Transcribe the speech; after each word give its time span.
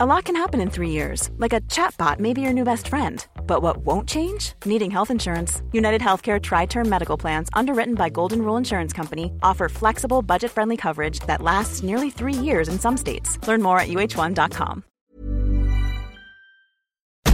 A 0.00 0.06
lot 0.06 0.26
can 0.26 0.36
happen 0.36 0.60
in 0.60 0.70
three 0.70 0.90
years, 0.90 1.28
like 1.38 1.52
a 1.52 1.60
chatbot 1.62 2.20
may 2.20 2.32
be 2.32 2.40
your 2.40 2.52
new 2.52 2.62
best 2.62 2.86
friend. 2.86 3.26
But 3.48 3.62
what 3.62 3.78
won't 3.78 4.08
change? 4.08 4.52
Needing 4.64 4.92
health 4.92 5.10
insurance. 5.10 5.60
United 5.72 6.00
Healthcare 6.00 6.40
Tri 6.40 6.66
Term 6.66 6.88
Medical 6.88 7.16
Plans, 7.16 7.48
underwritten 7.52 7.96
by 7.96 8.08
Golden 8.08 8.42
Rule 8.42 8.56
Insurance 8.56 8.92
Company, 8.92 9.32
offer 9.42 9.68
flexible, 9.68 10.22
budget 10.22 10.52
friendly 10.52 10.76
coverage 10.76 11.18
that 11.26 11.42
lasts 11.42 11.82
nearly 11.82 12.10
three 12.10 12.32
years 12.32 12.68
in 12.68 12.78
some 12.78 12.96
states. 12.96 13.44
Learn 13.48 13.60
more 13.60 13.80
at 13.80 13.88
uh1.com. 13.88 14.84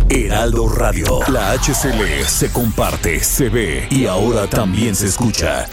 Heraldo 0.09 0.69
Radio. 0.69 1.19
La 1.29 1.53
HCL 1.59 2.25
se 2.25 2.51
comparte, 2.51 3.21
se 3.21 3.51
ve 3.51 3.87
y 3.91 4.07
ahora 4.07 4.46
también 4.46 4.95
se 4.95 5.09
escucha. 5.09 5.67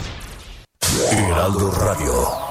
Heraldo 1.10 1.72
Radio. 1.72 2.51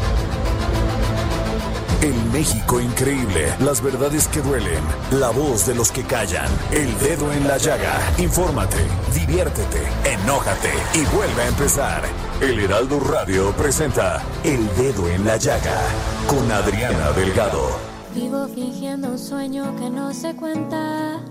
El 2.01 2.15
México 2.33 2.81
increíble, 2.81 3.53
las 3.59 3.79
verdades 3.79 4.27
que 4.27 4.41
duelen, 4.41 4.83
la 5.11 5.29
voz 5.29 5.67
de 5.67 5.75
los 5.75 5.91
que 5.91 6.01
callan, 6.01 6.49
el 6.71 6.97
dedo 6.97 7.31
en 7.31 7.47
la 7.47 7.59
llaga. 7.59 7.93
Infórmate, 8.17 8.77
diviértete, 9.13 9.83
enójate 10.03 10.71
y 10.95 11.05
vuelve 11.15 11.43
a 11.43 11.47
empezar. 11.47 12.01
El 12.41 12.59
Heraldo 12.59 12.99
Radio 13.01 13.51
presenta 13.51 14.19
El 14.43 14.67
Dedo 14.77 15.07
en 15.09 15.25
la 15.25 15.37
Llaga 15.37 15.79
con 16.25 16.51
Adriana 16.51 17.11
Delgado. 17.11 17.69
Vivo 18.15 18.47
fingiendo 18.47 19.09
un 19.09 19.19
sueño 19.19 19.75
que 19.75 19.91
no 19.91 20.11
se 20.11 20.35
cuenta. 20.35 21.21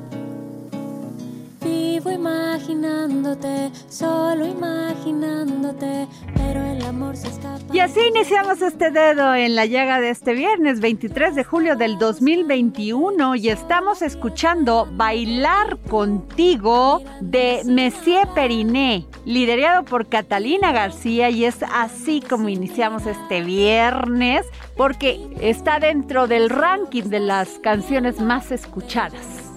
Vivo 1.62 2.10
imaginándote, 2.10 3.70
solo 3.88 4.46
imaginándote, 4.46 6.08
pero 6.34 6.64
el 6.64 6.82
amor 6.84 7.16
se 7.16 7.28
escapa. 7.28 7.60
Y 7.72 7.80
así 7.80 8.00
iniciamos 8.08 8.62
este 8.62 8.90
dedo 8.90 9.34
en 9.34 9.54
la 9.54 9.66
llaga 9.66 10.00
de 10.00 10.10
este 10.10 10.32
viernes 10.32 10.80
23 10.80 11.34
de 11.34 11.44
julio 11.44 11.76
del 11.76 11.98
2021 11.98 13.36
y 13.36 13.50
estamos 13.50 14.00
escuchando 14.00 14.88
Bailar 14.92 15.78
contigo 15.88 17.02
de 17.20 17.60
Messier 17.66 18.26
Periné, 18.34 19.06
liderado 19.26 19.84
por 19.84 20.08
Catalina 20.08 20.72
García 20.72 21.28
y 21.28 21.44
es 21.44 21.62
así 21.74 22.22
como 22.22 22.48
iniciamos 22.48 23.06
este 23.06 23.42
viernes 23.42 24.46
porque 24.76 25.20
está 25.40 25.78
dentro 25.78 26.26
del 26.26 26.48
ranking 26.48 27.04
de 27.04 27.20
las 27.20 27.58
canciones 27.58 28.18
más 28.18 28.50
escuchadas. 28.50 29.49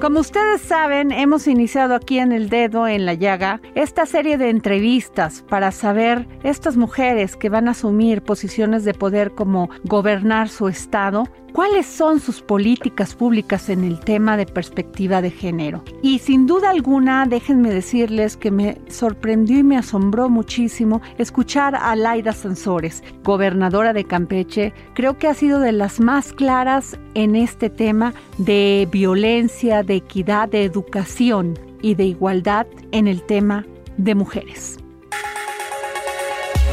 Como 0.00 0.20
ustedes 0.20 0.62
saben, 0.62 1.12
hemos 1.12 1.46
iniciado 1.46 1.94
aquí 1.94 2.20
en 2.20 2.32
el 2.32 2.48
dedo, 2.48 2.88
en 2.88 3.04
la 3.04 3.12
llaga, 3.12 3.60
esta 3.74 4.06
serie 4.06 4.38
de 4.38 4.48
entrevistas 4.48 5.44
para 5.46 5.72
saber 5.72 6.26
estas 6.42 6.78
mujeres 6.78 7.36
que 7.36 7.50
van 7.50 7.68
a 7.68 7.72
asumir 7.72 8.22
posiciones 8.22 8.86
de 8.86 8.94
poder 8.94 9.32
como 9.32 9.68
gobernar 9.84 10.48
su 10.48 10.68
estado, 10.68 11.28
cuáles 11.52 11.86
son 11.86 12.20
sus 12.20 12.42
políticas 12.42 13.14
públicas 13.14 13.68
en 13.68 13.84
el 13.84 14.00
tema 14.00 14.36
de 14.36 14.46
perspectiva 14.46 15.22
de 15.22 15.30
género. 15.30 15.84
Y 16.02 16.18
sin 16.18 16.46
duda 16.46 16.70
alguna, 16.70 17.26
déjenme 17.26 17.70
decirles 17.70 18.36
que 18.36 18.50
me 18.50 18.78
sorprendió 18.88 19.58
y 19.58 19.62
me 19.62 19.76
asombró 19.76 20.28
muchísimo 20.28 21.00
escuchar 21.18 21.74
a 21.74 21.94
Laida 21.96 22.32
Sansores, 22.32 23.02
gobernadora 23.24 23.92
de 23.92 24.04
Campeche. 24.04 24.72
Creo 24.94 25.18
que 25.18 25.28
ha 25.28 25.34
sido 25.34 25.60
de 25.60 25.72
las 25.72 26.00
más 26.00 26.32
claras 26.32 26.98
en 27.14 27.36
este 27.36 27.70
tema 27.70 28.14
de 28.38 28.88
violencia, 28.90 29.82
de 29.82 29.96
equidad, 29.96 30.48
de 30.48 30.64
educación 30.64 31.58
y 31.82 31.94
de 31.94 32.04
igualdad 32.04 32.66
en 32.92 33.08
el 33.08 33.22
tema 33.22 33.66
de 33.96 34.14
mujeres. 34.14 34.78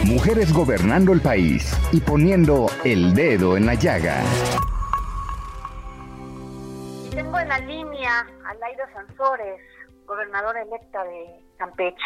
Mujeres 0.06 0.54
gobernando 0.54 1.12
el 1.12 1.22
país 1.22 1.74
y 1.92 2.00
poniendo 2.00 2.68
el 2.86 3.14
dedo 3.14 3.58
en 3.58 3.66
la 3.66 3.74
llaga. 3.74 4.22
Tengo 7.12 7.40
en 7.40 7.48
la 7.50 7.60
línea 7.60 8.28
a 8.46 8.54
Laida 8.56 8.94
Sansores, 8.94 9.62
gobernadora 10.06 10.62
electa 10.62 11.04
de 11.04 11.40
Campeche. 11.58 11.98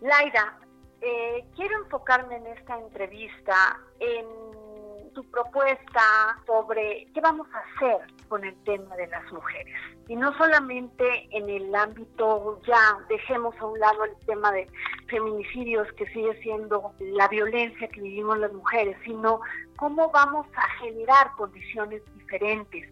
Laida, 0.00 0.58
eh, 1.00 1.44
quiero 1.56 1.82
enfocarme 1.82 2.36
en 2.36 2.46
esta 2.46 2.78
entrevista 2.78 3.80
en 3.98 5.12
tu 5.14 5.24
propuesta 5.30 6.02
sobre 6.46 7.08
qué 7.14 7.20
vamos 7.20 7.48
a 7.52 7.58
hacer 7.58 8.06
con 8.28 8.44
el 8.44 8.54
tema 8.64 8.94
de 8.96 9.06
las 9.08 9.32
mujeres. 9.32 9.95
Y 10.08 10.14
no 10.14 10.36
solamente 10.38 11.28
en 11.30 11.48
el 11.50 11.74
ámbito, 11.74 12.60
ya 12.66 12.98
dejemos 13.08 13.56
a 13.58 13.66
un 13.66 13.78
lado 13.78 14.04
el 14.04 14.16
tema 14.26 14.52
de 14.52 14.68
feminicidios, 15.08 15.90
que 15.94 16.06
sigue 16.06 16.40
siendo 16.42 16.92
la 17.00 17.26
violencia 17.28 17.88
que 17.88 18.00
vivimos 18.00 18.38
las 18.38 18.52
mujeres, 18.52 18.96
sino 19.04 19.40
cómo 19.76 20.10
vamos 20.10 20.46
a 20.54 20.68
generar 20.80 21.32
condiciones 21.36 22.02
diferentes 22.14 22.88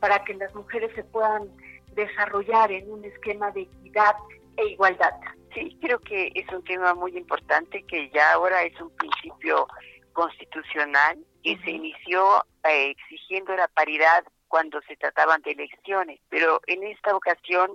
para 0.00 0.24
que 0.24 0.34
las 0.34 0.54
mujeres 0.54 0.90
se 0.94 1.04
puedan 1.04 1.48
desarrollar 1.94 2.72
en 2.72 2.90
un 2.90 3.04
esquema 3.04 3.50
de 3.50 3.62
equidad 3.62 4.14
e 4.56 4.68
igualdad. 4.68 5.12
Sí, 5.54 5.78
creo 5.80 5.98
que 6.00 6.32
es 6.34 6.50
un 6.52 6.64
tema 6.64 6.94
muy 6.94 7.16
importante 7.16 7.82
que 7.84 8.10
ya 8.10 8.32
ahora 8.32 8.62
es 8.64 8.78
un 8.80 8.90
principio 8.96 9.68
constitucional 10.12 11.18
y 11.42 11.56
se 11.58 11.70
inició 11.70 12.44
eh, 12.64 12.90
exigiendo 12.90 13.54
la 13.54 13.68
paridad 13.68 14.24
cuando 14.48 14.80
se 14.82 14.96
trataban 14.96 15.42
de 15.42 15.52
elecciones, 15.52 16.20
pero 16.28 16.60
en 16.66 16.84
esta 16.84 17.14
ocasión 17.14 17.70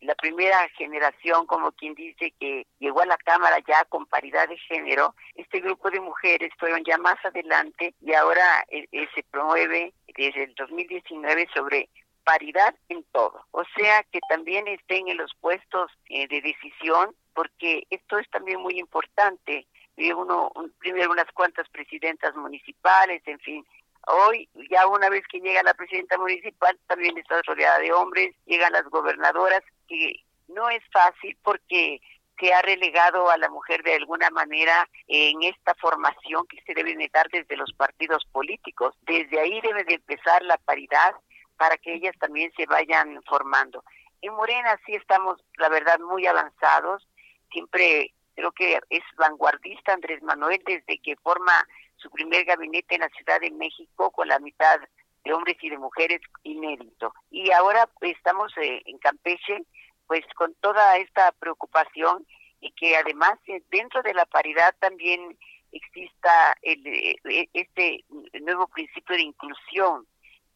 la 0.00 0.14
primera 0.14 0.68
generación, 0.76 1.46
como 1.46 1.72
quien 1.72 1.94
dice 1.94 2.32
que 2.38 2.66
llegó 2.78 3.00
a 3.02 3.06
la 3.06 3.16
Cámara 3.18 3.58
ya 3.66 3.84
con 3.86 4.06
paridad 4.06 4.48
de 4.48 4.56
género, 4.56 5.14
este 5.34 5.60
grupo 5.60 5.90
de 5.90 6.00
mujeres 6.00 6.50
fueron 6.58 6.82
ya 6.84 6.98
más 6.98 7.16
adelante 7.24 7.94
y 8.00 8.14
ahora 8.14 8.64
eh, 8.68 8.86
eh, 8.92 9.08
se 9.14 9.22
promueve 9.24 9.92
desde 10.16 10.44
el 10.44 10.54
2019 10.54 11.48
sobre 11.54 11.88
paridad 12.24 12.74
en 12.88 13.04
todo, 13.12 13.46
o 13.52 13.64
sea 13.76 14.02
que 14.12 14.20
también 14.28 14.68
estén 14.68 15.08
en 15.08 15.16
los 15.16 15.34
puestos 15.40 15.90
de 16.10 16.40
decisión, 16.42 17.14
porque 17.32 17.86
esto 17.88 18.18
es 18.18 18.28
también 18.28 18.60
muy 18.60 18.78
importante 18.78 19.66
uno, 20.14 20.52
primero 20.78 21.10
unas 21.10 21.30
cuantas 21.32 21.68
presidentas 21.68 22.34
municipales, 22.36 23.22
en 23.26 23.38
fin. 23.40 23.66
Hoy, 24.06 24.48
ya 24.70 24.86
una 24.86 25.10
vez 25.10 25.22
que 25.30 25.40
llega 25.40 25.62
la 25.62 25.74
presidenta 25.74 26.16
municipal, 26.16 26.78
también 26.86 27.16
está 27.18 27.42
rodeada 27.42 27.78
de 27.78 27.92
hombres, 27.92 28.34
llegan 28.46 28.72
las 28.72 28.84
gobernadoras, 28.84 29.62
que 29.86 30.24
no 30.48 30.70
es 30.70 30.82
fácil 30.92 31.36
porque 31.42 32.00
se 32.38 32.52
ha 32.54 32.62
relegado 32.62 33.30
a 33.30 33.36
la 33.36 33.48
mujer 33.50 33.82
de 33.82 33.94
alguna 33.94 34.30
manera 34.30 34.88
en 35.08 35.42
esta 35.42 35.74
formación 35.74 36.46
que 36.46 36.62
se 36.62 36.74
debe 36.74 36.94
dar 37.12 37.28
desde 37.30 37.56
los 37.56 37.72
partidos 37.72 38.24
políticos. 38.32 38.94
Desde 39.02 39.40
ahí 39.40 39.60
debe 39.60 39.84
de 39.84 39.94
empezar 39.94 40.42
la 40.42 40.56
paridad 40.58 41.14
para 41.56 41.76
que 41.76 41.94
ellas 41.94 42.14
también 42.20 42.52
se 42.56 42.66
vayan 42.66 43.20
formando. 43.28 43.82
En 44.22 44.34
Morena 44.34 44.78
sí 44.86 44.94
estamos, 44.94 45.44
la 45.56 45.68
verdad, 45.68 45.98
muy 46.00 46.26
avanzados. 46.26 47.06
Siempre 47.50 48.12
creo 48.34 48.52
que 48.52 48.78
es 48.90 49.02
vanguardista 49.16 49.92
Andrés 49.92 50.22
Manuel 50.22 50.62
desde 50.64 50.98
que 50.98 51.16
forma 51.16 51.52
su 51.98 52.10
primer 52.10 52.44
gabinete 52.44 52.94
en 52.94 53.02
la 53.02 53.08
Ciudad 53.10 53.40
de 53.40 53.50
México 53.50 54.10
con 54.10 54.28
la 54.28 54.38
mitad 54.38 54.80
de 55.24 55.32
hombres 55.32 55.56
y 55.60 55.70
de 55.70 55.78
mujeres 55.78 56.20
inédito. 56.42 57.12
Y 57.30 57.50
ahora 57.52 57.88
pues, 57.98 58.16
estamos 58.16 58.52
eh, 58.58 58.82
en 58.86 58.98
Campeche 58.98 59.64
pues 60.06 60.24
con 60.36 60.54
toda 60.54 60.96
esta 60.96 61.32
preocupación 61.32 62.26
y 62.60 62.72
que 62.72 62.96
además 62.96 63.38
eh, 63.46 63.62
dentro 63.70 64.02
de 64.02 64.14
la 64.14 64.24
paridad 64.26 64.74
también 64.80 65.38
exista 65.70 66.56
el, 66.62 66.86
eh, 66.86 67.48
este 67.52 68.04
nuevo 68.40 68.66
principio 68.68 69.16
de 69.16 69.22
inclusión 69.22 70.06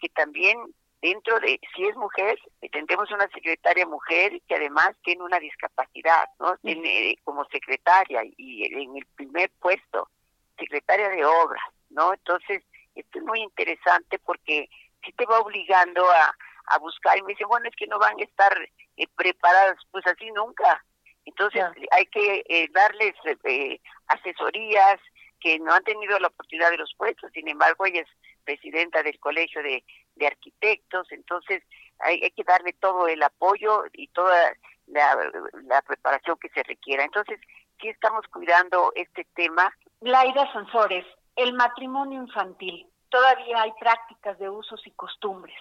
que 0.00 0.09
también 0.09 0.59
dentro 1.03 1.38
de, 1.41 1.61
si 1.75 1.85
es 1.85 1.97
mujer, 1.97 2.38
tendremos 2.71 3.11
una 3.11 3.29
secretaria 3.29 3.85
mujer 3.87 4.41
que 4.49 4.55
además 4.55 4.93
tiene 5.05 5.23
una 5.23 5.38
discapacidad, 5.38 6.29
¿no? 6.38 6.56
Tiene 6.59 7.17
como 7.25 7.45
secretaria 7.47 8.23
y 8.37 8.65
en 8.73 8.97
el 8.97 9.06
primer 9.17 9.50
puesto, 9.61 10.09
secretaria 10.58 11.08
de 11.08 11.25
obras, 11.25 11.62
¿no? 11.90 12.12
Entonces, 12.12 12.62
esto 12.94 13.19
es 13.19 13.25
muy 13.25 13.40
interesante 13.40 14.19
porque 14.20 14.69
si 15.04 15.12
te 15.12 15.26
va 15.26 15.40
obligando 15.40 16.08
a, 16.10 16.34
a 16.66 16.78
buscar 16.78 17.19
y 17.19 17.22
me 17.22 17.32
dice, 17.32 17.44
bueno, 17.44 17.69
es 17.69 17.76
que 17.76 17.87
no 17.87 17.99
van 17.99 18.19
a 18.19 18.25
estar 18.25 18.56
eh, 18.96 19.06
preparadas, 19.16 19.78
pues 19.90 20.06
así 20.06 20.31
nunca. 20.32 20.84
Entonces, 21.25 21.64
hay 21.93 22.06
que 22.06 22.44
eh, 22.49 22.69
darles 22.72 23.14
eh, 23.44 23.81
asesorías 24.08 25.00
que 25.40 25.58
no 25.58 25.72
han 25.72 25.84
tenido 25.84 26.19
la 26.19 26.28
oportunidad 26.28 26.70
de 26.70 26.78
los 26.78 26.94
puestos, 26.96 27.31
sin 27.32 27.49
embargo, 27.49 27.87
ella 27.87 28.02
es 28.02 28.08
presidenta 28.44 29.02
del 29.02 29.19
Colegio 29.19 29.62
de, 29.62 29.84
de 30.16 30.26
Arquitectos, 30.26 31.10
entonces 31.10 31.62
hay, 31.99 32.20
que 32.32 32.44
darle 32.44 32.72
todo 32.75 33.08
el 33.08 33.22
apoyo 33.22 33.84
y 33.93 34.08
toda 34.08 34.56
la, 34.87 35.82
preparación 35.82 36.37
que 36.38 36.49
se 36.50 36.62
requiera. 36.62 37.04
Entonces, 37.04 37.40
sí 37.81 37.88
estamos 37.88 38.26
cuidando 38.28 38.93
este 38.94 39.26
tema. 39.34 39.75
Laida 40.02 40.52
Sansores, 40.52 41.06
el 41.37 41.52
matrimonio 41.54 42.20
infantil. 42.22 42.87
Todavía 43.08 43.62
hay 43.62 43.72
prácticas 43.78 44.38
de 44.38 44.50
usos 44.50 44.84
y 44.87 44.90
costumbres 44.93 45.56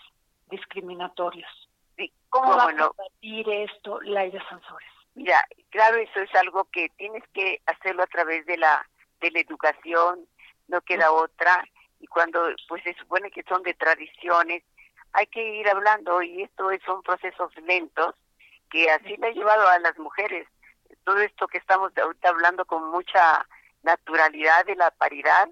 discriminatorios. 0.49 1.49
Sí, 1.95 2.11
¿Cómo 2.29 2.55
va 2.55 2.63
a 2.63 2.75
combatir 2.75 3.47
esto, 3.49 4.01
Laida 4.01 4.43
Sansores? 4.49 4.89
Mira, 5.13 5.45
claro, 5.69 5.97
eso 5.97 6.21
es 6.21 6.33
algo 6.35 6.65
que 6.65 6.89
tienes 6.97 7.23
que 7.33 7.61
hacerlo 7.67 8.03
a 8.03 8.07
través 8.07 8.45
de 8.47 8.57
la, 8.57 8.87
de 9.19 9.29
la 9.29 9.39
educación, 9.41 10.25
no 10.67 10.81
queda 10.81 11.11
otra. 11.11 11.63
Y 11.99 12.07
cuando 12.07 12.41
pues 12.67 12.81
se 12.83 12.95
supone 12.95 13.29
que 13.29 13.43
son 13.43 13.61
de 13.61 13.75
tradiciones, 13.75 14.63
hay 15.13 15.27
que 15.27 15.55
ir 15.55 15.69
hablando 15.69 16.21
y 16.23 16.41
esto 16.41 16.69
son 16.85 17.03
procesos 17.03 17.55
lentos 17.57 18.15
que 18.71 18.89
así 18.89 19.17
le 19.17 19.27
ha 19.27 19.31
llevado 19.31 19.67
a 19.67 19.77
las 19.79 19.99
mujeres. 19.99 20.47
Todo 21.03 21.19
esto 21.19 21.47
que 21.47 21.59
estamos 21.59 21.95
ahorita 21.95 22.29
hablando 22.29 22.65
con 22.65 22.89
mucha 22.89 23.45
naturalidad 23.83 24.65
de 24.65 24.75
la 24.75 24.91
paridad, 24.91 25.49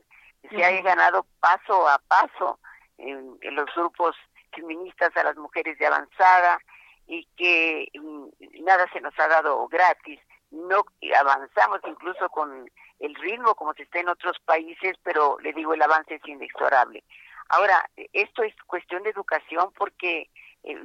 se 0.50 0.64
ha 0.64 0.82
ganado 0.82 1.26
paso 1.40 1.88
a 1.88 2.00
paso 2.08 2.60
en, 2.98 3.38
los 3.42 3.66
grupos 3.76 4.16
feministas 4.54 5.16
a 5.18 5.24
las 5.24 5.36
mujeres 5.36 5.78
de 5.78 5.86
avanzada 5.86 6.60
y 7.08 7.26
que 7.38 7.88
mm, 7.94 8.28
nada 8.64 8.88
se 8.94 9.02
nos 9.02 9.18
ha 9.20 9.28
dado 9.28 9.68
gratis. 9.68 10.20
No 10.52 10.84
avanzamos 11.20 11.82
incluso 11.86 12.30
con 12.30 12.70
el 13.00 13.16
ritmo 13.16 13.56
como 13.56 13.74
se 13.74 13.84
está 13.84 14.00
en 14.00 14.10
otros 14.10 14.40
países, 14.46 14.96
pero 15.04 15.38
le 15.40 15.54
digo, 15.54 15.74
el 15.74 15.82
avance 15.82 16.16
es 16.16 16.26
inexorable. 16.26 17.04
Ahora, 17.50 17.90
esto 18.14 18.44
es 18.44 18.54
cuestión 18.68 19.04
de 19.04 19.10
educación 19.10 19.72
porque, 19.76 20.30
eh, 20.64 20.78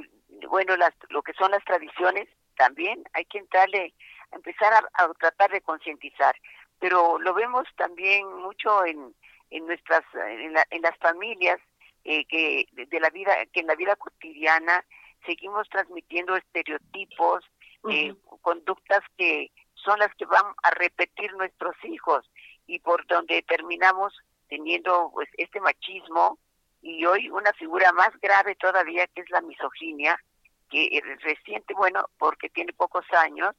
bueno, 0.49 0.77
las, 0.77 0.95
lo 1.11 1.23
que 1.23 1.35
son 1.35 1.51
las 1.51 1.65
tradiciones 1.65 2.29
también 2.57 3.05
hay 3.13 3.25
que 3.27 3.39
entrarle, 3.39 3.95
a 4.33 4.37
empezar 4.37 4.73
a, 4.73 5.13
tratar 5.15 5.51
de 5.51 5.61
concientizar, 5.61 6.35
pero 6.85 7.19
lo 7.19 7.33
vemos 7.33 7.67
también 7.77 8.31
mucho 8.43 8.85
en, 8.85 9.15
en 9.49 9.67
nuestras, 9.67 10.05
en, 10.29 10.83
las 10.83 10.99
familias, 10.99 11.59
eh, 12.05 12.27
que 12.27 12.67
de 12.75 13.01
la 13.01 13.09
vida, 13.09 13.33
que 13.55 13.61
en 13.61 13.69
la 13.69 13.75
vida 13.75 13.97
cotidiana 13.97 14.85
seguimos 15.25 15.67
transmitiendo 15.71 16.37
estereotipos, 16.37 17.43
eh, 17.89 18.15
conductas 18.43 19.01
que 19.17 19.51
son 19.73 19.99
las 19.99 20.15
que 20.17 20.27
van 20.27 20.45
a 20.63 20.73
repetir 20.73 21.33
nuestros 21.33 21.75
hijos 21.85 22.31
y 22.67 22.81
por 22.81 23.07
donde 23.07 23.41
terminamos 23.49 24.13
teniendo 24.51 25.11
pues 25.15 25.31
este 25.39 25.61
machismo 25.61 26.39
y 26.83 27.07
hoy 27.07 27.31
una 27.31 27.55
figura 27.55 27.93
más 27.93 28.11
grave 28.21 28.57
todavía 28.57 29.07
que 29.07 29.23
es 29.23 29.31
la 29.31 29.41
misoginia, 29.41 30.23
que 30.69 31.01
reciente, 31.23 31.73
bueno, 31.73 32.05
porque 32.19 32.51
tiene 32.51 32.75
pocos 32.75 33.07
años, 33.15 33.55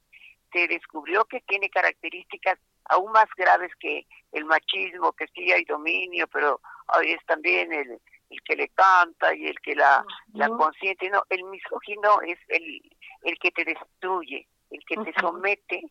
se 0.52 0.68
descubrió 0.68 1.24
que 1.24 1.40
tiene 1.40 1.68
características 1.70 2.56
aún 2.88 3.12
más 3.12 3.26
graves 3.36 3.72
que 3.80 4.06
el 4.32 4.44
machismo, 4.44 5.12
que 5.12 5.26
sí 5.28 5.52
hay 5.52 5.64
dominio, 5.64 6.26
pero 6.28 6.60
hoy 6.96 7.12
es 7.12 7.24
también 7.26 7.72
el, 7.72 8.00
el 8.30 8.42
que 8.44 8.56
le 8.56 8.68
canta 8.68 9.34
y 9.34 9.46
el 9.46 9.58
que 9.60 9.74
la, 9.74 10.04
la 10.34 10.48
consiente. 10.48 11.10
No, 11.10 11.22
el 11.30 11.44
misógino 11.44 12.20
es 12.22 12.38
el, 12.48 12.82
el 13.22 13.38
que 13.38 13.50
te 13.50 13.64
destruye, 13.64 14.46
el 14.70 14.84
que 14.86 14.96
te 14.96 15.12
somete 15.20 15.82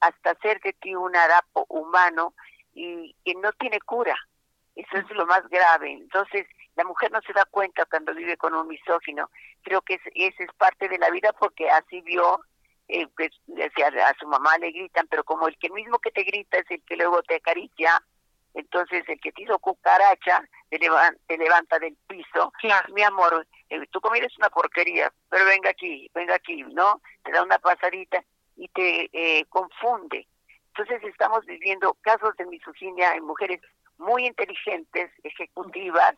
hasta 0.00 0.30
hacer 0.30 0.60
de 0.60 0.72
ti 0.74 0.94
un 0.94 1.14
harapo 1.16 1.66
humano 1.68 2.34
y 2.72 3.14
que 3.24 3.34
no 3.34 3.52
tiene 3.52 3.80
cura. 3.80 4.16
Eso 4.76 4.96
es 4.96 5.10
lo 5.10 5.26
más 5.26 5.42
grave. 5.48 5.92
Entonces, 5.92 6.46
la 6.76 6.84
mujer 6.84 7.10
no 7.10 7.20
se 7.22 7.32
da 7.32 7.44
cuenta 7.46 7.84
cuando 7.86 8.14
vive 8.14 8.36
con 8.36 8.54
un 8.54 8.68
misógino. 8.68 9.28
Creo 9.62 9.82
que 9.82 9.94
esa 9.94 10.44
es 10.44 10.52
parte 10.56 10.88
de 10.88 10.98
la 10.98 11.10
vida 11.10 11.32
porque 11.32 11.68
así 11.68 12.00
vio, 12.02 12.40
eh, 12.88 13.06
pues, 13.16 13.30
a, 14.02 14.14
su 14.18 14.26
mamá 14.26 14.56
le 14.58 14.70
gritan, 14.70 15.06
pero 15.08 15.22
como 15.22 15.46
el 15.46 15.58
que 15.58 15.70
mismo 15.70 15.98
que 15.98 16.10
te 16.10 16.22
grita 16.22 16.58
es 16.58 16.70
el 16.70 16.82
que 16.84 16.96
luego 16.96 17.22
te 17.22 17.36
acaricia, 17.36 18.02
entonces 18.54 19.04
el 19.08 19.20
que 19.20 19.30
te 19.32 19.42
hizo 19.42 19.58
cucaracha 19.58 20.42
te, 20.70 20.78
levanta, 20.78 21.78
del 21.78 21.96
piso. 22.06 22.52
Mi 22.94 23.02
amor, 23.02 23.46
eh, 23.68 23.86
tu 23.90 24.00
comida 24.00 24.26
es 24.26 24.36
una 24.38 24.48
porquería, 24.48 25.12
pero 25.28 25.44
venga 25.44 25.70
aquí, 25.70 26.10
venga 26.14 26.34
aquí, 26.34 26.62
¿no? 26.62 27.00
Te 27.24 27.32
da 27.32 27.42
una 27.42 27.58
pasadita 27.58 28.24
y 28.56 28.68
te 28.68 29.10
eh, 29.12 29.44
confunde. 29.50 30.26
Entonces 30.68 31.02
estamos 31.04 31.44
viviendo 31.44 31.94
casos 32.00 32.34
de 32.36 32.46
misoginia 32.46 33.12
en 33.14 33.24
mujeres 33.24 33.60
muy 33.98 34.26
inteligentes, 34.26 35.10
ejecutivas, 35.24 36.14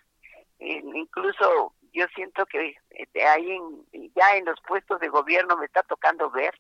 incluso 0.59 1.75
yo 1.93 2.07
siento 2.15 2.47
que 2.47 2.77
eh, 2.91 3.27
ahí 3.27 3.59
ya 4.15 4.37
en 4.37 4.45
los 4.45 4.61
puestos 4.67 5.01
de 5.01 5.09
gobierno 5.09 5.57
me 5.57 5.67
está 5.67 5.83
tocando 5.83 6.31
ver 6.31 6.55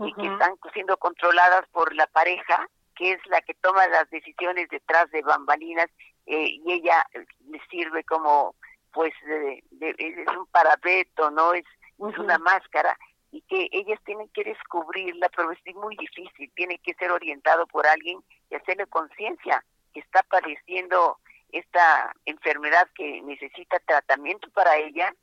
y 0.00 0.12
que 0.14 0.26
están 0.26 0.56
siendo 0.72 0.96
controladas 0.96 1.68
por 1.68 1.94
la 1.94 2.06
pareja 2.08 2.68
que 2.96 3.12
es 3.12 3.26
la 3.26 3.40
que 3.40 3.54
toma 3.54 3.86
las 3.86 4.08
decisiones 4.10 4.68
detrás 4.68 5.10
de 5.10 5.22
bambalinas 5.22 5.86
eh, 6.26 6.46
y 6.48 6.72
ella 6.72 7.06
le 7.48 7.60
sirve 7.70 8.02
como 8.04 8.54
pues 8.92 9.12
de, 9.24 9.62
es 9.80 10.36
un 10.36 10.46
parapeto 10.46 11.30
no 11.30 11.54
es, 11.54 11.64
es 11.98 12.18
una 12.18 12.38
máscara 12.38 12.98
y 13.30 13.42
que 13.42 13.68
ellas 13.70 14.00
tienen 14.04 14.28
que 14.30 14.44
descubrirla 14.44 15.28
pero 15.36 15.52
es 15.52 15.74
muy 15.76 15.96
difícil 15.96 16.50
tiene 16.54 16.78
que 16.78 16.94
ser 16.94 17.12
orientado 17.12 17.66
por 17.66 17.86
alguien 17.86 18.18
y 18.50 18.54
hacerle 18.54 18.86
conciencia 18.86 19.64
que 19.92 20.00
está 20.00 20.22
padeciendo 20.24 21.18
esta 21.52 22.14
enfermedad 22.24 22.88
que 22.94 23.22
necesita 23.22 23.78
tratamiento 23.80 24.50
para 24.50 24.76
ella 24.76 25.14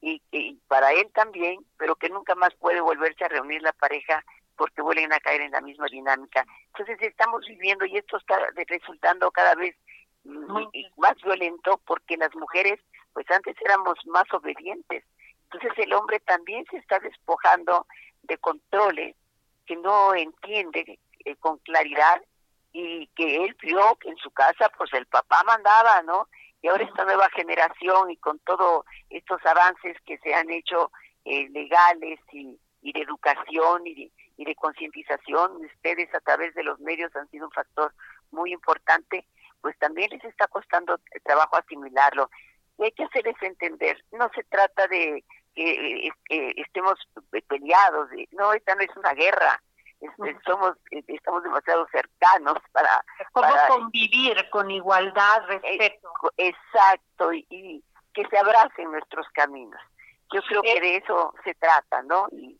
y, 0.00 0.20
para 0.68 0.92
él 0.92 1.10
también, 1.14 1.64
pero 1.78 1.96
que 1.96 2.10
nunca 2.10 2.34
más 2.34 2.54
puede 2.56 2.80
volverse 2.80 3.24
a 3.24 3.28
reunir 3.28 3.62
la 3.62 3.72
pareja 3.72 4.22
porque 4.56 4.82
vuelven 4.82 5.12
a 5.12 5.20
caer 5.20 5.40
en 5.40 5.52
la 5.52 5.60
misma 5.60 5.86
dinámica. 5.86 6.44
Entonces 6.66 7.00
estamos 7.00 7.44
viviendo 7.46 7.86
y 7.86 7.96
esto 7.96 8.18
está 8.18 8.38
resultando 8.68 9.30
cada 9.30 9.54
vez 9.54 9.74
más 10.24 11.16
violento 11.22 11.80
porque 11.86 12.16
las 12.16 12.34
mujeres 12.34 12.80
pues 13.12 13.30
antes 13.30 13.56
éramos 13.64 13.96
más 14.06 14.24
obedientes. 14.32 15.04
Entonces 15.44 15.72
el 15.78 15.92
hombre 15.94 16.20
también 16.20 16.64
se 16.70 16.78
está 16.78 16.98
despojando 16.98 17.86
de 18.22 18.38
controles 18.38 19.16
que 19.66 19.76
no 19.76 20.14
entiende 20.14 20.98
eh, 21.24 21.36
con 21.36 21.58
claridad 21.58 22.20
y 22.74 23.06
que 23.14 23.36
él 23.36 23.56
vio 23.62 23.94
que 24.00 24.08
en 24.10 24.16
su 24.16 24.32
casa 24.32 24.68
pues 24.76 24.92
el 24.94 25.06
papá 25.06 25.44
mandaba, 25.44 26.02
¿no? 26.02 26.28
Y 26.60 26.66
ahora 26.66 26.82
esta 26.82 27.04
nueva 27.04 27.30
generación 27.30 28.10
y 28.10 28.16
con 28.16 28.40
todos 28.40 28.84
estos 29.10 29.40
avances 29.46 29.96
que 30.04 30.18
se 30.18 30.34
han 30.34 30.50
hecho 30.50 30.90
eh, 31.24 31.48
legales 31.50 32.18
y, 32.32 32.58
de 32.82 33.00
educación 33.00 33.86
y 33.86 33.94
de, 33.94 34.12
y 34.36 34.54
concientización, 34.56 35.64
ustedes 35.64 36.12
a 36.14 36.20
través 36.20 36.52
de 36.54 36.64
los 36.64 36.80
medios 36.80 37.14
han 37.14 37.30
sido 37.30 37.46
un 37.46 37.52
factor 37.52 37.94
muy 38.32 38.52
importante, 38.52 39.24
pues 39.60 39.78
también 39.78 40.10
les 40.10 40.24
está 40.24 40.48
costando 40.48 40.98
trabajo 41.22 41.56
asimilarlo. 41.56 42.28
Y 42.78 42.84
hay 42.84 42.92
que 42.92 43.04
hacerles 43.04 43.36
entender, 43.40 44.04
no 44.10 44.28
se 44.34 44.42
trata 44.44 44.88
de 44.88 45.24
que 45.54 46.08
eh, 46.28 46.54
estemos 46.56 46.94
peleados, 47.46 48.10
no, 48.32 48.52
esta 48.52 48.74
no 48.74 48.80
es 48.80 48.96
una 48.96 49.12
guerra, 49.12 49.62
este, 50.04 50.38
somos 50.44 50.76
eh, 50.90 51.02
estamos 51.06 51.42
demasiado 51.42 51.86
cercanos 51.90 52.58
para, 52.72 53.04
para 53.32 53.68
convivir 53.68 54.36
con 54.50 54.70
igualdad 54.70 55.46
respeto 55.46 56.10
exacto 56.36 57.32
y, 57.32 57.82
que 58.12 58.26
se 58.28 58.38
abracen 58.38 58.92
nuestros 58.92 59.26
caminos. 59.30 59.80
Yo 60.32 60.40
creo 60.42 60.62
que 60.62 60.80
de 60.80 60.96
eso 60.96 61.34
se 61.42 61.54
trata 61.54 62.02
no 62.02 62.28
y, 62.30 62.58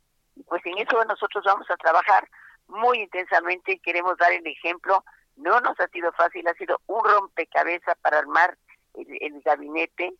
pues 0.48 0.64
en 0.66 0.78
eso 0.78 1.04
nosotros 1.04 1.44
vamos 1.44 1.70
a 1.70 1.76
trabajar 1.76 2.28
muy 2.66 3.00
intensamente 3.00 3.72
y 3.72 3.78
queremos 3.78 4.16
dar 4.16 4.32
el 4.32 4.46
ejemplo. 4.46 5.04
No 5.36 5.60
nos 5.60 5.78
ha 5.78 5.88
sido 5.88 6.12
fácil 6.12 6.46
ha 6.48 6.54
sido 6.54 6.80
un 6.86 7.04
rompecabezas 7.04 7.96
para 8.00 8.18
armar 8.18 8.56
el, 8.94 9.42
gabinete 9.42 10.14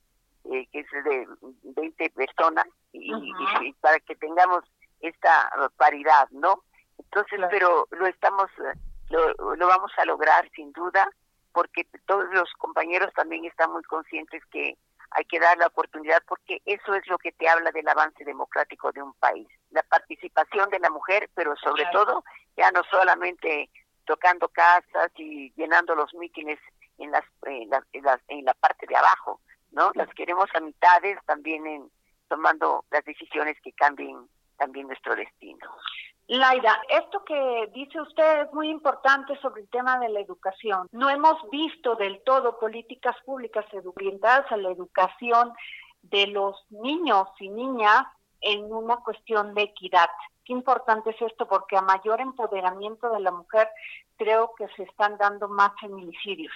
eh, 0.52 0.66
que 0.71 0.81
es 0.81 1.04
de 1.04 1.26
20 1.62 2.11
personas 2.11 2.66
y 2.93 3.73
para 3.81 3.99
que 4.00 4.14
tengamos 4.16 4.62
esta 5.00 5.50
paridad 5.76 6.28
no 6.31 6.62
entonces, 6.99 7.41
pero 7.51 7.87
lo 7.91 8.07
estamos, 8.07 8.51
eh, 8.59 8.79
lo, 9.11 9.57
lo 9.57 9.67
vamos 9.67 9.93
a 9.99 10.05
lograr 10.05 10.49
sin 10.55 10.73
duda, 10.73 11.09
porque 11.53 11.87
todos 12.07 12.27
los 12.33 12.53
compañeros 12.55 13.13
también 13.15 13.45
están 13.45 13.73
muy 13.73 13.83
conscientes 13.85 14.43
que 14.51 14.77
hay 15.15 15.25
que 15.27 15.39
dar 15.39 15.57
la 15.59 15.69
oportunidad 15.69 16.23
porque 16.27 16.61
eso 16.65 16.95
es 16.95 17.07
lo 17.07 17.19
que 17.19 17.31
te 17.33 17.49
habla 17.49 17.71
del 17.71 17.87
avance 17.89 18.25
democrático 18.25 18.91
de 18.93 19.03
un 19.03 19.15
país, 19.15 19.47
la 19.71 19.83
participación 19.85 20.69
de 20.71 20.81
la 20.81 20.91
mujer, 20.91 21.31
pero 21.35 21.55
sobre 21.57 21.87
todo 21.93 22.25
ya 22.57 22.71
no 22.73 22.83
solamente 22.91 23.71
tocando 24.07 24.49
casas 24.49 25.11
y 25.17 25.53
llenando 25.55 25.95
los 25.95 26.13
mítines 26.15 26.59
en 26.99 27.11
las, 27.11 27.25
en, 27.47 27.71
en 28.29 28.45
la 28.45 28.55
parte 28.55 28.87
de 28.87 28.97
abajo, 28.97 29.41
¿no? 29.71 29.91
Las 29.95 30.09
queremos 30.15 30.49
a 30.55 30.61
mitades 30.61 31.19
también 31.27 31.67
en 31.67 31.91
tomando 32.29 32.85
las 32.91 33.05
decisiones 33.05 33.57
que 33.63 33.73
cambien 33.73 34.29
también 34.57 34.87
nuestro 34.87 35.15
destino. 35.15 35.69
Laida, 36.26 36.81
esto 36.88 37.23
que 37.25 37.71
dice 37.75 38.00
usted 38.00 38.43
es 38.43 38.52
muy 38.54 38.71
importante 38.71 39.38
sobre 39.40 39.62
el 39.62 39.69
tema 39.69 39.99
de 39.99 40.09
la 40.09 40.21
educación. 40.21 40.88
No 40.90 41.11
hemos 41.11 41.37
visto 41.50 41.97
del 41.97 42.23
todo 42.23 42.59
políticas 42.59 43.14
públicas 43.26 43.66
orientadas 43.85 44.50
a 44.50 44.57
la 44.57 44.71
educación 44.71 45.52
de 46.00 46.26
los 46.28 46.57
niños 46.71 47.28
y 47.40 47.50
niñas 47.50 48.07
en 48.40 48.73
una 48.73 48.97
cuestión 48.99 49.54
de 49.54 49.62
equidad. 49.62 50.09
Qué 50.45 50.54
importante 50.54 51.11
es 51.11 51.21
esto 51.21 51.47
porque 51.47 51.76
a 51.76 51.83
mayor 51.83 52.21
empoderamiento 52.21 53.11
de 53.11 53.21
la 53.21 53.31
mujer 53.31 53.69
creo 54.16 54.52
que 54.57 54.66
se 54.76 54.85
están 54.85 55.19
dando 55.19 55.49
más 55.49 55.73
feminicidios. 55.78 56.54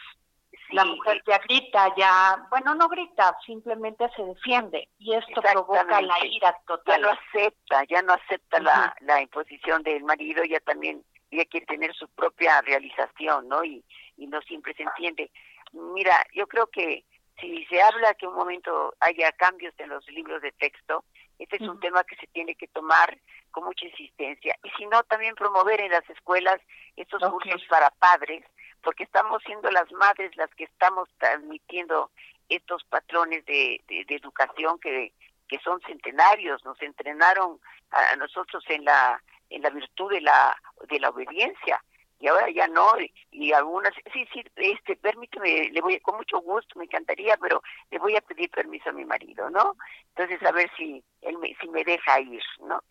La 0.70 0.84
mujer 0.84 1.22
ya 1.26 1.38
grita, 1.38 1.94
ya, 1.96 2.46
bueno, 2.50 2.74
no 2.74 2.88
grita, 2.88 3.36
simplemente 3.44 4.08
se 4.14 4.22
defiende 4.22 4.88
y 4.98 5.14
esto 5.14 5.40
provoca 5.40 6.02
la 6.02 6.26
ira 6.26 6.54
total. 6.66 7.00
Ya 7.00 7.06
no 7.06 7.08
acepta, 7.10 7.84
ya 7.84 8.02
no 8.02 8.12
acepta 8.12 8.60
la, 8.60 8.94
la 9.00 9.22
imposición 9.22 9.82
del 9.82 10.04
marido, 10.04 10.44
ya 10.44 10.60
también 10.60 11.02
ella 11.30 11.44
quiere 11.46 11.66
tener 11.66 11.94
su 11.94 12.06
propia 12.08 12.60
realización, 12.62 13.48
¿no? 13.48 13.64
Y, 13.64 13.84
y 14.16 14.26
no 14.26 14.40
siempre 14.42 14.74
se 14.74 14.82
entiende. 14.82 15.30
Mira, 15.72 16.14
yo 16.34 16.46
creo 16.46 16.66
que 16.66 17.04
si 17.40 17.64
se 17.66 17.80
habla 17.80 18.14
que 18.14 18.26
un 18.26 18.34
momento 18.34 18.94
haya 19.00 19.32
cambios 19.32 19.74
en 19.78 19.90
los 19.90 20.06
libros 20.08 20.42
de 20.42 20.52
texto, 20.52 21.04
este 21.38 21.56
es 21.56 21.62
un 21.62 21.78
tema 21.78 22.02
que 22.04 22.16
se 22.16 22.26
tiene 22.28 22.54
que 22.56 22.66
tomar 22.68 23.16
con 23.52 23.64
mucha 23.64 23.86
insistencia. 23.86 24.56
Y 24.64 24.70
si 24.70 24.86
no, 24.86 25.02
también 25.04 25.34
promover 25.34 25.80
en 25.80 25.92
las 25.92 26.08
escuelas 26.10 26.60
estos 26.96 27.22
cursos 27.30 27.64
para 27.68 27.90
padres, 27.90 28.44
porque 28.82 29.04
estamos 29.04 29.42
siendo 29.44 29.70
las 29.70 29.90
madres 29.92 30.36
las 30.36 30.50
que 30.54 30.64
estamos 30.64 31.08
transmitiendo 31.18 32.10
estos 32.48 32.84
patrones 32.84 33.44
de, 33.46 33.80
de, 33.88 34.14
educación 34.14 34.78
que, 34.78 35.12
que 35.48 35.58
son 35.58 35.80
centenarios, 35.82 36.64
nos 36.64 36.80
entrenaron 36.80 37.60
a 37.90 38.16
nosotros 38.16 38.64
en 38.68 38.84
la 38.84 39.22
en 39.50 39.62
la 39.62 39.70
virtud 39.70 40.10
de 40.10 40.20
la 40.20 40.56
de 40.88 41.00
la 41.00 41.10
obediencia 41.10 41.82
y 42.20 42.26
ahora 42.26 42.50
ya 42.50 42.66
no 42.68 42.92
y, 43.30 43.52
algunas 43.52 43.94
sí 44.12 44.26
sí 44.32 44.42
este 44.56 44.96
permíteme 44.96 45.70
le 45.70 45.80
voy 45.80 45.98
con 46.00 46.16
mucho 46.16 46.40
gusto 46.40 46.78
me 46.78 46.84
encantaría 46.84 47.36
pero 47.36 47.62
le 47.90 47.98
voy 47.98 48.16
a 48.16 48.20
pedir 48.20 48.50
permiso 48.50 48.90
a 48.90 48.92
mi 48.92 49.04
marido 49.04 49.48
no 49.50 49.76
entonces 50.14 50.42
a 50.46 50.52
ver 50.52 50.70
si 50.76 51.02
él 51.22 51.38
me, 51.38 51.54
si 51.60 51.68
me 51.68 51.84
deja 51.84 52.20
ir 52.20 52.42
no 52.60 52.82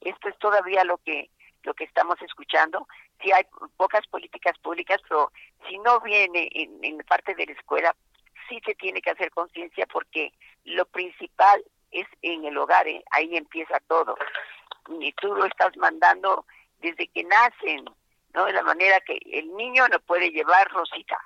esto 0.00 0.28
es 0.28 0.38
todavía 0.38 0.84
lo 0.84 0.98
que 0.98 1.30
lo 1.64 1.74
que 1.74 1.84
estamos 1.84 2.20
escuchando 2.22 2.86
si 3.22 3.32
hay 3.32 3.44
pocas 3.76 4.06
políticas 4.08 4.58
públicas 4.58 5.00
pero 5.08 5.32
si 5.68 5.78
no 5.78 6.00
viene 6.00 6.48
en, 6.52 6.78
en 6.82 6.98
parte 6.98 7.34
de 7.34 7.46
la 7.46 7.52
escuela 7.52 7.94
sí 8.48 8.60
se 8.64 8.74
tiene 8.74 9.00
que 9.00 9.10
hacer 9.10 9.30
conciencia 9.30 9.86
porque 9.86 10.32
lo 10.64 10.84
principal 10.86 11.64
es 11.90 12.06
en 12.22 12.44
el 12.44 12.56
hogar 12.58 12.86
¿eh? 12.86 13.02
ahí 13.10 13.36
empieza 13.36 13.80
todo 13.88 14.16
y 15.00 15.12
tú 15.12 15.34
lo 15.34 15.46
estás 15.46 15.76
mandando 15.76 16.46
desde 16.80 17.08
que 17.08 17.24
nacen 17.24 17.84
¿no? 18.34 18.44
De 18.44 18.52
la 18.52 18.62
manera 18.62 19.00
que 19.00 19.18
el 19.32 19.54
niño 19.56 19.86
no 19.88 20.00
puede 20.00 20.30
llevar 20.30 20.68
rosita, 20.70 21.16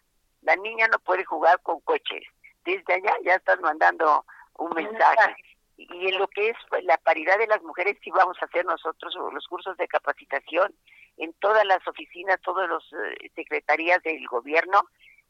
la 0.43 0.55
niña 0.57 0.87
no 0.89 0.99
puede 1.01 1.25
jugar 1.25 1.61
con 1.63 1.81
coches. 1.81 2.23
Desde 2.65 2.95
allá 2.95 3.15
ya 3.25 3.35
estás 3.35 3.59
mandando 3.61 4.25
un 4.59 4.71
mensaje. 4.75 5.37
Y 5.79 6.09
en 6.09 6.19
lo 6.19 6.27
que 6.27 6.49
es 6.49 6.57
pues, 6.69 6.83
la 6.85 6.99
paridad 6.99 7.39
de 7.39 7.47
las 7.47 7.63
mujeres, 7.63 7.97
sí 8.03 8.11
vamos 8.11 8.37
a 8.41 8.47
hacer 8.47 8.67
nosotros 8.67 9.15
los 9.33 9.47
cursos 9.47 9.77
de 9.77 9.87
capacitación 9.87 10.75
en 11.17 11.33
todas 11.35 11.65
las 11.65 11.87
oficinas, 11.87 12.41
todas 12.43 12.69
las 12.69 12.83
eh, 12.93 13.31
secretarías 13.37 14.03
del 14.03 14.27
gobierno, 14.27 14.83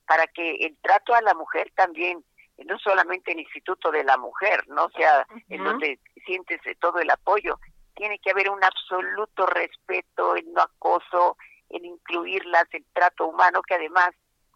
para 0.06 0.26
que 0.26 0.56
el 0.64 0.76
trato 0.78 1.14
a 1.14 1.20
la 1.20 1.34
mujer 1.34 1.70
también, 1.74 2.24
no 2.64 2.78
solamente 2.78 3.32
el 3.32 3.40
Instituto 3.40 3.90
de 3.90 4.04
la 4.04 4.16
Mujer, 4.16 4.66
no 4.68 4.88
sea 4.96 5.26
en 5.50 5.62
donde 5.62 6.00
sientes 6.24 6.60
todo 6.80 6.98
el 6.98 7.10
apoyo, 7.10 7.60
tiene 7.94 8.18
que 8.18 8.30
haber 8.30 8.48
un 8.48 8.64
absoluto 8.64 9.44
respeto, 9.44 10.34
el 10.34 10.50
no 10.52 10.62
acoso, 10.62 11.36
en 11.68 11.84
incluirlas, 11.84 12.64
el 12.72 12.86
trato 12.94 13.26
humano, 13.26 13.60
que 13.60 13.74
además 13.74 14.10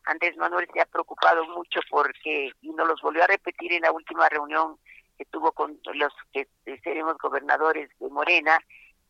Andrés 0.04 0.36
Manuel 0.38 0.66
se 0.72 0.80
ha 0.80 0.86
preocupado 0.86 1.44
mucho 1.48 1.80
porque, 1.90 2.52
y 2.62 2.70
nos 2.70 2.88
los 2.88 3.00
volvió 3.02 3.22
a 3.22 3.26
repetir 3.26 3.74
en 3.74 3.82
la 3.82 3.92
última 3.92 4.28
reunión 4.30 4.78
tuvo 5.26 5.52
con 5.52 5.78
los 5.94 6.12
que 6.32 6.48
seremos 6.82 7.16
gobernadores 7.18 7.90
de 7.98 8.08
Morena, 8.08 8.58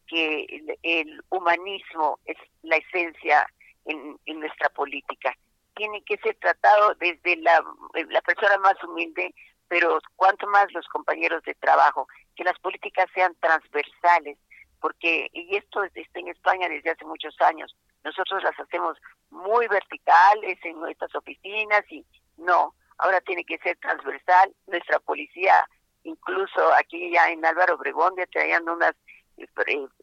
que 0.07 0.47
el, 0.83 1.23
humanismo 1.31 2.19
es 2.25 2.37
la 2.63 2.77
esencia 2.77 3.47
en, 3.85 4.19
en, 4.27 4.41
nuestra 4.41 4.69
política. 4.71 5.35
Tiene 5.75 6.03
que 6.05 6.19
ser 6.19 6.37
tratado 6.37 6.95
desde 6.97 7.37
la, 7.37 7.65
la 8.11 8.21
persona 8.21 8.59
más 8.59 8.83
humilde, 8.85 9.35
pero 9.69 9.99
cuanto 10.17 10.47
más 10.49 10.71
los 10.73 10.87
compañeros 10.89 11.43
de 11.45 11.55
trabajo, 11.55 12.07
que 12.37 12.45
las 12.45 12.59
políticas 12.59 13.07
sean 13.15 13.35
transversales, 13.41 14.39
porque, 14.81 15.31
y 15.33 15.57
esto 15.57 15.83
está 15.85 16.21
en 16.21 16.29
España 16.29 16.69
desde 16.69 16.91
hace 16.91 17.05
muchos 17.05 17.35
años, 17.41 17.75
nosotros 18.05 18.43
las 18.43 18.59
hacemos 18.59 18.99
muy 19.31 19.69
verticales 19.69 20.59
en 20.65 20.81
nuestras 20.81 21.15
oficinas 21.15 21.83
y 21.91 22.05
no, 22.37 22.75
ahora 22.99 23.21
tiene 23.21 23.45
que 23.45 23.59
ser 23.59 23.77
transversal. 23.79 24.53
Nuestra 24.67 24.99
policía, 25.01 25.67
incluso 26.05 26.73
aquí 26.75 27.11
ya 27.13 27.31
en 27.31 27.45
Álvaro 27.45 27.75
Obregón, 27.75 28.15
ya 28.17 28.27
traían 28.27 28.69
unas 28.69 28.95
eh, 29.37 29.47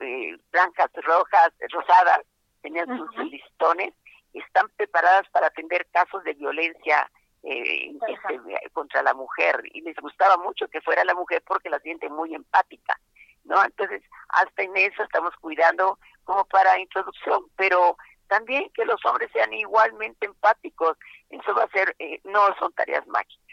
eh, 0.01 0.37
blancas, 0.51 0.89
rojas, 1.03 1.51
rosadas, 1.71 2.21
tenían 2.61 2.87
sus 2.97 3.31
listones, 3.31 3.93
están 4.33 4.69
preparadas 4.77 5.27
para 5.29 5.47
atender 5.47 5.87
casos 5.91 6.23
de 6.23 6.33
violencia 6.33 7.09
eh, 7.43 7.91
este, 8.07 8.69
contra 8.73 9.01
la 9.01 9.13
mujer 9.13 9.61
y 9.73 9.81
les 9.81 9.95
gustaba 9.97 10.37
mucho 10.37 10.67
que 10.67 10.81
fuera 10.81 11.03
la 11.05 11.13
mujer 11.13 11.41
porque 11.47 11.69
la 11.69 11.79
siente 11.79 12.09
muy 12.09 12.35
empática, 12.35 12.99
¿no? 13.45 13.63
Entonces, 13.63 14.03
hasta 14.29 14.63
en 14.63 14.75
eso 14.75 15.03
estamos 15.03 15.33
cuidando 15.37 15.97
como 16.25 16.43
para 16.45 16.79
introducción, 16.79 17.45
pero 17.55 17.97
también 18.27 18.69
que 18.73 18.85
los 18.85 19.03
hombres 19.05 19.31
sean 19.31 19.51
igualmente 19.53 20.25
empáticos, 20.25 20.97
eso 21.29 21.55
va 21.55 21.63
a 21.63 21.69
ser, 21.69 21.95
eh, 21.99 22.19
no 22.25 22.41
son 22.59 22.73
tareas 22.73 23.07
mágicas. 23.07 23.48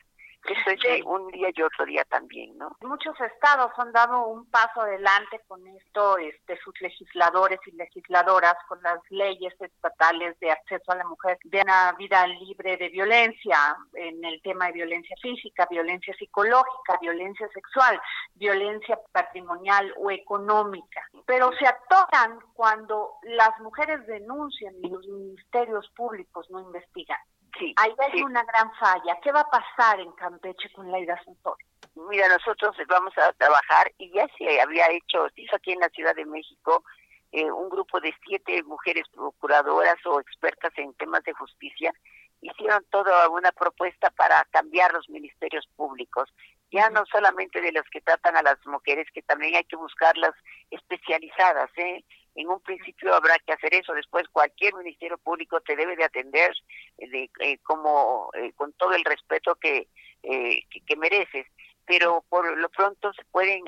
Esto 0.49 0.71
es 0.71 1.05
un 1.05 1.29
día 1.29 1.49
y 1.55 1.63
otro 1.63 1.85
día 1.85 2.05
también, 2.05 2.57
¿no? 2.57 2.77
Muchos 2.81 3.19
estados 3.21 3.73
han 3.77 3.93
dado 3.93 4.27
un 4.27 4.49
paso 4.51 4.83
adelante 4.83 5.41
con 5.49 5.67
esto, 5.67 6.19
este, 6.19 6.57
sus 6.59 6.81
legisladores 6.81 7.59
y 7.67 7.73
legisladoras, 7.73 8.55
con 8.69 8.81
las 8.83 9.01
leyes 9.11 9.55
estatales 9.61 10.39
de 10.41 10.51
acceso 10.51 10.93
a 10.93 10.97
la 10.97 11.07
mujer 11.07 11.39
de 11.45 11.63
una 11.63 11.93
vida 11.93 12.27
libre 12.27 12.77
de 12.77 12.89
violencia, 12.89 13.77
en 13.95 14.25
el 14.25 14.41
tema 14.43 14.67
de 14.67 14.73
violencia 14.73 15.17
física, 15.21 15.67
violencia 15.71 16.15
psicológica, 16.17 16.99
violencia 17.01 17.49
sexual, 17.53 18.01
violencia 18.35 18.99
patrimonial 19.13 19.93
o 19.97 20.11
económica. 20.11 21.03
Pero 21.27 21.51
se 21.59 21.67
atoran 21.67 22.39
cuando 22.55 23.15
las 23.23 23.59
mujeres 23.61 24.07
denuncian 24.07 24.75
y 24.83 24.89
los 24.89 25.07
ministerios 25.07 25.89
públicos 25.97 26.49
no 26.51 26.61
investigan. 26.61 27.19
Sí, 27.59 27.75
Ahí 27.77 27.95
hay 27.99 28.23
una 28.23 28.45
gran 28.45 28.73
falla. 28.75 29.19
¿Qué 29.23 29.33
va 29.33 29.41
a 29.41 29.51
pasar 29.51 30.01
en 30.01 30.13
Campeche 30.13 30.71
con 30.73 30.91
Laida 30.91 31.21
Santos? 31.25 31.57
Mira, 31.95 32.29
nosotros 32.29 32.77
vamos 32.89 33.17
a 33.17 33.33
trabajar 33.33 33.91
y 33.99 34.11
ya 34.13 34.27
se 34.37 34.61
había 34.61 34.91
hecho, 34.91 35.29
se 35.35 35.43
hizo 35.43 35.57
aquí 35.57 35.73
en 35.73 35.81
la 35.81 35.89
Ciudad 35.89 36.15
de 36.15 36.27
México 36.27 36.85
eh, 37.33 37.51
un 37.51 37.71
grupo 37.71 38.01
de 38.01 38.15
siete 38.27 38.63
mujeres 38.65 39.05
procuradoras 39.13 39.97
o 40.05 40.21
expertas 40.21 40.73
en 40.77 40.93
temas 40.95 41.23
de 41.25 41.33
justicia 41.33 41.93
hicieron 42.41 42.85
toda 42.91 43.29
una 43.29 43.53
propuesta 43.53 44.11
para 44.11 44.47
cambiar 44.51 44.93
los 44.93 45.09
ministerios 45.09 45.67
públicos, 45.77 46.33
ya 46.71 46.91
no 46.91 47.05
solamente 47.07 47.61
de 47.61 47.73
los 47.73 47.85
que 47.91 48.01
tratan 48.01 48.37
a 48.37 48.43
las 48.43 48.65
mujeres, 48.67 49.07
que 49.13 49.23
también 49.23 49.55
hay 49.55 49.65
que 49.65 49.77
buscarlas 49.77 50.35
especializadas, 50.71 51.71
¿eh? 51.77 52.05
En 52.37 52.49
un 52.49 52.61
principio 52.61 53.15
habrá 53.15 53.39
que 53.39 53.53
hacer 53.53 53.75
eso, 53.75 53.95
después 53.95 54.29
cualquier 54.29 54.75
ministerio 54.75 55.17
público 55.19 55.61
te 55.63 55.75
debe 55.75 55.97
de 55.97 56.05
atender 56.05 56.53
eh, 56.99 57.09
de, 57.09 57.31
eh, 57.41 57.59
como 57.63 58.31
eh, 58.35 58.53
con 58.53 58.73
todo 58.75 58.93
el 58.93 59.05
respeto 59.05 59.55
que, 59.57 59.89
que, 60.23 60.97
mereces, 60.97 61.47
pero 61.87 62.25
por 62.29 62.57
lo 62.59 62.69
pronto 62.69 63.13
se 63.13 63.25
pueden 63.27 63.63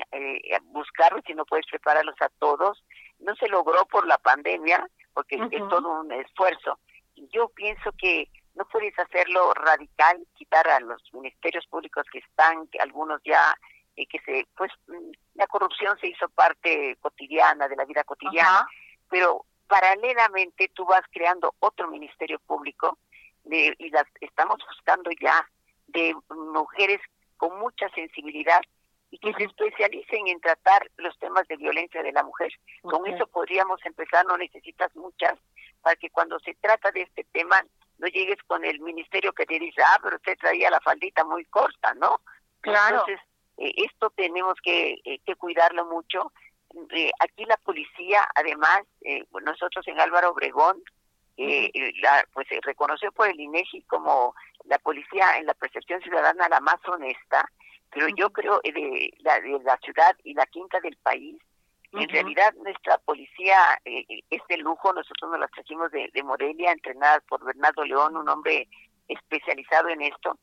buscarlos 0.65 1.23
si 1.25 1.33
no 1.33 1.45
puedes 1.45 1.65
prepararlos 1.67 2.15
a 2.19 2.29
todos. 2.37 2.83
No 3.19 3.33
se 3.35 3.47
logró 3.47 3.85
por 3.85 4.05
la 4.05 4.17
pandemia, 4.17 4.85
porque 5.13 5.35
es 5.35 5.69
todo 5.69 6.01
un 6.01 6.11
esfuerzo. 6.11 6.79
Yo 7.31 7.47
pienso 7.49 7.93
que 7.97 8.27
no 8.55 8.65
puedes 8.65 8.97
hacerlo 8.99 9.53
radical, 9.53 10.17
quitar 10.35 10.67
a 10.67 10.81
los 10.81 11.01
ministerios 11.13 11.65
públicos 11.67 12.05
que 12.11 12.19
están, 12.19 12.67
que 12.67 12.79
algunos 12.79 13.21
ya 13.23 13.55
que 14.05 14.19
se 14.19 14.47
pues 14.55 14.71
mm, 14.87 15.11
la 15.35 15.47
corrupción 15.47 15.97
se 15.99 16.07
hizo 16.07 16.27
parte 16.29 16.97
cotidiana 17.01 17.67
de 17.67 17.75
la 17.75 17.85
vida 17.85 18.03
cotidiana 18.03 18.67
pero 19.09 19.45
paralelamente 19.67 20.69
tú 20.73 20.85
vas 20.85 21.03
creando 21.11 21.53
otro 21.59 21.87
ministerio 21.87 22.39
público 22.39 22.97
de, 23.43 23.75
y 23.77 23.89
las 23.89 24.05
estamos 24.21 24.57
buscando 24.67 25.09
ya 25.21 25.47
de 25.87 26.15
mujeres 26.29 26.99
con 27.37 27.57
mucha 27.59 27.89
sensibilidad 27.89 28.61
y 29.11 29.17
que 29.17 29.33
se 29.33 29.45
especialicen 29.45 30.27
en 30.27 30.39
tratar 30.39 30.89
los 30.97 31.17
temas 31.17 31.47
de 31.47 31.57
violencia 31.57 32.03
de 32.03 32.11
la 32.11 32.23
mujer. 32.23 32.51
Con 32.83 33.07
eso 33.07 33.25
podríamos 33.27 33.83
empezar, 33.85 34.25
no 34.25 34.37
necesitas 34.37 34.95
muchas, 34.95 35.33
para 35.81 35.95
que 35.95 36.09
cuando 36.11 36.39
se 36.39 36.53
trata 36.55 36.91
de 36.91 37.03
este 37.03 37.23
tema 37.31 37.63
no 37.97 38.07
llegues 38.07 38.37
con 38.45 38.63
el 38.63 38.79
ministerio 38.79 39.33
que 39.33 39.45
te 39.45 39.57
dice, 39.59 39.81
ah, 39.81 39.99
pero 40.03 40.17
usted 40.17 40.37
traía 40.37 40.69
la 40.69 40.79
faldita 40.79 41.23
muy 41.23 41.43
corta, 41.45 41.93
¿no? 41.95 42.21
Claro. 42.61 42.99
Entonces, 42.99 43.19
eh, 43.59 43.73
esto 43.75 44.09
tenemos 44.11 44.55
que, 44.63 44.99
eh, 45.03 45.19
que 45.25 45.35
cuidarlo 45.35 45.85
mucho. 45.85 46.31
Eh, 46.91 47.11
aquí 47.19 47.45
la 47.45 47.57
policía, 47.57 48.27
además, 48.35 48.81
nosotros 49.43 49.87
en 49.87 49.99
Álvaro 49.99 50.31
Obregón, 50.31 50.81
la, 51.37 52.25
pues 52.33 52.47
se 52.49 52.59
reconoció 52.61 53.11
por 53.13 53.29
el 53.29 53.39
INEGI 53.39 53.83
como 53.83 54.35
la 54.65 54.77
policía 54.79 55.37
en 55.37 55.45
la 55.45 55.53
percepción 55.53 56.01
ciudadana 56.01 56.49
la 56.49 56.59
más 56.59 56.79
honesta, 56.85 57.49
pero 57.91 58.07
yo 58.09 58.29
creo 58.31 58.59
de 58.61 59.09
la, 59.19 59.39
de 59.39 59.57
la 59.63 59.77
ciudad 59.77 60.15
y 60.23 60.33
la 60.33 60.45
quinta 60.47 60.81
del 60.81 60.97
país, 60.97 61.37
en 61.91 62.09
realidad 62.09 62.53
nuestra 62.63 62.97
policía 62.99 63.57
eh, 63.83 64.05
es 64.29 64.41
de 64.47 64.57
lujo, 64.57 64.93
nosotros 64.93 65.31
nos 65.31 65.39
la 65.39 65.47
trajimos 65.47 65.91
de, 65.91 66.09
de 66.13 66.23
Morelia, 66.23 66.71
entrenada 66.71 67.19
por 67.21 67.43
Bernardo 67.43 67.83
León, 67.83 68.15
un 68.15 68.29
hombre 68.29 68.67
especializado 69.07 69.89
en 69.89 70.03
esto. 70.03 70.37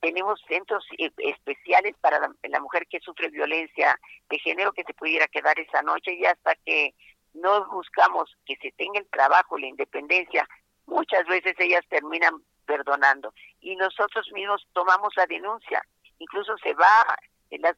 Tenemos 0.00 0.40
centros 0.48 0.84
eh, 0.98 1.10
especiales 1.18 1.94
para 2.00 2.18
la, 2.18 2.60
mujer 2.60 2.86
que 2.88 3.00
sufre 3.00 3.28
violencia 3.28 3.98
de 4.28 4.38
género 4.38 4.72
que 4.72 4.84
se 4.84 4.94
pudiera 4.94 5.28
quedar 5.28 5.58
esa 5.58 5.82
noche 5.82 6.14
y 6.14 6.24
hasta 6.24 6.54
que 6.64 6.94
no 7.34 7.66
buscamos 7.70 8.34
que 8.44 8.56
se 8.56 8.72
tenga 8.72 8.98
el 9.00 9.08
trabajo, 9.08 9.58
la 9.58 9.66
independencia, 9.66 10.48
muchas 10.86 11.26
veces 11.26 11.54
ellas 11.58 11.84
terminan 11.88 12.34
perdonando 12.66 13.32
y 13.60 13.76
nosotros 13.76 14.30
mismos 14.32 14.66
tomamos 14.72 15.14
la 15.16 15.26
denuncia. 15.26 15.82
Incluso 16.18 16.56
se 16.58 16.74
va, 16.74 17.04
en 17.50 17.62
las, 17.62 17.76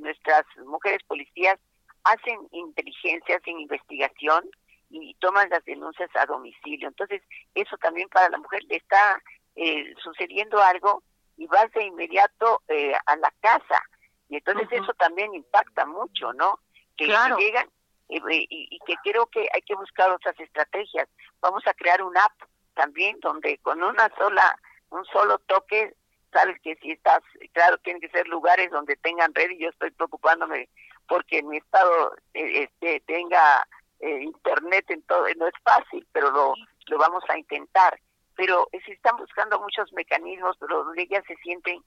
nuestras 0.00 0.44
mujeres 0.64 1.02
policías 1.06 1.58
hacen 2.04 2.38
inteligencia, 2.52 3.36
hacen 3.36 3.60
investigación 3.60 4.48
y 4.90 5.14
toman 5.14 5.50
las 5.50 5.64
denuncias 5.64 6.10
a 6.14 6.26
domicilio. 6.26 6.88
Entonces, 6.88 7.22
eso 7.54 7.76
también 7.78 8.08
para 8.08 8.28
la 8.28 8.38
mujer 8.38 8.62
le 8.68 8.76
está 8.76 9.20
eh, 9.56 9.94
sucediendo 10.02 10.60
algo 10.60 11.02
y 11.36 11.46
vas 11.46 11.70
de 11.72 11.84
inmediato 11.84 12.62
eh, 12.68 12.94
a 13.06 13.16
la 13.16 13.32
casa. 13.40 13.82
Y 14.28 14.36
entonces 14.36 14.68
eso 14.70 14.92
también 14.94 15.34
impacta 15.34 15.86
mucho, 15.86 16.32
¿no? 16.32 16.58
Que, 16.96 17.06
llegan 17.06 17.68
y, 18.08 18.18
y, 18.48 18.78
que 18.86 18.94
creo 19.04 19.26
que 19.26 19.48
hay 19.52 19.62
que 19.62 19.74
buscar 19.74 20.10
otras 20.10 20.38
estrategias. 20.40 21.08
Vamos 21.40 21.66
a 21.66 21.74
crear 21.74 22.02
una 22.02 22.24
app 22.24 22.48
también 22.74 23.18
donde 23.20 23.58
con 23.58 23.82
una 23.82 24.10
sola, 24.16 24.58
un 24.90 25.04
solo 25.06 25.38
toque, 25.40 25.94
sabes 26.32 26.60
que 26.62 26.76
si 26.76 26.92
estás, 26.92 27.20
claro, 27.52 27.78
tienen 27.78 28.00
que 28.00 28.08
ser 28.08 28.26
lugares 28.28 28.70
donde 28.70 28.96
tengan 28.96 29.34
red 29.34 29.50
y 29.50 29.58
yo 29.58 29.68
estoy 29.68 29.90
preocupándome 29.90 30.68
porque 31.08 31.38
en 31.38 31.48
mi 31.48 31.58
estado 31.58 32.16
eh, 32.34 32.64
este, 32.64 33.00
tenga 33.06 33.66
internet 34.00 34.84
en 34.90 35.02
todo, 35.02 35.26
no 35.36 35.46
es 35.46 35.54
fácil, 35.62 36.06
pero 36.12 36.30
lo, 36.30 36.54
lo 36.86 36.98
vamos 36.98 37.24
a 37.28 37.38
intentar 37.38 37.98
pero 38.36 38.68
se 38.70 38.92
están 38.92 39.16
buscando 39.16 39.60
muchos 39.60 39.92
mecanismos 39.92 40.56
donde 40.60 41.02
ellas 41.02 41.24
se 41.26 41.36
sienten 41.36 41.82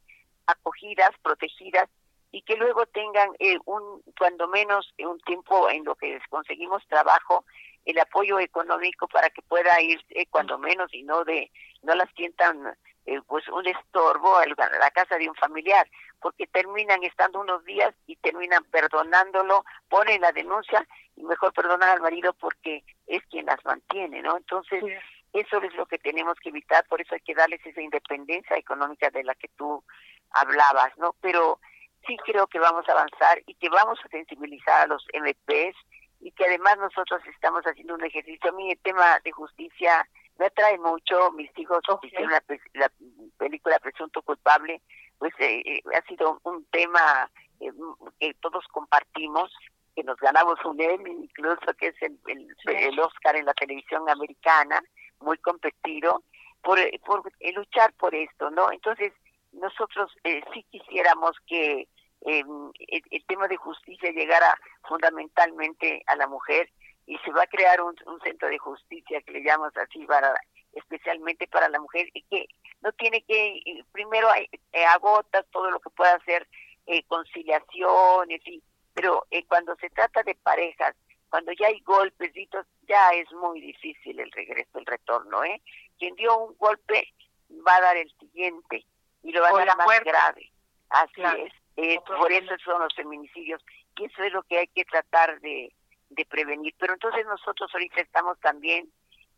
acogidas, 0.47 1.11
protegidas 1.21 1.89
y 2.31 2.41
que 2.41 2.55
luego 2.55 2.85
tengan 2.87 3.29
eh, 3.39 3.57
un 3.65 4.01
cuando 4.17 4.47
menos 4.47 4.93
un 4.99 5.19
tiempo 5.21 5.69
en 5.69 5.83
lo 5.83 5.95
que 5.95 6.19
conseguimos 6.29 6.85
trabajo 6.87 7.45
el 7.85 7.97
apoyo 7.99 8.39
económico 8.39 9.07
para 9.07 9.29
que 9.29 9.41
pueda 9.41 9.81
ir 9.81 9.99
eh, 10.09 10.25
cuando 10.29 10.57
menos 10.57 10.93
y 10.93 11.03
no 11.03 11.23
de 11.23 11.51
no 11.81 11.95
las 11.95 12.09
sientan 12.15 12.75
eh, 13.05 13.19
pues 13.25 13.47
un 13.47 13.65
estorbo 13.65 14.37
a 14.37 14.45
la 14.45 14.91
casa 14.91 15.17
de 15.17 15.29
un 15.29 15.35
familiar 15.35 15.89
porque 16.21 16.45
terminan 16.47 17.03
estando 17.03 17.39
unos 17.39 17.63
días 17.65 17.95
y 18.05 18.15
terminan 18.17 18.63
perdonándolo 18.65 19.63
ponen 19.87 20.21
la 20.21 20.31
denuncia 20.31 20.85
y 21.15 21.23
mejor 21.23 21.53
perdonan 21.53 21.89
al 21.89 22.01
marido 22.01 22.33
porque 22.33 22.83
es 23.07 23.23
quien 23.31 23.47
las 23.47 23.63
mantiene 23.65 24.21
no 24.21 24.37
entonces 24.37 24.83
eso 25.33 25.61
es 25.61 25.73
lo 25.75 25.85
que 25.85 25.99
tenemos 25.99 26.39
que 26.39 26.49
evitar, 26.49 26.85
por 26.87 27.01
eso 27.01 27.13
hay 27.13 27.21
que 27.21 27.35
darles 27.35 27.63
esa 27.65 27.81
independencia 27.81 28.57
económica 28.57 29.09
de 29.09 29.23
la 29.23 29.35
que 29.35 29.47
tú 29.49 29.83
hablabas, 30.31 30.97
¿no? 30.97 31.15
Pero 31.21 31.59
sí 32.07 32.17
creo 32.25 32.47
que 32.47 32.59
vamos 32.59 32.87
a 32.87 32.93
avanzar 32.93 33.41
y 33.45 33.55
que 33.55 33.69
vamos 33.69 33.99
a 34.03 34.09
sensibilizar 34.09 34.81
a 34.81 34.87
los 34.87 35.05
MPs 35.13 35.75
y 36.21 36.31
que 36.31 36.45
además 36.45 36.77
nosotros 36.77 37.21
estamos 37.27 37.63
haciendo 37.63 37.95
un 37.95 38.03
ejercicio. 38.03 38.49
A 38.49 38.53
mí 38.53 38.71
el 38.71 38.79
tema 38.79 39.19
de 39.23 39.31
justicia 39.31 40.07
me 40.37 40.47
atrae 40.47 40.77
mucho. 40.77 41.31
Mis 41.31 41.51
hijos 41.57 41.81
hicieron 42.03 42.31
la, 42.31 42.91
película 43.37 43.79
Presunto 43.79 44.21
Culpable, 44.21 44.81
pues 45.17 45.33
eh, 45.39 45.61
eh, 45.65 45.81
ha 45.95 46.01
sido 46.07 46.39
un 46.43 46.65
tema 46.65 47.29
eh, 47.59 47.71
que 48.19 48.33
todos 48.35 48.65
compartimos 48.71 49.51
que 49.95 50.03
nos 50.03 50.17
ganamos 50.17 50.63
un 50.65 50.79
Emmy, 50.79 51.11
incluso 51.11 51.73
que 51.77 51.87
es 51.87 52.01
el, 52.01 52.17
el 52.65 52.99
Oscar 52.99 53.35
en 53.35 53.45
la 53.45 53.53
televisión 53.53 54.07
americana, 54.09 54.81
muy 55.21 55.37
competido 55.37 56.23
por, 56.61 56.79
por 57.01 57.23
luchar 57.55 57.93
por 57.93 58.13
esto, 58.15 58.49
¿no? 58.51 58.71
Entonces, 58.71 59.13
nosotros 59.51 60.11
eh, 60.23 60.41
sí 60.53 60.65
quisiéramos 60.71 61.35
que 61.47 61.87
em, 62.21 62.71
el, 62.87 63.25
tema 63.25 63.47
de 63.47 63.57
justicia 63.57 64.11
llegara 64.11 64.57
fundamentalmente 64.87 66.03
a 66.07 66.15
la 66.15 66.27
mujer 66.27 66.69
y 67.05 67.17
se 67.19 67.31
va 67.31 67.43
a 67.43 67.47
crear 67.47 67.81
un, 67.81 67.95
centro 68.23 68.49
de 68.49 68.57
justicia 68.57 69.21
que 69.21 69.31
le 69.31 69.43
llamamos 69.43 69.75
así 69.77 70.05
para 70.05 70.33
especialmente 70.73 71.47
para 71.47 71.67
la 71.69 71.79
mujer 71.79 72.09
y 72.13 72.21
que 72.23 72.45
no 72.81 72.91
tiene 72.91 73.23
que 73.23 73.83
primero 73.91 74.27
eh, 74.35 74.85
agota 74.85 75.41
todo 75.51 75.71
lo 75.71 75.79
que 75.79 75.89
pueda 75.89 76.13
hacer 76.13 76.47
eh, 76.85 77.03
conciliaciones 77.07 78.41
y 78.45 78.61
pero 78.93 79.25
eh, 79.31 79.45
cuando 79.47 79.75
se 79.77 79.89
trata 79.89 80.21
de 80.23 80.35
parejas 80.35 80.95
cuando 81.29 81.51
ya 81.53 81.67
hay 81.67 81.79
golpes, 81.81 82.33
ya 82.89 83.11
es 83.11 83.31
muy 83.31 83.61
difícil 83.61 84.19
el 84.19 84.31
regreso, 84.31 84.79
el 84.79 84.85
retorno, 84.85 85.43
¿eh? 85.43 85.61
Quien 85.97 86.15
dio 86.15 86.35
un 86.37 86.57
golpe 86.57 87.13
va 87.65 87.75
a 87.75 87.81
dar 87.81 87.97
el 87.97 88.11
siguiente 88.19 88.83
y 89.23 89.31
lo 89.31 89.41
va 89.41 89.49
a 89.49 89.65
dar 89.65 89.77
más 89.77 90.03
grave. 90.03 90.51
Así 90.89 91.21
es. 91.75 92.01
por 92.01 92.31
eso 92.31 92.55
son 92.65 92.81
los 92.81 92.93
feminicidios 92.95 93.63
y 93.95 94.05
eso 94.05 94.23
es 94.23 94.33
lo 94.33 94.41
que 94.43 94.57
hay 94.57 94.67
que 94.67 94.85
tratar 94.85 95.39
de, 95.41 95.71
de 96.09 96.25
prevenir. 96.25 96.73
Pero 96.79 96.93
entonces 96.93 97.25
nosotros 97.27 97.69
ahorita 97.71 98.01
estamos 98.01 98.39
también 98.39 98.91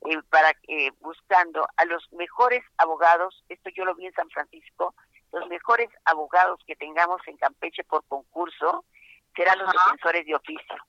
eh, 0.05 0.17
para 0.29 0.51
eh, 0.67 0.91
buscando 1.01 1.67
a 1.75 1.85
los 1.85 2.11
mejores 2.13 2.63
abogados, 2.77 3.43
esto 3.49 3.69
yo 3.75 3.83
lo 3.83 3.95
vi 3.95 4.05
en 4.05 4.13
San 4.13 4.29
Francisco, 4.29 4.95
los 5.33 5.47
mejores 5.49 5.89
abogados 6.05 6.59
que 6.65 6.75
tengamos 6.75 7.21
en 7.27 7.37
Campeche 7.37 7.83
por 7.83 8.05
concurso 8.05 8.85
serán 9.35 9.59
los 9.59 9.71
defensores 9.71 10.25
de 10.25 10.35
oficio 10.35 10.85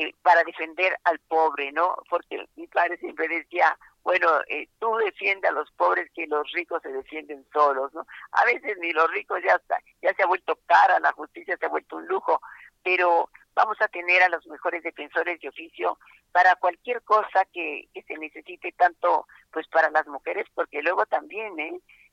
eh, 0.00 0.14
para 0.22 0.42
defender 0.44 0.96
al 1.04 1.18
pobre, 1.18 1.72
¿no? 1.72 1.94
Porque 2.08 2.48
mi 2.56 2.66
padre 2.68 2.96
siempre 2.96 3.28
decía, 3.28 3.76
bueno, 4.02 4.28
eh, 4.48 4.66
tú 4.78 4.96
defiendes 4.96 5.50
a 5.50 5.52
los 5.52 5.70
pobres 5.72 6.10
que 6.14 6.26
los 6.26 6.50
ricos 6.52 6.80
se 6.80 6.88
defienden 6.88 7.44
solos, 7.52 7.92
¿no? 7.92 8.06
A 8.32 8.46
veces 8.46 8.78
ni 8.78 8.92
los 8.92 9.10
ricos 9.10 9.42
ya 9.44 9.60
ya 10.00 10.14
se 10.14 10.22
ha 10.22 10.26
vuelto 10.26 10.58
cara, 10.64 10.98
la 11.00 11.12
justicia 11.12 11.54
se 11.58 11.66
ha 11.66 11.68
vuelto 11.68 11.96
un 11.96 12.06
lujo, 12.06 12.40
pero 12.82 13.28
vamos 13.54 13.76
a 13.82 13.88
tener 13.88 14.22
a 14.22 14.30
los 14.30 14.46
mejores 14.46 14.82
defensores 14.82 15.38
de 15.38 15.50
oficio 15.50 15.98
para 16.32 16.56
cualquier 16.56 17.02
cosa 17.02 17.44
que, 17.52 17.90
que 17.92 18.02
se 18.04 18.16
necesite 18.16 18.72
tanto 18.72 19.26
pues 19.52 19.68
para 19.68 19.90
las 19.90 20.06
mujeres 20.06 20.46
porque 20.54 20.80
luego 20.80 21.04
también 21.04 21.52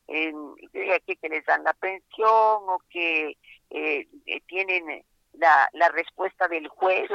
eh, 0.09 0.33
que, 1.05 1.15
que 1.15 1.29
les 1.29 1.45
dan 1.45 1.63
la 1.63 1.73
pensión 1.73 2.27
o 2.67 2.81
que 2.89 3.37
eh, 3.69 4.07
eh 4.25 4.41
tienen 4.45 5.05
la, 5.33 5.69
la 5.71 5.89
respuesta 5.89 6.47
del 6.47 6.67
juez 6.67 7.09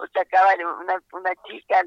o 0.00 0.06
sea, 0.08 0.22
acaba 0.22 0.54
una, 0.80 1.02
una 1.12 1.32
chica, 1.48 1.82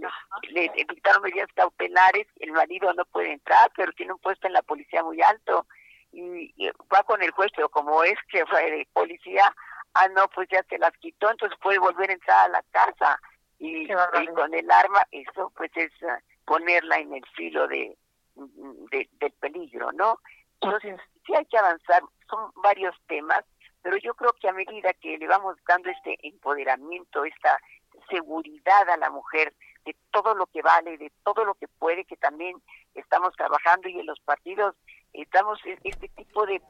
le, 0.50 0.71
le 0.76 0.86
dictaron 0.89 1.24
medidas 1.24 1.50
cautelares, 1.56 2.28
el 2.39 2.52
marido 2.52 2.93
no 2.93 3.06
puede 3.06 3.34
entrar, 3.34 3.71
pero 3.76 3.91
tiene 3.93 4.13
un 4.13 4.19
puesto 4.19 4.47
en 4.47 4.54
la 4.54 4.62
policía 4.62 5.04
muy 5.04 5.21
alto, 5.21 5.65
y, 6.12 6.54
va 6.93 7.04
con 7.04 7.21
el 7.24 7.32
juez, 7.32 7.52
pero 7.56 7.69
como 7.69 8.04
es 8.04 8.17
que 8.30 8.45
fue 8.45 8.69
de 8.69 8.88
policía, 8.91 9.54
ah, 9.93 10.08
no, 10.10 10.28
pues 10.36 10.50
ya 10.52 10.62
se 10.69 10.78
las 10.78 10.91
quitó, 10.97 11.32
entonces 11.32 11.58
puede 11.62 11.80
volver 11.80 12.10
a 12.10 12.13
entrar 12.13 12.45
a 12.45 12.50
la 12.50 12.63
casa, 12.71 13.19
y, 13.60 13.88
con 13.88 14.54
el 14.54 14.69
arma, 14.69 15.02
eso 15.12 15.52
pues 15.56 15.71
es 15.76 15.91
ah, 16.04 16.19
ponerla 16.45 16.97
en 16.97 17.13
el 17.13 17.26
filo 17.36 17.67
de, 17.67 17.97
de, 18.36 19.10
del 19.19 19.32
peligro, 19.34 19.91
¿no? 19.93 20.19
Entonces, 20.60 21.00
sí 21.26 21.34
hay 21.34 21.45
que 21.45 21.58
avanzar, 21.58 22.04
son 22.30 22.52
varios 22.56 22.95
temas, 23.08 23.43
pero 23.82 23.97
yo 23.97 24.13
creo 24.15 24.34
que 24.34 24.50
a 24.50 24.54
medida 24.54 24.93
que 24.93 25.17
le 25.17 25.28
vamos 25.28 25.58
dando 25.67 25.89
este 25.89 26.17
empoderamiento, 26.28 27.26
esta 27.26 27.58
seguridad 28.12 28.89
a 28.89 28.97
la 28.97 29.10
mujer 29.10 29.54
de 29.86 29.95
todo 30.12 30.36
lo 30.36 30.45
que 30.47 30.62
vale, 30.62 30.97
de 30.97 31.12
todo 31.24 31.43
lo 31.45 31.56
que 31.56 31.67
puede, 31.67 32.06
que 32.06 32.17
también 32.17 32.62
estamos 32.93 33.34
trabajando 33.36 33.89
y 33.89 34.00
en 34.00 34.06
los 34.06 34.19
partidos 34.19 34.76
estamos 35.13 35.60
este 35.84 36.08
tipo 36.10 36.45
de, 36.45 36.62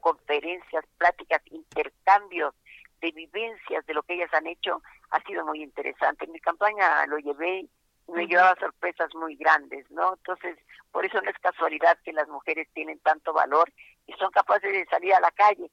conferencias, 0.00 0.84
pláticas, 0.98 1.42
intercambios 1.50 2.54
de 3.00 3.10
vivencias 3.12 3.84
de 3.86 3.94
lo 3.94 4.02
que 4.02 4.14
ellas 4.14 4.32
han 4.32 4.46
hecho 4.46 4.82
ha 5.10 5.22
sido 5.24 5.44
muy 5.44 5.62
interesante. 5.62 6.24
En 6.24 6.32
mi 6.32 6.40
campaña 6.40 7.06
lo 7.06 7.18
llevé 7.18 7.60
y 8.08 8.12
me 8.12 8.26
llevaba 8.26 8.56
sorpresas 8.58 9.14
muy 9.14 9.36
grandes, 9.36 9.88
¿no? 9.90 10.14
Entonces, 10.14 10.58
por 10.90 11.04
eso 11.04 11.20
no 11.20 11.30
es 11.30 11.38
casualidad 11.38 11.98
que 12.04 12.12
las 12.12 12.28
mujeres 12.28 12.68
tienen 12.72 12.98
tanto 13.00 13.32
valor 13.32 13.70
y 14.06 14.12
son 14.14 14.30
capaces 14.30 14.72
de 14.72 14.86
salir 14.86 15.14
a 15.14 15.20
la 15.20 15.30
calle 15.32 15.70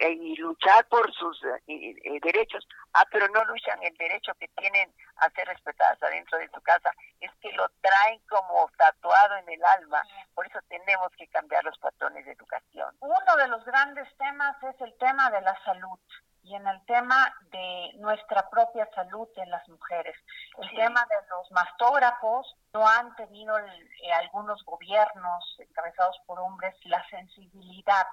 y 0.00 0.36
luchar 0.36 0.86
por 0.88 1.12
sus 1.12 1.42
eh, 1.44 1.62
eh, 1.66 2.20
derechos. 2.22 2.66
Ah, 2.94 3.04
pero 3.10 3.28
no 3.28 3.44
luchan 3.44 3.82
el 3.82 3.96
derecho 3.96 4.32
que 4.38 4.48
tienen 4.48 4.92
a 5.16 5.30
ser 5.30 5.46
respetadas 5.48 6.02
adentro 6.02 6.38
de 6.38 6.48
su 6.48 6.60
casa. 6.62 6.90
Es 7.20 7.30
que 7.40 7.52
lo 7.52 7.68
traen 7.80 8.20
como 8.28 8.70
tatuado 8.76 9.36
en 9.36 9.48
el 9.48 9.64
alma. 9.64 10.02
Por 10.34 10.46
eso 10.46 10.58
tenemos 10.68 11.10
que 11.16 11.26
cambiar 11.28 11.64
los 11.64 11.78
patrones 11.78 12.24
de 12.24 12.32
educación. 12.32 12.94
Uno 13.00 13.36
de 13.36 13.48
los 13.48 13.64
grandes 13.64 14.08
temas 14.16 14.56
es 14.62 14.80
el 14.80 14.96
tema 14.98 15.30
de 15.30 15.40
la 15.40 15.56
salud 15.64 15.98
y 16.44 16.54
en 16.54 16.66
el 16.66 16.84
tema 16.86 17.32
de 17.50 17.92
nuestra 17.98 18.48
propia 18.50 18.88
salud 18.94 19.28
en 19.36 19.50
las 19.50 19.66
mujeres. 19.68 20.16
El 20.58 20.70
tema 20.74 21.06
de 21.08 21.28
los 21.28 21.50
mastógrafos 21.52 22.56
no 22.74 22.86
han 22.86 23.14
tenido 23.16 23.58
eh, 23.58 24.12
algunos 24.14 24.64
gobiernos 24.64 25.56
encabezados 25.58 26.18
por 26.26 26.40
hombres 26.40 26.74
la 26.84 27.04
sensibilidad 27.08 28.06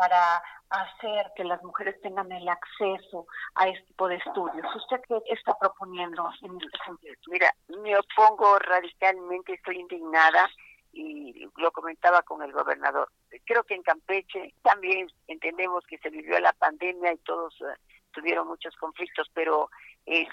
para 0.00 0.42
hacer 0.70 1.30
que 1.36 1.44
las 1.44 1.62
mujeres 1.62 2.00
tengan 2.00 2.32
el 2.32 2.48
acceso 2.48 3.26
a 3.54 3.68
este 3.68 3.84
tipo 3.88 4.08
de 4.08 4.16
estudios. 4.16 4.74
¿Usted 4.74 4.98
qué 5.06 5.20
está 5.26 5.52
proponiendo 5.58 6.26
en 6.40 6.56
este 6.56 6.78
sentido? 6.86 7.14
Mira, 7.26 7.54
me 7.68 7.94
opongo 7.98 8.58
radicalmente, 8.60 9.52
estoy 9.52 9.76
indignada 9.76 10.48
y 10.94 11.46
lo 11.58 11.70
comentaba 11.72 12.22
con 12.22 12.42
el 12.42 12.50
gobernador. 12.50 13.10
Creo 13.44 13.62
que 13.64 13.74
en 13.74 13.82
Campeche 13.82 14.54
también 14.62 15.06
entendemos 15.26 15.84
que 15.86 15.98
se 15.98 16.08
vivió 16.08 16.40
la 16.40 16.54
pandemia 16.54 17.12
y 17.12 17.18
todos 17.18 17.54
eh, 17.60 17.78
tuvieron 18.10 18.48
muchos 18.48 18.74
conflictos, 18.76 19.28
pero 19.34 19.68
el, 20.06 20.26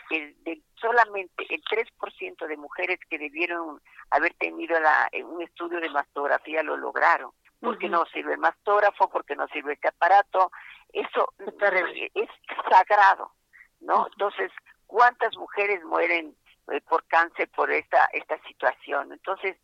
solamente 0.75 1.45
el 1.49 1.61
3% 1.61 2.47
de 2.47 2.55
mujeres 2.55 2.99
que 3.09 3.19
debieron 3.19 3.81
haber 4.11 4.33
tenido 4.35 4.79
la, 4.79 5.09
un 5.25 5.41
estudio 5.41 5.81
de 5.81 5.89
mastografía 5.89 6.63
lo 6.63 6.77
lograron. 6.77 7.31
Porque 7.59 7.89
no 7.89 8.05
sirve 8.05 8.33
el 8.33 8.39
mastógrafo, 8.39 9.09
porque 9.09 9.35
no 9.35 9.47
sirve 9.47 9.73
este 9.73 9.87
aparato. 9.87 10.51
Eso 10.93 11.33
es 11.39 12.29
sagrado, 12.69 13.31
¿no? 13.79 14.07
Entonces, 14.11 14.51
¿cuántas 14.85 15.35
mujeres 15.37 15.83
mueren 15.83 16.35
eh, 16.71 16.81
por 16.81 17.05
cáncer 17.07 17.49
por 17.49 17.71
esta, 17.71 18.07
esta 18.13 18.39
situación? 18.43 19.11
Entonces, 19.11 19.57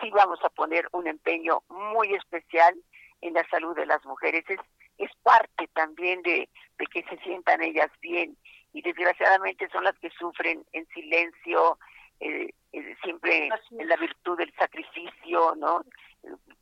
sí 0.00 0.10
vamos 0.10 0.38
a 0.44 0.50
poner 0.50 0.88
un 0.92 1.06
empeño 1.06 1.62
muy 1.68 2.14
especial 2.14 2.74
en 3.20 3.34
la 3.34 3.48
salud 3.48 3.74
de 3.74 3.86
las 3.86 4.04
mujeres. 4.04 4.44
Es, 4.48 4.60
es 4.98 5.10
parte 5.22 5.68
también 5.74 6.22
de, 6.22 6.48
de 6.78 6.86
que 6.86 7.02
se 7.04 7.16
sientan 7.18 7.62
ellas 7.62 7.90
bien 8.00 8.36
y 8.72 8.82
desgraciadamente 8.82 9.68
son 9.70 9.84
las 9.84 9.98
que 9.98 10.10
sufren 10.10 10.64
en 10.72 10.86
silencio, 10.88 11.78
eh, 12.20 12.50
eh, 12.72 12.96
siempre 13.02 13.48
en 13.70 13.88
la 13.88 13.96
virtud 13.96 14.36
del 14.38 14.52
sacrificio, 14.54 15.54
¿no? 15.56 15.84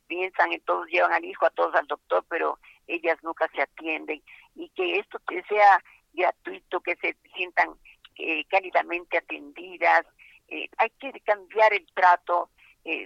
Piensan 0.07 0.53
en 0.53 0.61
todos, 0.61 0.87
llevan 0.87 1.13
al 1.13 1.25
hijo, 1.25 1.45
a 1.45 1.49
todos 1.49 1.75
al 1.75 1.87
doctor, 1.87 2.25
pero 2.29 2.59
ellas 2.87 3.17
nunca 3.23 3.49
se 3.53 3.61
atienden 3.61 4.23
y 4.55 4.69
que 4.69 4.99
esto 4.99 5.19
que 5.27 5.43
sea 5.43 5.83
gratuito, 6.13 6.79
que 6.79 6.95
se 6.95 7.15
sientan 7.35 7.75
eh, 8.15 8.45
cálidamente 8.45 9.17
atendidas, 9.17 10.05
hay 10.77 10.89
que 10.91 11.11
cambiar 11.25 11.73
el 11.73 11.85
trato 11.93 12.49
eh, 12.85 13.05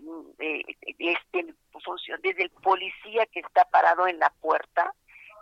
este, 0.99 1.55
función, 1.83 2.19
desde 2.21 2.43
el 2.43 2.51
policía 2.51 3.25
que 3.25 3.39
está 3.39 3.65
parado 3.65 4.07
en 4.07 4.19
la 4.19 4.29
puerta, 4.29 4.93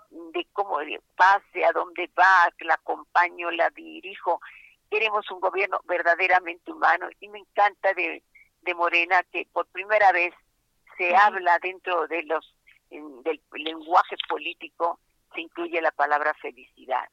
de 0.10 0.48
cómo 0.54 0.78
pase, 1.16 1.66
a 1.66 1.72
dónde 1.74 2.10
va, 2.18 2.52
la 2.62 2.76
acompaño, 2.76 3.52
la 3.52 3.70
dirijo. 3.70 4.40
Queremos 4.90 5.30
un 5.30 5.40
gobierno 5.40 5.82
verdaderamente 5.84 6.72
humano 6.72 7.10
y 7.20 7.28
me 7.28 7.40
encanta 7.40 7.94
de, 7.94 8.24
de 8.62 8.74
Morena 8.74 9.24
que 9.32 9.46
por 9.52 9.68
primera 9.68 10.12
vez 10.12 10.34
se 11.00 11.16
habla 11.16 11.58
dentro 11.60 12.08
de 12.08 12.24
los 12.24 12.54
del 12.90 13.42
lenguaje 13.54 14.16
político, 14.28 15.00
se 15.34 15.42
incluye 15.42 15.82
la 15.82 15.92
palabra 15.92 16.34
felicidad. 16.42 17.08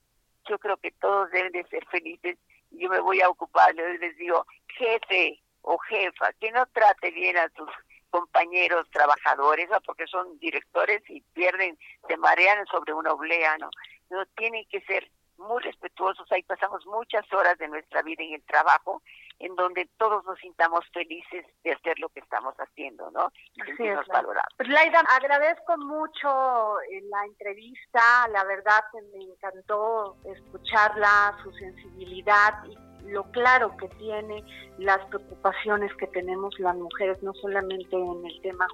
Yo 0.49 0.59
creo 0.59 0.77
que 0.79 0.91
todos 0.91 1.31
deben 1.31 1.53
de 1.53 1.65
ser 1.69 1.87
felices 1.87 2.39
y 2.71 2.83
yo 2.83 2.89
me 2.89 2.99
voy 2.99 3.21
a 3.21 3.29
ocupar, 3.29 3.75
les 3.75 4.17
digo, 4.17 4.45
jefe, 4.79 5.41
o 5.63 5.79
jefa, 5.79 6.33
que 6.41 6.51
no 6.51 6.67
trate 6.67 7.11
bien 7.11 7.37
a 7.37 7.49
sus 7.51 7.69
compañeros 8.11 8.89
trabajadores, 8.91 9.69
porque 9.85 10.07
son 10.07 10.39
directores 10.39 11.03
y 11.09 11.21
pierden, 11.21 11.79
se 12.09 12.17
marean 12.17 12.67
sobre 12.67 12.93
una 12.95 13.13
oblea, 13.13 13.59
¿no? 13.59 13.71
No 14.11 14.25
tienen 14.37 14.65
que 14.71 14.81
ser 14.83 15.11
muy 15.37 15.63
respetuosos, 15.63 16.31
ahí 16.33 16.43
pasamos 16.43 16.87
muchas 16.87 17.31
horas 17.33 17.59
de 17.59 17.69
nuestra 17.69 18.03
vida 18.03 18.25
en 18.25 18.35
el 18.35 18.43
trabajo, 18.45 19.03
en 19.39 19.55
donde 19.55 19.89
todos 19.99 20.25
nos 20.25 20.39
sintamos 20.39 20.85
felices 20.93 21.45
de 21.63 21.73
hacer 21.73 21.99
lo 21.99 22.09
que 22.09 22.21
estamos 22.21 22.55
haciendo, 22.57 23.11
¿no? 23.11 23.31
Y 23.55 23.83
nos 23.89 24.07
valoramos. 24.07 24.53
Pues 24.57 24.69
Laida, 24.69 25.01
agradezco 25.01 25.77
mucho 25.79 26.81
eh, 26.83 27.03
la 27.11 27.25
entrevista, 27.27 28.29
la 28.33 28.45
verdad 28.45 28.81
que 28.93 29.03
me 29.17 29.25
encantó 29.25 30.17
escucharla, 30.25 31.37
su 31.43 31.53
sensibilidad 31.53 32.65
y 32.65 32.86
lo 33.09 33.25
claro 33.33 33.77
que 33.77 33.89
tiene, 33.99 34.43
las 34.79 34.99
preocupaciones 35.07 35.93
que 35.97 36.07
tenemos 36.09 36.59
las 36.59 36.77
mujeres, 36.77 37.23
no 37.23 37.33
solamente 37.35 37.97
en 37.97 38.27
el 38.27 38.41
tema 38.43 38.67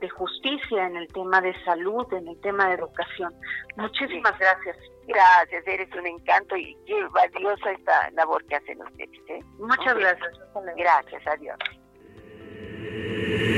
de 0.00 0.08
justicia, 0.08 0.86
en 0.86 0.96
el 0.96 1.08
tema 1.08 1.40
de 1.40 1.54
salud, 1.64 2.06
en 2.12 2.28
el 2.28 2.40
tema 2.40 2.68
de 2.68 2.74
educación. 2.74 3.34
Muchísimas 3.76 4.38
gracias. 4.38 4.76
Gracias, 5.06 5.66
eres 5.66 5.88
un 5.94 6.06
encanto 6.06 6.56
y 6.56 6.76
qué 6.86 7.02
valiosa 7.14 7.72
esta 7.72 8.10
labor 8.10 8.44
que 8.46 8.56
hacen 8.56 8.80
ustedes. 8.82 9.20
¿eh? 9.28 9.42
Muchas 9.58 9.96
gracias. 9.96 10.32
Gracias, 10.76 11.26
adiós. 11.26 11.58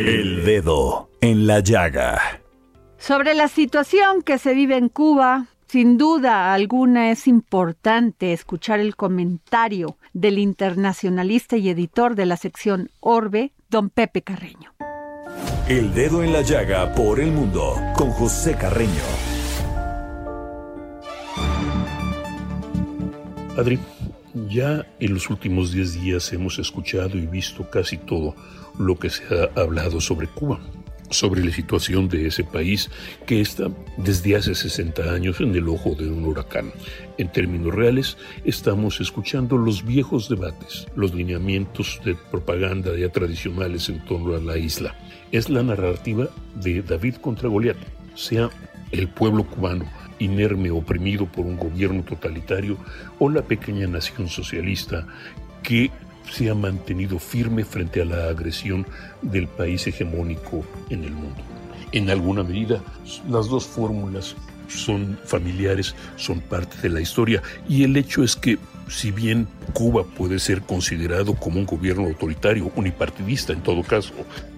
El 0.06 0.44
dedo 0.44 1.10
en 1.20 1.46
la 1.46 1.60
llaga. 1.60 2.40
Sobre 2.96 3.34
la 3.34 3.48
situación 3.48 4.22
que 4.22 4.38
se 4.38 4.54
vive 4.54 4.76
en 4.76 4.88
Cuba, 4.88 5.46
sin 5.70 5.98
duda 5.98 6.52
alguna 6.52 7.12
es 7.12 7.28
importante 7.28 8.32
escuchar 8.32 8.80
el 8.80 8.96
comentario 8.96 9.98
del 10.12 10.40
internacionalista 10.40 11.56
y 11.58 11.68
editor 11.68 12.16
de 12.16 12.26
la 12.26 12.36
sección 12.36 12.90
Orbe, 12.98 13.52
don 13.68 13.88
Pepe 13.88 14.22
Carreño. 14.22 14.74
El 15.68 15.94
dedo 15.94 16.24
en 16.24 16.32
la 16.32 16.42
llaga 16.42 16.92
por 16.92 17.20
el 17.20 17.30
mundo 17.30 17.76
con 17.96 18.10
José 18.10 18.56
Carreño. 18.56 18.90
Adri, 23.56 23.78
ya 24.48 24.84
en 24.98 25.14
los 25.14 25.30
últimos 25.30 25.70
10 25.70 26.02
días 26.02 26.32
hemos 26.32 26.58
escuchado 26.58 27.16
y 27.16 27.26
visto 27.26 27.70
casi 27.70 27.96
todo 27.96 28.34
lo 28.76 28.98
que 28.98 29.08
se 29.08 29.22
ha 29.32 29.60
hablado 29.60 30.00
sobre 30.00 30.26
Cuba 30.26 30.58
sobre 31.10 31.44
la 31.44 31.52
situación 31.52 32.08
de 32.08 32.26
ese 32.26 32.44
país 32.44 32.90
que 33.26 33.40
está 33.40 33.68
desde 33.96 34.36
hace 34.36 34.54
60 34.54 35.02
años 35.12 35.40
en 35.40 35.54
el 35.54 35.68
ojo 35.68 35.94
de 35.94 36.08
un 36.08 36.24
huracán. 36.24 36.72
En 37.18 37.30
términos 37.30 37.74
reales, 37.74 38.16
estamos 38.44 39.00
escuchando 39.00 39.56
los 39.56 39.84
viejos 39.84 40.28
debates, 40.28 40.86
los 40.94 41.14
lineamientos 41.14 42.00
de 42.04 42.14
propaganda 42.14 42.96
ya 42.96 43.10
tradicionales 43.10 43.88
en 43.88 44.04
torno 44.04 44.34
a 44.34 44.40
la 44.40 44.56
isla. 44.56 44.94
Es 45.32 45.50
la 45.50 45.62
narrativa 45.62 46.28
de 46.54 46.82
David 46.82 47.16
contra 47.16 47.48
Goliat, 47.48 47.76
sea 48.14 48.50
el 48.92 49.08
pueblo 49.08 49.44
cubano 49.44 49.86
inerme 50.20 50.70
oprimido 50.70 51.26
por 51.26 51.46
un 51.46 51.56
gobierno 51.56 52.04
totalitario 52.04 52.76
o 53.18 53.28
la 53.28 53.42
pequeña 53.42 53.86
nación 53.86 54.28
socialista 54.28 55.06
que 55.62 55.90
se 56.30 56.50
ha 56.50 56.54
mantenido 56.54 57.18
firme 57.18 57.64
frente 57.64 58.02
a 58.02 58.04
la 58.04 58.28
agresión 58.28 58.86
del 59.22 59.48
país 59.48 59.86
hegemónico 59.86 60.64
en 60.88 61.04
el 61.04 61.12
mundo. 61.12 61.42
En 61.92 62.08
alguna 62.10 62.42
medida, 62.42 62.80
las 63.28 63.48
dos 63.48 63.66
fórmulas 63.66 64.36
son 64.68 65.18
familiares, 65.24 65.94
son 66.16 66.40
parte 66.40 66.76
de 66.80 66.88
la 66.88 67.00
historia 67.00 67.42
y 67.68 67.82
el 67.82 67.96
hecho 67.96 68.22
es 68.22 68.36
que 68.36 68.58
si 68.88 69.10
bien 69.10 69.48
Cuba 69.72 70.04
puede 70.04 70.38
ser 70.38 70.62
considerado 70.62 71.34
como 71.34 71.58
un 71.58 71.66
gobierno 71.66 72.06
autoritario, 72.06 72.72
unipartidista 72.74 73.52
en 73.52 73.62
todo 73.62 73.82
caso, 73.82 74.12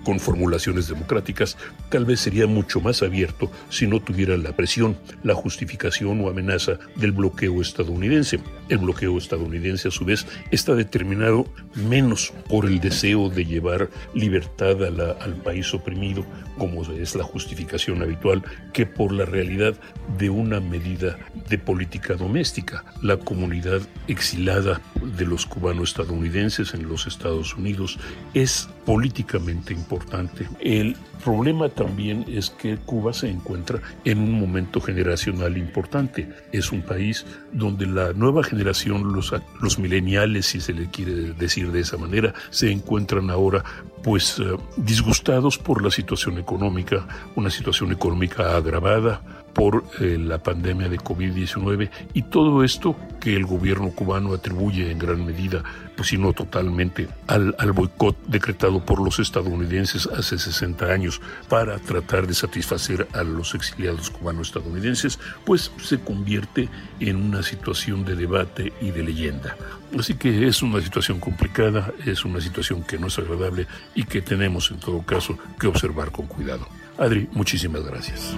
con 0.05 0.21
formulaciones 0.21 0.89
democráticas, 0.89 1.57
tal 1.89 2.05
vez 2.05 2.21
sería 2.21 2.47
mucho 2.47 2.81
más 2.81 3.03
abierto 3.03 3.51
si 3.69 3.87
no 3.87 4.01
tuviera 4.01 4.37
la 4.37 4.55
presión, 4.55 4.97
la 5.23 5.35
justificación 5.35 6.21
o 6.21 6.29
amenaza 6.29 6.79
del 6.97 7.13
bloqueo 7.13 7.61
estadounidense. 7.61 8.41
El 8.69 8.79
bloqueo 8.79 9.19
estadounidense, 9.19 9.89
a 9.89 9.91
su 9.91 10.05
vez, 10.05 10.27
está 10.51 10.75
determinado 10.75 11.47
menos 11.75 12.33
por 12.49 12.67
el 12.67 12.81
deseo 12.81 13.29
de 13.29 13.45
llevar 13.45 13.91
libertad 14.15 14.83
al 14.83 15.37
país 15.37 15.73
oprimido, 15.75 16.25
como 16.59 16.83
es 16.83 17.15
la 17.15 17.25
justificación 17.25 18.03
habitual, 18.03 18.43
que 18.73 18.87
por 18.87 19.13
la 19.13 19.25
realidad 19.25 19.75
de 20.19 20.31
una 20.31 20.61
medida 20.61 21.19
de 21.49 21.59
política 21.59 22.15
doméstica. 22.15 22.85
La 23.03 23.17
comunidad 23.17 23.81
exilada 24.09 24.81
de 25.17 25.27
los 25.27 25.47
cubanos 25.47 25.91
estadounidenses 25.91 26.75
en 26.75 26.89
los 26.89 27.07
Estados 27.07 27.55
Unidos 27.55 27.99
es 28.35 28.69
políticamente 28.85 29.73
importante. 29.73 30.49
El 30.61 30.97
problema 31.25 31.69
también 31.69 32.25
es 32.29 32.51
que 32.51 32.77
Cuba 32.79 33.13
se 33.13 33.29
encuentra 33.29 33.81
en 34.05 34.19
un 34.19 34.33
momento 34.33 34.81
generacional 34.81 35.57
importante. 35.57 36.29
Es 36.53 36.73
un 36.73 36.83
país 36.83 37.25
donde 37.53 37.87
la 37.87 38.13
nueva 38.13 38.43
generación, 38.43 39.13
los, 39.13 39.33
los 39.61 39.79
mileniales, 39.79 40.47
si 40.47 40.61
se 40.61 40.73
le 40.73 40.89
quiere 40.89 41.33
decir 41.35 41.71
de 41.71 41.81
esa 41.81 41.97
manera, 41.97 42.35
se 42.51 42.71
encuentran 42.71 43.31
ahora 43.31 43.65
pues 44.03 44.41
eh, 44.41 44.57
disgustados 44.77 45.59
por 45.59 45.83
la 45.83 45.91
situación 45.91 46.39
económica, 46.39 47.07
una 47.37 47.51
situación 47.51 47.93
económica 47.93 48.57
agravada 48.57 49.42
por 49.53 49.85
eh, 50.01 50.19
la 50.19 50.39
pandemia 50.39 50.89
de 50.89 50.99
COVID-19 50.99 51.91
y 52.15 52.23
todo 52.23 52.65
esto 52.65 52.97
que 53.21 53.37
el 53.37 53.45
gobierno 53.45 53.91
cubano 53.91 54.35
atribuye 54.35 54.91
en 54.91 54.99
gran 54.99 55.25
medida, 55.25 55.63
pues 55.97 56.09
si 56.09 56.19
no 56.19 56.33
totalmente, 56.33 57.09
al, 57.27 57.55
al 57.59 57.73
boicot 57.73 58.17
decretado 58.27 58.85
por 58.85 59.01
los 59.01 59.19
estadounidenses 59.19 60.07
hace 60.07 60.39
60 60.39 60.87
años 60.87 61.21
para 61.49 61.79
tratar 61.79 62.27
de 62.27 62.35
satisfacer 62.35 63.07
a 63.13 63.23
los 63.23 63.55
exiliados 63.55 64.11
cubanos 64.11 64.49
estadounidenses, 64.49 65.19
pues 65.45 65.71
se 65.83 66.01
convierte 66.01 66.69
en 67.01 67.17
una 67.17 67.43
situación 67.43 68.05
de 68.05 68.17
debate 68.17 68.73
y 68.81 68.91
de 68.91 69.03
leyenda. 69.03 69.57
Así 69.99 70.15
que 70.15 70.47
es 70.49 70.63
una 70.63 70.81
situación 70.81 71.21
complicada, 71.21 71.93
es 72.07 72.25
una 72.25 72.41
situación 72.41 72.83
que 72.83 72.99
no 72.99 73.09
es 73.09 73.19
agradable 73.19 73.67
y 73.95 74.05
que 74.05 74.23
tenemos 74.23 74.71
en 74.71 74.79
todo 74.79 75.03
caso 75.03 75.39
que 75.61 75.67
observar 75.67 76.11
con 76.11 76.27
cuidado. 76.27 76.67
Adri, 76.99 77.29
muchísimas 77.33 77.85
gracias. 77.85 78.35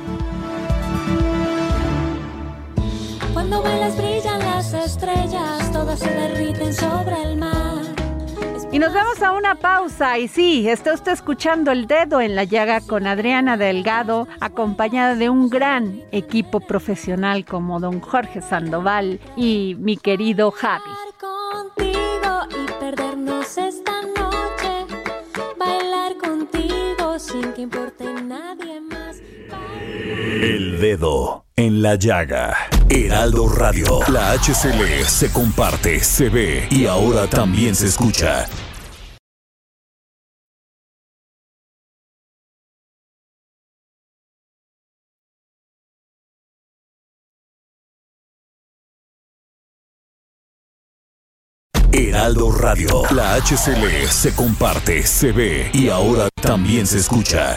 Cuando 3.33 3.63
bailas 3.63 3.97
brillan 3.97 4.39
las 4.41 4.73
estrellas, 4.73 5.73
todas 5.73 5.99
se 5.99 6.11
derriten 6.11 6.73
sobre 6.73 7.23
el 7.23 7.37
mar. 7.37 7.83
Y 8.75 8.81
nos 8.81 8.93
vamos 8.93 9.23
a 9.23 9.31
una 9.31 9.55
pausa. 9.55 10.19
Y 10.19 10.27
sí, 10.27 10.69
está 10.69 10.95
usted 10.95 11.13
escuchando 11.13 11.71
El 11.71 11.87
Dedo 11.87 12.21
en 12.21 12.35
la 12.35 12.43
Llaga 12.43 12.81
con 12.81 13.07
Adriana 13.07 13.57
Delgado, 13.57 14.27
acompañada 14.41 15.15
de 15.15 15.31
un 15.31 15.49
gran 15.49 16.03
equipo 16.11 16.59
profesional 16.59 17.45
como 17.45 17.79
don 17.79 18.01
Jorge 18.01 18.43
Sandoval 18.43 19.21
y 19.37 19.77
mi 19.79 19.97
querido 19.97 20.51
Javi. 20.51 20.91
Contigo 21.21 22.41
y 22.51 22.73
perdernos 22.81 23.57
esta 23.59 24.03
noche. 24.03 24.87
Bailar 25.57 26.17
contigo 26.17 27.17
sin 27.21 27.53
que 27.53 27.63
importe. 27.63 28.04
El 30.35 30.81
dedo 30.81 31.47
en 31.55 31.81
la 31.81 31.95
llaga. 31.95 32.57
Heraldo 32.89 33.49
Radio. 33.49 34.01
La 34.09 34.33
HCL 34.33 35.05
se 35.07 35.31
comparte, 35.31 36.01
se 36.01 36.29
ve 36.29 36.67
y 36.73 36.87
ahora 36.87 37.29
también 37.29 37.77
se 37.77 37.87
escucha. 37.87 38.47
Heraldo 51.93 52.51
Radio. 52.51 53.03
La 53.13 53.37
HCL 53.37 54.09
se 54.09 54.35
comparte, 54.35 55.05
se 55.05 55.31
ve 55.31 55.71
y 55.73 55.91
ahora 55.91 56.29
también 56.43 56.89
se 56.89 56.99
escucha. 56.99 57.57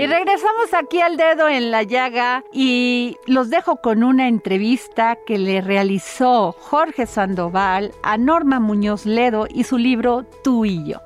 Y 0.00 0.06
regresamos 0.06 0.72
aquí 0.72 1.02
al 1.02 1.18
dedo 1.18 1.46
en 1.46 1.70
la 1.70 1.82
llaga 1.82 2.42
y 2.54 3.18
los 3.26 3.50
dejo 3.50 3.82
con 3.82 4.02
una 4.02 4.28
entrevista 4.28 5.18
que 5.26 5.36
le 5.36 5.60
realizó 5.60 6.56
Jorge 6.58 7.04
Sandoval 7.04 7.92
a 8.02 8.16
Norma 8.16 8.60
Muñoz 8.60 9.04
Ledo 9.04 9.46
y 9.46 9.64
su 9.64 9.76
libro 9.76 10.24
Tú 10.42 10.64
y 10.64 10.88
yo. 10.88 11.00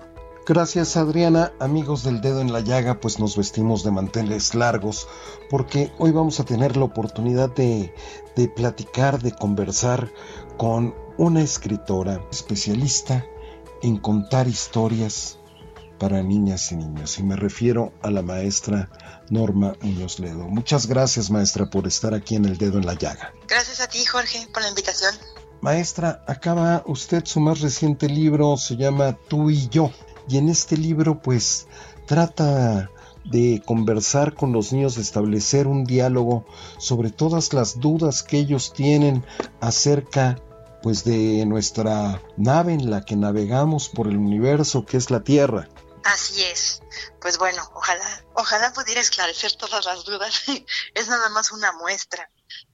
Gracias 0.47 0.97
Adriana, 0.97 1.51
amigos 1.59 2.05
del 2.05 2.21
dedo 2.21 2.41
en 2.41 2.53
la 2.53 2.61
llaga, 2.61 3.01
pues 3.01 3.19
nos 3.19 3.37
vestimos 3.37 3.83
de 3.83 3.91
manteles 3.91 4.55
largos 4.55 5.09
porque 5.51 5.91
hoy 5.99 6.13
vamos 6.13 6.39
a 6.39 6.45
tener 6.45 6.77
la 6.77 6.85
oportunidad 6.85 7.53
de, 7.53 7.93
de 8.37 8.47
platicar, 8.47 9.19
de 9.19 9.33
conversar 9.33 10.09
con 10.57 10.95
una 11.17 11.43
escritora 11.43 12.21
especialista 12.31 13.27
en 13.83 13.97
contar 13.97 14.47
historias 14.47 15.41
para 16.05 16.23
niñas 16.23 16.71
y 16.71 16.77
niños. 16.77 17.19
Y 17.19 17.23
me 17.23 17.35
refiero 17.35 17.95
a 18.03 18.11
la 18.11 18.21
maestra 18.21 18.91
Norma 19.31 19.73
Muñoz 19.81 20.19
Ledo. 20.19 20.47
Muchas 20.49 20.87
gracias, 20.87 21.31
maestra, 21.31 21.71
por 21.71 21.87
estar 21.87 22.13
aquí 22.13 22.37
en 22.37 22.45
El 22.45 22.59
Dedo 22.59 22.77
en 22.77 22.85
la 22.85 22.93
Llaga. 22.93 23.33
Gracias 23.49 23.81
a 23.81 23.87
ti, 23.87 24.05
Jorge, 24.05 24.47
por 24.53 24.63
la 24.63 24.69
invitación. 24.69 25.15
Maestra, 25.63 26.23
acaba 26.27 26.83
usted 26.85 27.25
su 27.25 27.41
más 27.41 27.61
reciente 27.61 28.07
libro, 28.07 28.59
se 28.59 28.77
llama 28.77 29.17
Tú 29.29 29.49
y 29.49 29.67
yo. 29.71 29.93
Y 30.29 30.37
en 30.37 30.51
este 30.51 30.77
libro, 30.77 31.23
pues, 31.23 31.69
trata 32.07 32.91
de 33.25 33.63
conversar 33.65 34.35
con 34.35 34.53
los 34.53 34.75
niños, 34.75 34.97
de 34.97 35.01
establecer 35.01 35.67
un 35.67 35.85
diálogo 35.85 36.45
sobre 36.77 37.09
todas 37.09 37.55
las 37.55 37.81
dudas 37.81 38.23
que 38.23 38.37
ellos 38.37 38.75
tienen 38.75 39.25
acerca 39.63 40.37
pues 40.83 41.03
de 41.03 41.47
nuestra 41.47 42.21
nave 42.37 42.75
en 42.75 42.91
la 42.91 43.07
que 43.07 43.17
navegamos 43.17 43.89
por 43.89 44.07
el 44.07 44.19
universo 44.19 44.85
que 44.85 44.99
es 44.99 45.11
la 45.11 45.25
Tierra. 45.25 45.67
Así 46.05 46.45
es. 46.45 46.83
Pues 47.21 47.39
bueno, 47.39 47.69
ojalá, 47.75 48.25
ojalá 48.35 48.73
pudiera 48.73 49.01
esclarecer 49.01 49.53
todas 49.57 49.85
las 49.87 50.05
dudas. 50.05 50.43
es 50.95 51.09
nada 51.09 51.31
más 51.31 51.51
una 51.51 51.73
muestra 51.73 52.31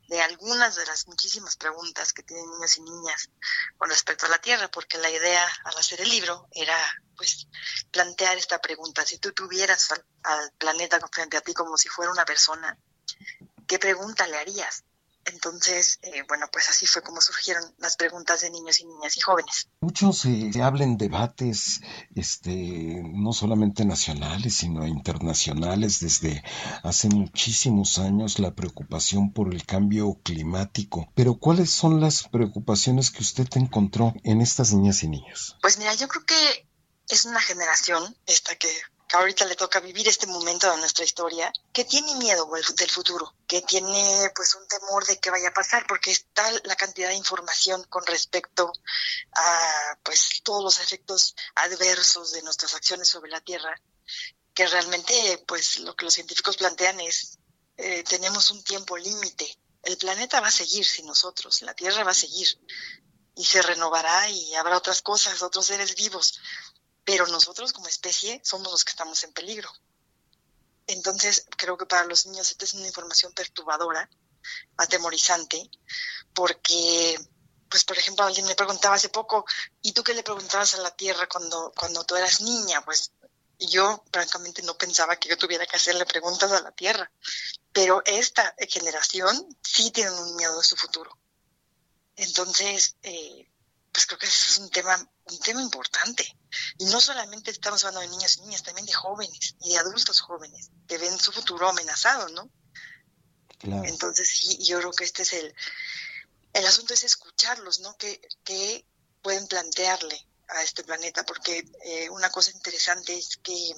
de 0.08 0.20
algunas 0.20 0.74
de 0.74 0.84
las 0.86 1.06
muchísimas 1.06 1.56
preguntas 1.56 2.12
que 2.12 2.24
tienen 2.24 2.50
niños 2.50 2.76
y 2.78 2.82
niñas 2.82 3.30
con 3.78 3.88
respecto 3.88 4.26
a 4.26 4.28
la 4.28 4.40
Tierra, 4.40 4.68
porque 4.68 4.98
la 4.98 5.08
idea 5.08 5.46
al 5.64 5.76
hacer 5.78 6.00
el 6.00 6.08
libro 6.08 6.48
era 6.50 6.76
pues 7.16 7.46
plantear 7.92 8.36
esta 8.36 8.60
pregunta. 8.60 9.06
Si 9.06 9.18
tú 9.18 9.30
tuvieras 9.32 9.92
al, 9.92 10.04
al 10.24 10.52
planeta 10.58 10.98
frente 11.12 11.36
a 11.36 11.40
ti 11.40 11.54
como 11.54 11.78
si 11.78 11.88
fuera 11.88 12.10
una 12.10 12.24
persona, 12.24 12.76
¿qué 13.68 13.78
pregunta 13.78 14.26
le 14.26 14.38
harías? 14.38 14.82
Entonces, 15.26 15.98
eh, 16.02 16.22
bueno, 16.28 16.46
pues 16.52 16.68
así 16.70 16.86
fue 16.86 17.02
como 17.02 17.20
surgieron 17.20 17.62
las 17.78 17.96
preguntas 17.96 18.40
de 18.40 18.50
niños 18.50 18.80
y 18.80 18.86
niñas 18.86 19.16
y 19.16 19.20
jóvenes. 19.20 19.68
Muchos 19.80 20.24
eh, 20.24 20.50
hablan 20.62 20.96
debates, 20.96 21.80
este, 22.14 23.02
no 23.04 23.32
solamente 23.32 23.84
nacionales, 23.84 24.56
sino 24.56 24.86
internacionales, 24.86 26.00
desde 26.00 26.42
hace 26.82 27.08
muchísimos 27.08 27.98
años, 27.98 28.38
la 28.38 28.54
preocupación 28.54 29.32
por 29.32 29.52
el 29.52 29.64
cambio 29.66 30.20
climático. 30.22 31.12
Pero, 31.14 31.38
¿cuáles 31.38 31.70
son 31.70 32.00
las 32.00 32.28
preocupaciones 32.28 33.10
que 33.10 33.22
usted 33.22 33.48
encontró 33.54 34.14
en 34.24 34.40
estas 34.40 34.72
niñas 34.72 35.02
y 35.02 35.08
niños? 35.08 35.56
Pues 35.60 35.78
mira, 35.78 35.94
yo 35.94 36.08
creo 36.08 36.24
que 36.24 36.68
es 37.08 37.24
una 37.24 37.40
generación, 37.40 38.16
esta 38.26 38.54
que 38.54 38.68
que 39.10 39.16
ahorita 39.16 39.44
le 39.44 39.56
toca 39.56 39.80
vivir 39.80 40.06
este 40.06 40.28
momento 40.28 40.70
de 40.70 40.76
nuestra 40.76 41.04
historia, 41.04 41.52
que 41.72 41.84
tiene 41.84 42.14
miedo 42.14 42.48
del 42.76 42.90
futuro, 42.90 43.34
que 43.48 43.60
tiene 43.62 44.30
pues 44.36 44.54
un 44.54 44.64
temor 44.68 45.04
de 45.04 45.18
que 45.18 45.30
vaya 45.30 45.48
a 45.48 45.52
pasar, 45.52 45.84
porque 45.88 46.12
está 46.12 46.48
la 46.62 46.76
cantidad 46.76 47.08
de 47.08 47.16
información 47.16 47.82
con 47.88 48.06
respecto 48.06 48.72
a 49.32 49.98
pues 50.04 50.40
todos 50.44 50.62
los 50.62 50.78
efectos 50.78 51.34
adversos 51.56 52.30
de 52.30 52.42
nuestras 52.42 52.72
acciones 52.74 53.08
sobre 53.08 53.32
la 53.32 53.40
Tierra, 53.40 53.74
que 54.54 54.68
realmente 54.68 55.42
pues 55.44 55.78
lo 55.78 55.96
que 55.96 56.04
los 56.04 56.14
científicos 56.14 56.56
plantean 56.56 57.00
es 57.00 57.40
eh, 57.78 58.04
tenemos 58.04 58.50
un 58.50 58.62
tiempo 58.62 58.96
límite. 58.96 59.58
El 59.82 59.96
planeta 59.96 60.40
va 60.40 60.48
a 60.48 60.52
seguir 60.52 60.86
sin 60.86 61.06
nosotros, 61.06 61.62
la 61.62 61.74
Tierra 61.74 62.04
va 62.04 62.12
a 62.12 62.14
seguir 62.14 62.46
y 63.34 63.44
se 63.44 63.60
renovará 63.62 64.28
y 64.28 64.54
habrá 64.54 64.76
otras 64.76 65.02
cosas, 65.02 65.42
otros 65.42 65.66
seres 65.66 65.96
vivos, 65.96 66.38
pero 67.04 67.26
nosotros 67.26 67.72
como 67.72 67.88
especie 67.88 68.40
somos 68.44 68.70
los 68.70 68.84
que 68.84 68.90
estamos 68.90 69.22
en 69.24 69.32
peligro. 69.32 69.70
Entonces, 70.86 71.46
creo 71.56 71.76
que 71.76 71.86
para 71.86 72.04
los 72.04 72.26
niños 72.26 72.50
esta 72.50 72.64
es 72.64 72.74
una 72.74 72.86
información 72.86 73.32
perturbadora, 73.32 74.08
atemorizante, 74.76 75.70
porque, 76.34 77.18
pues, 77.68 77.84
por 77.84 77.96
ejemplo, 77.96 78.24
alguien 78.24 78.46
me 78.46 78.56
preguntaba 78.56 78.96
hace 78.96 79.08
poco, 79.08 79.44
¿y 79.82 79.92
tú 79.92 80.02
qué 80.02 80.14
le 80.14 80.22
preguntabas 80.22 80.74
a 80.74 80.78
la 80.78 80.90
Tierra 80.90 81.28
cuando, 81.28 81.72
cuando 81.76 82.04
tú 82.04 82.16
eras 82.16 82.40
niña? 82.40 82.84
Pues 82.84 83.12
yo, 83.58 84.02
francamente, 84.12 84.62
no 84.62 84.76
pensaba 84.76 85.16
que 85.16 85.28
yo 85.28 85.38
tuviera 85.38 85.66
que 85.66 85.76
hacerle 85.76 86.06
preguntas 86.06 86.50
a 86.50 86.60
la 86.60 86.72
Tierra, 86.72 87.10
pero 87.72 88.02
esta 88.04 88.54
generación 88.68 89.56
sí 89.62 89.90
tiene 89.90 90.10
un 90.10 90.36
miedo 90.36 90.58
de 90.58 90.64
su 90.64 90.76
futuro. 90.76 91.16
Entonces, 92.16 92.96
eh, 93.02 93.48
pues 93.92 94.06
creo 94.06 94.18
que 94.18 94.26
ese 94.26 94.46
es 94.46 94.58
un 94.58 94.70
tema, 94.70 94.96
un 95.24 95.38
tema 95.38 95.62
importante. 95.62 96.36
Y 96.78 96.86
no 96.86 97.00
solamente 97.00 97.50
estamos 97.50 97.84
hablando 97.84 98.00
de 98.00 98.16
niños 98.16 98.36
y 98.36 98.42
niñas, 98.42 98.62
también 98.62 98.86
de 98.86 98.92
jóvenes 98.92 99.56
y 99.60 99.72
de 99.72 99.78
adultos 99.78 100.20
jóvenes 100.20 100.70
que 100.86 100.98
ven 100.98 101.18
su 101.18 101.32
futuro 101.32 101.68
amenazado, 101.68 102.28
¿no? 102.30 102.50
Entonces 103.62 104.28
sí, 104.28 104.58
yo 104.64 104.78
creo 104.78 104.92
que 104.92 105.04
este 105.04 105.22
es 105.22 105.34
el, 105.34 105.54
el 106.54 106.66
asunto 106.66 106.94
es 106.94 107.04
escucharlos, 107.04 107.80
¿no? 107.80 107.94
Que, 107.96 108.20
que 108.42 108.86
pueden 109.22 109.46
plantearle 109.46 110.26
a 110.48 110.62
este 110.62 110.82
planeta, 110.82 111.24
porque 111.24 111.64
eh, 111.84 112.08
una 112.10 112.30
cosa 112.30 112.50
interesante 112.50 113.16
es 113.16 113.36
que 113.42 113.74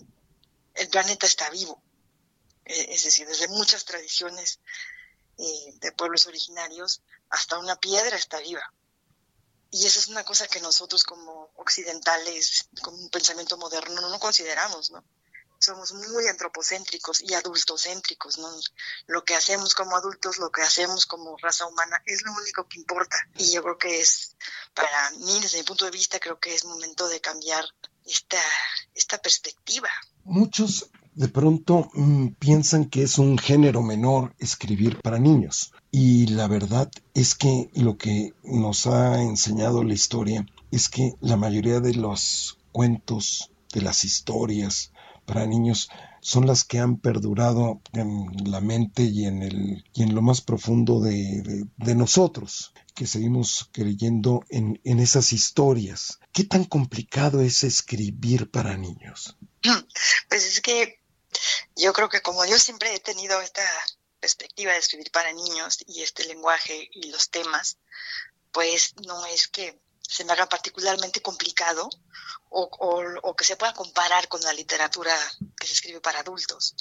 el 0.74 0.88
planeta 0.88 1.26
está 1.26 1.50
vivo, 1.50 1.82
eh, 2.64 2.86
es 2.90 3.04
decir, 3.04 3.26
desde 3.26 3.48
muchas 3.48 3.84
tradiciones 3.84 4.60
eh, 5.38 5.72
de 5.80 5.92
pueblos 5.92 6.26
originarios 6.26 7.02
hasta 7.28 7.58
una 7.58 7.76
piedra 7.76 8.16
está 8.16 8.38
viva. 8.38 8.72
Y 9.74 9.86
esa 9.86 10.00
es 10.00 10.08
una 10.08 10.22
cosa 10.22 10.46
que 10.46 10.60
nosotros 10.60 11.02
como 11.02 11.50
occidentales, 11.56 12.68
con 12.82 12.92
un 12.92 13.08
pensamiento 13.08 13.56
moderno, 13.56 14.06
no 14.06 14.18
consideramos, 14.20 14.90
¿no? 14.90 15.02
Somos 15.58 15.94
muy 15.94 16.26
antropocéntricos 16.28 17.22
y 17.22 17.32
adultocéntricos, 17.32 18.36
¿no? 18.36 18.50
Lo 19.06 19.24
que 19.24 19.34
hacemos 19.34 19.74
como 19.74 19.96
adultos, 19.96 20.36
lo 20.36 20.50
que 20.50 20.60
hacemos 20.60 21.06
como 21.06 21.38
raza 21.38 21.66
humana, 21.66 22.02
es 22.04 22.22
lo 22.22 22.32
único 22.34 22.68
que 22.68 22.80
importa. 22.80 23.16
Y 23.38 23.52
yo 23.52 23.62
creo 23.62 23.78
que 23.78 24.00
es, 24.00 24.36
para 24.74 25.10
mí, 25.12 25.40
desde 25.40 25.58
mi 25.58 25.64
punto 25.64 25.86
de 25.86 25.90
vista, 25.90 26.20
creo 26.20 26.38
que 26.38 26.54
es 26.54 26.66
momento 26.66 27.08
de 27.08 27.22
cambiar 27.22 27.64
esta, 28.04 28.42
esta 28.94 29.16
perspectiva. 29.22 29.88
Muchos 30.24 30.90
de 31.14 31.28
pronto 31.28 31.88
mm, 31.94 32.34
piensan 32.38 32.90
que 32.90 33.04
es 33.04 33.16
un 33.16 33.38
género 33.38 33.80
menor 33.80 34.34
escribir 34.38 35.00
para 35.00 35.18
niños. 35.18 35.72
Y 35.94 36.26
la 36.28 36.48
verdad 36.48 36.90
es 37.12 37.34
que 37.34 37.68
lo 37.74 37.98
que 37.98 38.32
nos 38.42 38.86
ha 38.86 39.20
enseñado 39.20 39.84
la 39.84 39.92
historia 39.92 40.46
es 40.70 40.88
que 40.88 41.12
la 41.20 41.36
mayoría 41.36 41.80
de 41.80 41.92
los 41.92 42.58
cuentos, 42.72 43.50
de 43.74 43.82
las 43.82 44.02
historias 44.06 44.90
para 45.26 45.46
niños, 45.46 45.90
son 46.22 46.46
las 46.46 46.64
que 46.64 46.78
han 46.78 46.96
perdurado 46.96 47.82
en 47.92 48.50
la 48.50 48.62
mente 48.62 49.02
y 49.02 49.26
en, 49.26 49.42
el, 49.42 49.84
y 49.92 50.02
en 50.02 50.14
lo 50.14 50.22
más 50.22 50.40
profundo 50.40 50.98
de, 50.98 51.66
nosotros, 51.94 52.72
que 52.94 53.06
seguimos 53.06 53.68
creyendo 53.70 54.44
en, 54.48 54.80
en 54.84 54.98
esas 54.98 55.34
historias. 55.34 56.20
¿Qué 56.32 56.44
tan 56.44 56.64
complicado 56.64 57.42
es 57.42 57.64
escribir 57.64 58.50
para 58.50 58.78
niños? 58.78 59.36
Pues 60.30 60.46
es 60.46 60.62
que 60.62 61.00
yo 61.76 61.92
creo 61.92 62.08
que 62.08 62.22
como 62.22 62.46
yo 62.46 62.58
siempre 62.58 62.94
he 62.94 63.00
tenido 63.00 63.38
esta 63.42 63.62
perspectiva 64.22 64.72
de 64.72 64.78
escribir 64.78 65.10
para 65.10 65.32
niños 65.32 65.78
y 65.88 66.00
este 66.00 66.24
lenguaje 66.26 66.88
y 66.92 67.10
los 67.10 67.28
temas, 67.28 67.76
pues 68.52 68.94
no 69.04 69.26
es 69.26 69.48
que 69.48 69.82
se 70.00 70.24
me 70.24 70.32
haga 70.32 70.48
particularmente 70.48 71.20
complicado 71.20 71.90
o, 72.50 73.34
que 73.36 73.44
se 73.44 73.56
pueda 73.56 73.74
comparar 73.74 74.28
con 74.28 74.40
la 74.42 74.52
literatura 74.52 75.16
que 75.58 75.66
se 75.66 75.72
escribe 75.72 76.00
para 76.00 76.20
adultos. 76.20 76.76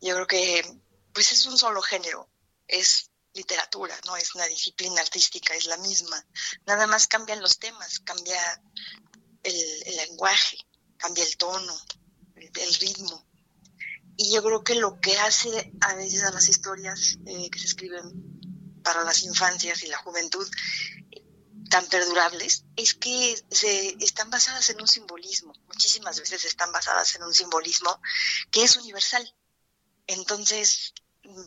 Yo 0.00 0.14
creo 0.14 0.26
que 0.26 0.78
pues 1.12 1.32
es 1.32 1.44
un 1.44 1.58
solo 1.58 1.82
género, 1.82 2.28
es 2.66 3.10
literatura, 3.34 3.98
no 4.06 4.16
es 4.16 4.34
una 4.34 4.46
disciplina 4.46 5.02
artística, 5.02 5.54
es 5.54 5.66
la 5.66 5.76
misma. 5.76 6.24
Nada 6.64 6.86
más 6.86 7.06
cambian 7.06 7.40
los 7.40 7.58
temas, 7.58 8.00
cambia 8.00 8.40
el, 9.42 9.96
lenguaje, 9.96 10.58
cambia 10.96 11.24
el 11.24 11.36
tono, 11.36 11.76
el, 12.36 12.74
ritmo. 12.76 13.26
Y 14.16 14.32
yo 14.32 14.42
creo 14.42 14.64
que 14.64 14.74
lo 14.74 15.00
que 15.00 15.18
hace 15.18 15.72
a 15.80 15.94
veces 15.94 16.22
a 16.24 16.32
las 16.32 16.48
historias 16.48 17.18
eh, 17.26 17.50
que 17.50 17.58
se 17.58 17.66
escriben 17.66 18.80
para 18.82 19.04
las 19.04 19.22
infancias 19.22 19.82
y 19.82 19.88
la 19.88 19.98
juventud 19.98 20.46
tan 21.68 21.86
perdurables 21.86 22.64
es 22.76 22.94
que 22.94 23.36
se, 23.50 23.96
están 24.00 24.30
basadas 24.30 24.70
en 24.70 24.80
un 24.80 24.88
simbolismo, 24.88 25.52
muchísimas 25.66 26.18
veces 26.20 26.44
están 26.44 26.70
basadas 26.72 27.14
en 27.16 27.22
un 27.24 27.34
simbolismo 27.34 28.00
que 28.50 28.62
es 28.62 28.76
universal. 28.76 29.34
Entonces, 30.06 30.94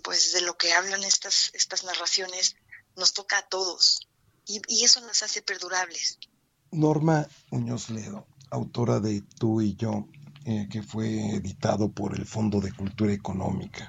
pues 0.03 0.33
de 0.33 0.41
lo 0.41 0.57
que 0.57 0.73
hablan 0.73 1.03
estas, 1.03 1.51
estas 1.53 1.83
narraciones 1.83 2.55
nos 2.95 3.13
toca 3.13 3.37
a 3.37 3.47
todos 3.47 4.09
y, 4.45 4.83
eso 4.83 4.99
nos 5.01 5.21
hace 5.23 5.41
perdurables. 5.41 6.17
Norma 6.71 7.27
Muñoz 7.51 7.89
Ledo, 7.89 8.27
autora 8.49 8.99
de 8.99 9.21
Tú 9.21 9.61
y 9.61 9.75
yo, 9.75 10.07
eh, 10.45 10.67
que 10.69 10.83
fue 10.83 11.35
editado 11.35 11.91
por 11.91 12.15
el 12.15 12.25
Fondo 12.25 12.61
de 12.61 12.71
Cultura 12.71 13.13
Económica. 13.13 13.87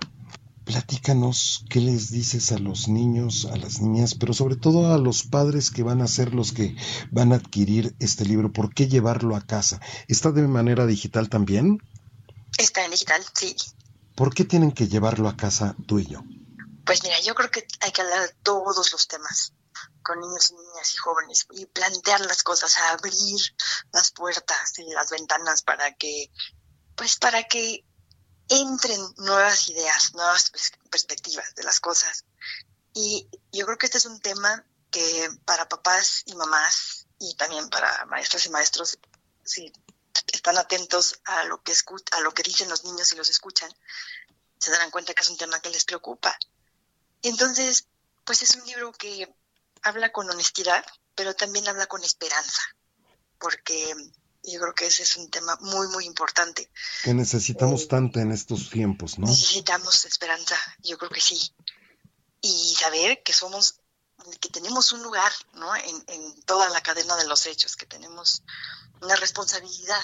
Platícanos 0.64 1.64
qué 1.68 1.80
les 1.80 2.10
dices 2.10 2.52
a 2.52 2.58
los 2.58 2.88
niños, 2.88 3.46
a 3.46 3.56
las 3.56 3.80
niñas, 3.80 4.14
pero 4.14 4.32
sobre 4.34 4.56
todo 4.56 4.92
a 4.92 4.98
los 4.98 5.24
padres 5.24 5.70
que 5.70 5.82
van 5.82 6.00
a 6.00 6.06
ser 6.06 6.34
los 6.34 6.52
que 6.52 6.76
van 7.10 7.32
a 7.32 7.36
adquirir 7.36 7.94
este 7.98 8.24
libro. 8.24 8.52
¿Por 8.52 8.72
qué 8.72 8.86
llevarlo 8.86 9.36
a 9.36 9.40
casa? 9.40 9.80
¿Está 10.06 10.32
de 10.32 10.46
manera 10.46 10.86
digital 10.86 11.28
también? 11.28 11.82
Está 12.58 12.84
en 12.84 12.90
digital, 12.90 13.22
sí. 13.34 13.56
¿Por 14.14 14.34
qué 14.34 14.44
tienen 14.44 14.72
que 14.72 14.86
llevarlo 14.86 15.28
a 15.28 15.36
casa 15.36 15.74
tú 15.86 15.98
y 15.98 16.06
yo? 16.06 16.22
Pues 16.84 17.02
mira, 17.02 17.20
yo 17.20 17.34
creo 17.34 17.50
que 17.50 17.66
hay 17.80 17.90
que 17.90 18.02
hablar 18.02 18.20
de 18.20 18.34
todos 18.42 18.92
los 18.92 19.08
temas 19.08 19.52
con 20.10 20.20
niños 20.20 20.50
y 20.50 20.54
niñas 20.54 20.92
y 20.92 20.96
jóvenes 20.96 21.46
y 21.50 21.66
plantear 21.66 22.20
las 22.22 22.42
cosas, 22.42 22.76
abrir 22.78 23.40
las 23.92 24.10
puertas 24.10 24.76
y 24.80 24.90
las 24.90 25.08
ventanas 25.08 25.62
para 25.62 25.94
que, 25.94 26.32
pues 26.96 27.16
para 27.16 27.44
que 27.44 27.84
entren 28.48 29.00
nuevas 29.18 29.68
ideas, 29.68 30.12
nuevas 30.14 30.50
perspectivas 30.90 31.54
de 31.54 31.62
las 31.62 31.78
cosas. 31.78 32.24
Y 32.92 33.28
yo 33.52 33.66
creo 33.66 33.78
que 33.78 33.86
este 33.86 33.98
es 33.98 34.06
un 34.06 34.20
tema 34.20 34.66
que 34.90 35.28
para 35.44 35.68
papás 35.68 36.24
y 36.26 36.34
mamás 36.34 37.06
y 37.20 37.36
también 37.36 37.70
para 37.70 38.04
maestras 38.06 38.44
y 38.46 38.50
maestros, 38.50 38.98
si 39.44 39.72
están 40.32 40.58
atentos 40.58 41.20
a 41.24 41.44
lo 41.44 41.62
que 41.62 41.72
a 42.10 42.20
lo 42.20 42.34
que 42.34 42.42
dicen 42.42 42.68
los 42.68 42.82
niños 42.82 43.12
y 43.12 43.16
los 43.16 43.30
escuchan, 43.30 43.72
se 44.58 44.72
darán 44.72 44.90
cuenta 44.90 45.14
que 45.14 45.22
es 45.22 45.30
un 45.30 45.36
tema 45.36 45.60
que 45.60 45.70
les 45.70 45.84
preocupa. 45.84 46.36
Entonces, 47.22 47.86
pues 48.24 48.42
es 48.42 48.56
un 48.56 48.66
libro 48.66 48.90
que 48.90 49.32
habla 49.82 50.12
con 50.12 50.28
honestidad, 50.30 50.84
pero 51.14 51.34
también 51.34 51.68
habla 51.68 51.86
con 51.86 52.02
esperanza, 52.02 52.62
porque 53.38 53.94
yo 54.42 54.60
creo 54.60 54.74
que 54.74 54.86
ese 54.86 55.02
es 55.02 55.16
un 55.16 55.30
tema 55.30 55.56
muy, 55.60 55.88
muy 55.88 56.04
importante. 56.06 56.70
Que 57.02 57.14
necesitamos 57.14 57.82
eh, 57.82 57.86
tanto 57.88 58.20
en 58.20 58.32
estos 58.32 58.70
tiempos, 58.70 59.18
¿no? 59.18 59.26
Necesitamos 59.26 60.04
esperanza, 60.04 60.56
yo 60.82 60.96
creo 60.98 61.10
que 61.10 61.20
sí. 61.20 61.38
Y 62.40 62.74
saber 62.78 63.22
que 63.22 63.32
somos, 63.32 63.80
que 64.40 64.48
tenemos 64.48 64.92
un 64.92 65.02
lugar, 65.02 65.32
¿no? 65.54 65.74
En, 65.76 66.04
en 66.06 66.42
toda 66.42 66.68
la 66.70 66.80
cadena 66.80 67.16
de 67.16 67.26
los 67.26 67.46
hechos, 67.46 67.76
que 67.76 67.86
tenemos 67.86 68.42
una 69.00 69.16
responsabilidad. 69.16 70.02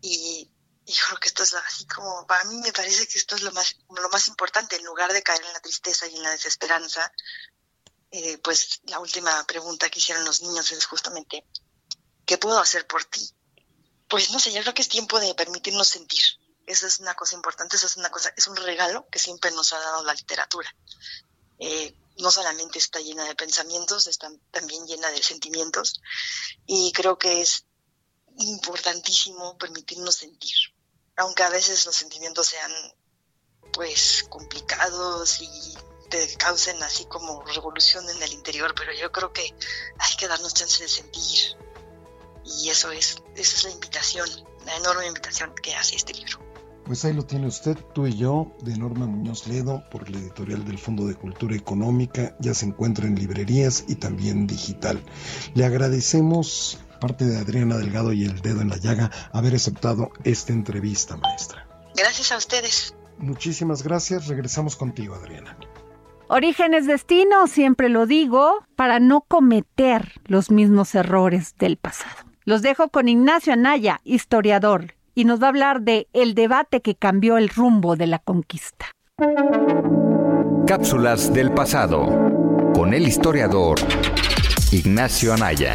Y, 0.00 0.50
yo 0.86 1.04
creo 1.06 1.18
que 1.20 1.28
esto 1.28 1.42
es 1.42 1.54
así 1.54 1.86
como, 1.86 2.26
para 2.26 2.44
mí 2.44 2.56
me 2.56 2.72
parece 2.72 3.06
que 3.06 3.18
esto 3.18 3.36
es 3.36 3.42
lo 3.42 3.52
más, 3.52 3.76
lo 3.90 4.08
más 4.08 4.26
importante, 4.28 4.76
en 4.76 4.84
lugar 4.84 5.12
de 5.12 5.22
caer 5.22 5.42
en 5.44 5.52
la 5.52 5.60
tristeza 5.60 6.06
y 6.08 6.16
en 6.16 6.22
la 6.22 6.30
desesperanza, 6.30 7.12
eh, 8.10 8.38
pues 8.38 8.80
la 8.84 8.98
última 8.98 9.44
pregunta 9.44 9.88
que 9.88 9.98
hicieron 9.98 10.24
los 10.24 10.42
niños 10.42 10.70
es 10.72 10.86
justamente, 10.86 11.44
¿qué 12.26 12.38
puedo 12.38 12.58
hacer 12.58 12.86
por 12.86 13.04
ti? 13.04 13.34
pues 14.10 14.32
no 14.32 14.40
sé, 14.40 14.52
yo 14.52 14.60
creo 14.62 14.74
que 14.74 14.82
es 14.82 14.88
tiempo 14.88 15.20
de 15.20 15.34
permitirnos 15.36 15.86
sentir. 15.86 16.20
Esa 16.66 16.88
es 16.88 16.98
una 16.98 17.14
cosa 17.14 17.36
importante, 17.36 17.76
esa 17.76 17.86
es 17.86 17.96
una 17.96 18.10
cosa, 18.10 18.34
es 18.36 18.48
un 18.48 18.56
regalo 18.56 19.06
que 19.08 19.20
siempre 19.20 19.52
nos 19.52 19.72
ha 19.72 19.78
dado 19.78 20.02
la 20.02 20.14
literatura. 20.14 20.74
Eh, 21.60 21.94
no 22.18 22.30
solamente 22.32 22.80
está 22.80 22.98
llena 22.98 23.24
de 23.24 23.36
pensamientos, 23.36 24.08
está 24.08 24.28
también 24.50 24.84
llena 24.86 25.08
de 25.10 25.22
sentimientos 25.22 26.00
y 26.66 26.90
creo 26.92 27.18
que 27.18 27.40
es 27.40 27.64
importantísimo 28.38 29.56
permitirnos 29.56 30.16
sentir, 30.16 30.56
aunque 31.16 31.44
a 31.44 31.50
veces 31.50 31.86
los 31.86 31.94
sentimientos 31.94 32.48
sean 32.48 32.72
pues 33.72 34.24
complicados 34.28 35.40
y 35.40 35.74
te 36.10 36.36
causen 36.36 36.82
así 36.82 37.06
como 37.06 37.42
revolución 37.44 38.04
en 38.10 38.22
el 38.22 38.32
interior, 38.32 38.74
pero 38.76 38.92
yo 38.92 39.10
creo 39.10 39.32
que 39.32 39.42
hay 39.42 40.16
que 40.18 40.28
darnos 40.28 40.52
chance 40.52 40.82
de 40.82 40.88
sentir, 40.88 41.56
y 42.44 42.68
eso 42.68 42.90
es, 42.90 43.22
esa 43.36 43.56
es 43.56 43.64
la 43.64 43.70
invitación, 43.70 44.28
la 44.66 44.76
enorme 44.76 45.06
invitación 45.06 45.54
que 45.62 45.74
hace 45.74 45.96
este 45.96 46.12
libro. 46.12 46.38
Pues 46.84 47.04
ahí 47.04 47.12
lo 47.12 47.24
tiene 47.24 47.46
usted, 47.46 47.76
tú 47.94 48.06
y 48.06 48.16
yo, 48.16 48.56
de 48.62 48.76
Norma 48.76 49.06
Muñoz 49.06 49.46
Ledo, 49.46 49.84
por 49.90 50.10
la 50.10 50.18
editorial 50.18 50.64
del 50.64 50.78
Fondo 50.78 51.06
de 51.06 51.14
Cultura 51.14 51.54
Económica. 51.54 52.34
Ya 52.40 52.52
se 52.52 52.66
encuentra 52.66 53.06
en 53.06 53.14
librerías 53.14 53.84
y 53.86 53.94
también 53.94 54.48
digital. 54.48 55.00
Le 55.54 55.64
agradecemos, 55.64 56.78
parte 57.00 57.26
de 57.26 57.38
Adriana 57.38 57.76
Delgado 57.76 58.12
y 58.12 58.24
el 58.24 58.40
dedo 58.40 58.60
en 58.60 58.70
la 58.70 58.76
llaga, 58.78 59.10
haber 59.32 59.54
aceptado 59.54 60.10
esta 60.24 60.52
entrevista, 60.52 61.16
maestra. 61.16 61.68
Gracias 61.94 62.32
a 62.32 62.38
ustedes. 62.38 62.94
Muchísimas 63.18 63.84
gracias. 63.84 64.26
Regresamos 64.26 64.74
contigo, 64.74 65.14
Adriana. 65.14 65.56
Orígenes 66.32 66.86
destino, 66.86 67.48
siempre 67.48 67.88
lo 67.88 68.06
digo, 68.06 68.64
para 68.76 69.00
no 69.00 69.22
cometer 69.22 70.12
los 70.26 70.52
mismos 70.52 70.94
errores 70.94 71.56
del 71.58 71.76
pasado. 71.76 72.14
Los 72.44 72.62
dejo 72.62 72.88
con 72.88 73.08
Ignacio 73.08 73.52
Anaya, 73.52 74.00
historiador, 74.04 74.94
y 75.16 75.24
nos 75.24 75.42
va 75.42 75.46
a 75.46 75.48
hablar 75.48 75.80
de 75.80 76.06
el 76.12 76.36
debate 76.36 76.82
que 76.82 76.94
cambió 76.94 77.36
el 77.36 77.48
rumbo 77.48 77.96
de 77.96 78.06
la 78.06 78.20
conquista. 78.20 78.86
Cápsulas 80.68 81.34
del 81.34 81.50
pasado 81.50 82.06
con 82.74 82.94
el 82.94 83.08
historiador 83.08 83.80
Ignacio 84.70 85.34
Anaya. 85.34 85.74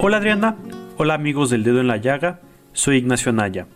Hola 0.00 0.16
Adriana, 0.16 0.56
hola 0.96 1.12
amigos 1.12 1.50
del 1.50 1.64
dedo 1.64 1.82
en 1.82 1.86
la 1.86 1.98
llaga, 1.98 2.40
soy 2.72 2.96
Ignacio 2.96 3.28
Anaya 3.28 3.66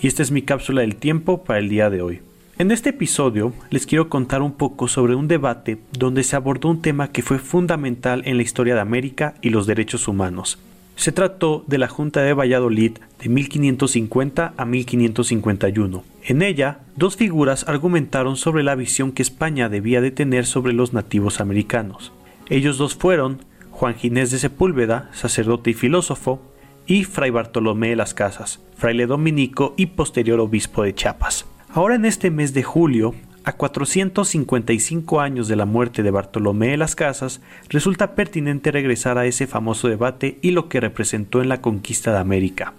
y 0.00 0.06
esta 0.06 0.22
es 0.22 0.30
mi 0.30 0.42
cápsula 0.42 0.82
del 0.82 0.96
tiempo 0.96 1.44
para 1.44 1.58
el 1.58 1.68
día 1.68 1.90
de 1.90 2.02
hoy. 2.02 2.20
En 2.58 2.70
este 2.70 2.90
episodio 2.90 3.52
les 3.70 3.86
quiero 3.86 4.08
contar 4.08 4.40
un 4.40 4.52
poco 4.52 4.88
sobre 4.88 5.14
un 5.14 5.28
debate 5.28 5.78
donde 5.92 6.24
se 6.24 6.36
abordó 6.36 6.70
un 6.70 6.80
tema 6.80 7.12
que 7.12 7.22
fue 7.22 7.38
fundamental 7.38 8.22
en 8.24 8.38
la 8.38 8.42
historia 8.42 8.74
de 8.74 8.80
América 8.80 9.34
y 9.42 9.50
los 9.50 9.66
derechos 9.66 10.08
humanos. 10.08 10.58
Se 10.96 11.12
trató 11.12 11.62
de 11.66 11.76
la 11.76 11.88
Junta 11.88 12.22
de 12.22 12.32
Valladolid 12.32 12.92
de 13.22 13.28
1550 13.28 14.54
a 14.56 14.64
1551. 14.64 16.04
En 16.24 16.40
ella, 16.40 16.78
dos 16.96 17.16
figuras 17.16 17.68
argumentaron 17.68 18.36
sobre 18.38 18.62
la 18.62 18.74
visión 18.74 19.12
que 19.12 19.20
España 19.20 19.68
debía 19.68 20.00
de 20.00 20.10
tener 20.10 20.46
sobre 20.46 20.72
los 20.72 20.94
nativos 20.94 21.42
americanos. 21.42 22.12
Ellos 22.48 22.78
dos 22.78 22.94
fueron 22.94 23.42
Juan 23.70 23.94
Ginés 23.94 24.30
de 24.30 24.38
Sepúlveda, 24.38 25.10
sacerdote 25.12 25.70
y 25.70 25.74
filósofo, 25.74 26.40
y 26.86 27.04
Fray 27.04 27.30
Bartolomé 27.30 27.90
de 27.90 27.96
las 27.96 28.14
Casas, 28.14 28.60
fraile 28.76 29.06
dominico 29.06 29.74
y 29.76 29.86
posterior 29.86 30.40
obispo 30.40 30.82
de 30.82 30.94
Chiapas. 30.94 31.46
Ahora 31.68 31.96
en 31.96 32.04
este 32.04 32.30
mes 32.30 32.54
de 32.54 32.62
julio, 32.62 33.14
a 33.44 33.52
455 33.52 35.20
años 35.20 35.48
de 35.48 35.56
la 35.56 35.66
muerte 35.66 36.02
de 36.02 36.10
Bartolomé 36.10 36.68
de 36.68 36.76
las 36.76 36.94
Casas, 36.94 37.40
resulta 37.68 38.14
pertinente 38.14 38.72
regresar 38.72 39.18
a 39.18 39.26
ese 39.26 39.46
famoso 39.46 39.88
debate 39.88 40.38
y 40.42 40.50
lo 40.50 40.68
que 40.68 40.80
representó 40.80 41.42
en 41.42 41.48
la 41.48 41.60
conquista 41.60 42.12
de 42.12 42.18
América. 42.18 42.74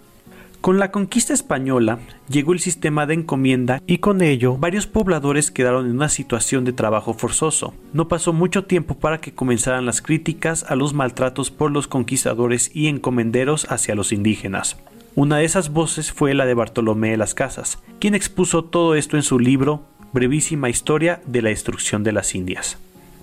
Con 0.67 0.79
la 0.79 0.91
conquista 0.91 1.33
española 1.33 1.97
llegó 2.27 2.51
el 2.51 2.59
sistema 2.59 3.05
de 3.05 3.13
encomienda 3.13 3.81
y 3.87 3.99
con 3.99 4.21
ello 4.21 4.57
varios 4.57 4.85
pobladores 4.85 5.49
quedaron 5.49 5.85
en 5.85 5.93
una 5.93 6.09
situación 6.09 6.65
de 6.65 6.73
trabajo 6.73 7.13
forzoso. 7.13 7.73
No 7.93 8.09
pasó 8.09 8.33
mucho 8.33 8.65
tiempo 8.65 8.95
para 8.95 9.21
que 9.21 9.31
comenzaran 9.31 9.85
las 9.85 10.01
críticas 10.01 10.65
a 10.67 10.75
los 10.75 10.93
maltratos 10.93 11.51
por 11.51 11.71
los 11.71 11.87
conquistadores 11.87 12.69
y 12.73 12.87
encomenderos 12.87 13.65
hacia 13.71 13.95
los 13.95 14.11
indígenas. 14.11 14.75
Una 15.15 15.37
de 15.37 15.45
esas 15.45 15.69
voces 15.71 16.11
fue 16.11 16.33
la 16.33 16.45
de 16.45 16.53
Bartolomé 16.53 17.11
de 17.11 17.17
las 17.17 17.33
Casas, 17.33 17.81
quien 18.01 18.13
expuso 18.13 18.65
todo 18.65 18.95
esto 18.95 19.15
en 19.15 19.23
su 19.23 19.39
libro 19.39 19.85
Brevísima 20.11 20.69
Historia 20.69 21.21
de 21.25 21.43
la 21.43 21.49
Destrucción 21.49 22.03
de 22.03 22.11
las 22.11 22.35
Indias. 22.35 22.77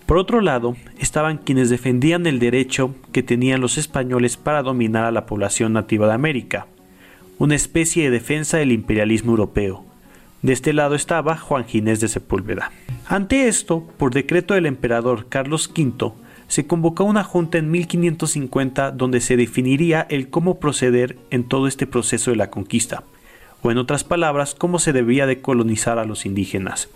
Por 0.06 0.16
otro 0.16 0.40
lado, 0.40 0.76
estaban 0.98 1.36
quienes 1.36 1.68
defendían 1.68 2.26
el 2.26 2.38
derecho 2.38 2.94
que 3.12 3.22
tenían 3.22 3.60
los 3.60 3.76
españoles 3.76 4.38
para 4.38 4.62
dominar 4.62 5.04
a 5.04 5.10
la 5.10 5.26
población 5.26 5.74
nativa 5.74 6.06
de 6.06 6.14
América, 6.14 6.68
una 7.38 7.54
especie 7.54 8.04
de 8.04 8.10
defensa 8.10 8.58
del 8.58 8.72
imperialismo 8.72 9.32
europeo. 9.32 9.84
De 10.42 10.52
este 10.52 10.72
lado 10.72 10.94
estaba 10.94 11.36
Juan 11.36 11.64
Ginés 11.64 12.00
de 12.00 12.08
Sepúlveda. 12.08 12.70
Ante 13.06 13.48
esto, 13.48 13.86
por 13.96 14.12
decreto 14.12 14.54
del 14.54 14.66
emperador 14.66 15.26
Carlos 15.28 15.70
V, 15.74 16.12
se 16.48 16.66
convocó 16.66 17.04
una 17.04 17.24
junta 17.24 17.58
en 17.58 17.70
1550 17.70 18.92
donde 18.92 19.20
se 19.20 19.36
definiría 19.36 20.06
el 20.10 20.28
cómo 20.28 20.60
proceder 20.60 21.16
en 21.30 21.44
todo 21.44 21.66
este 21.66 21.86
proceso 21.86 22.30
de 22.30 22.36
la 22.36 22.50
conquista, 22.50 23.04
o 23.62 23.70
en 23.70 23.78
otras 23.78 24.04
palabras, 24.04 24.54
cómo 24.54 24.78
se 24.78 24.92
debía 24.92 25.26
de 25.26 25.40
colonizar 25.40 25.98
a 25.98 26.04
los 26.04 26.26
indígenas. 26.26 26.88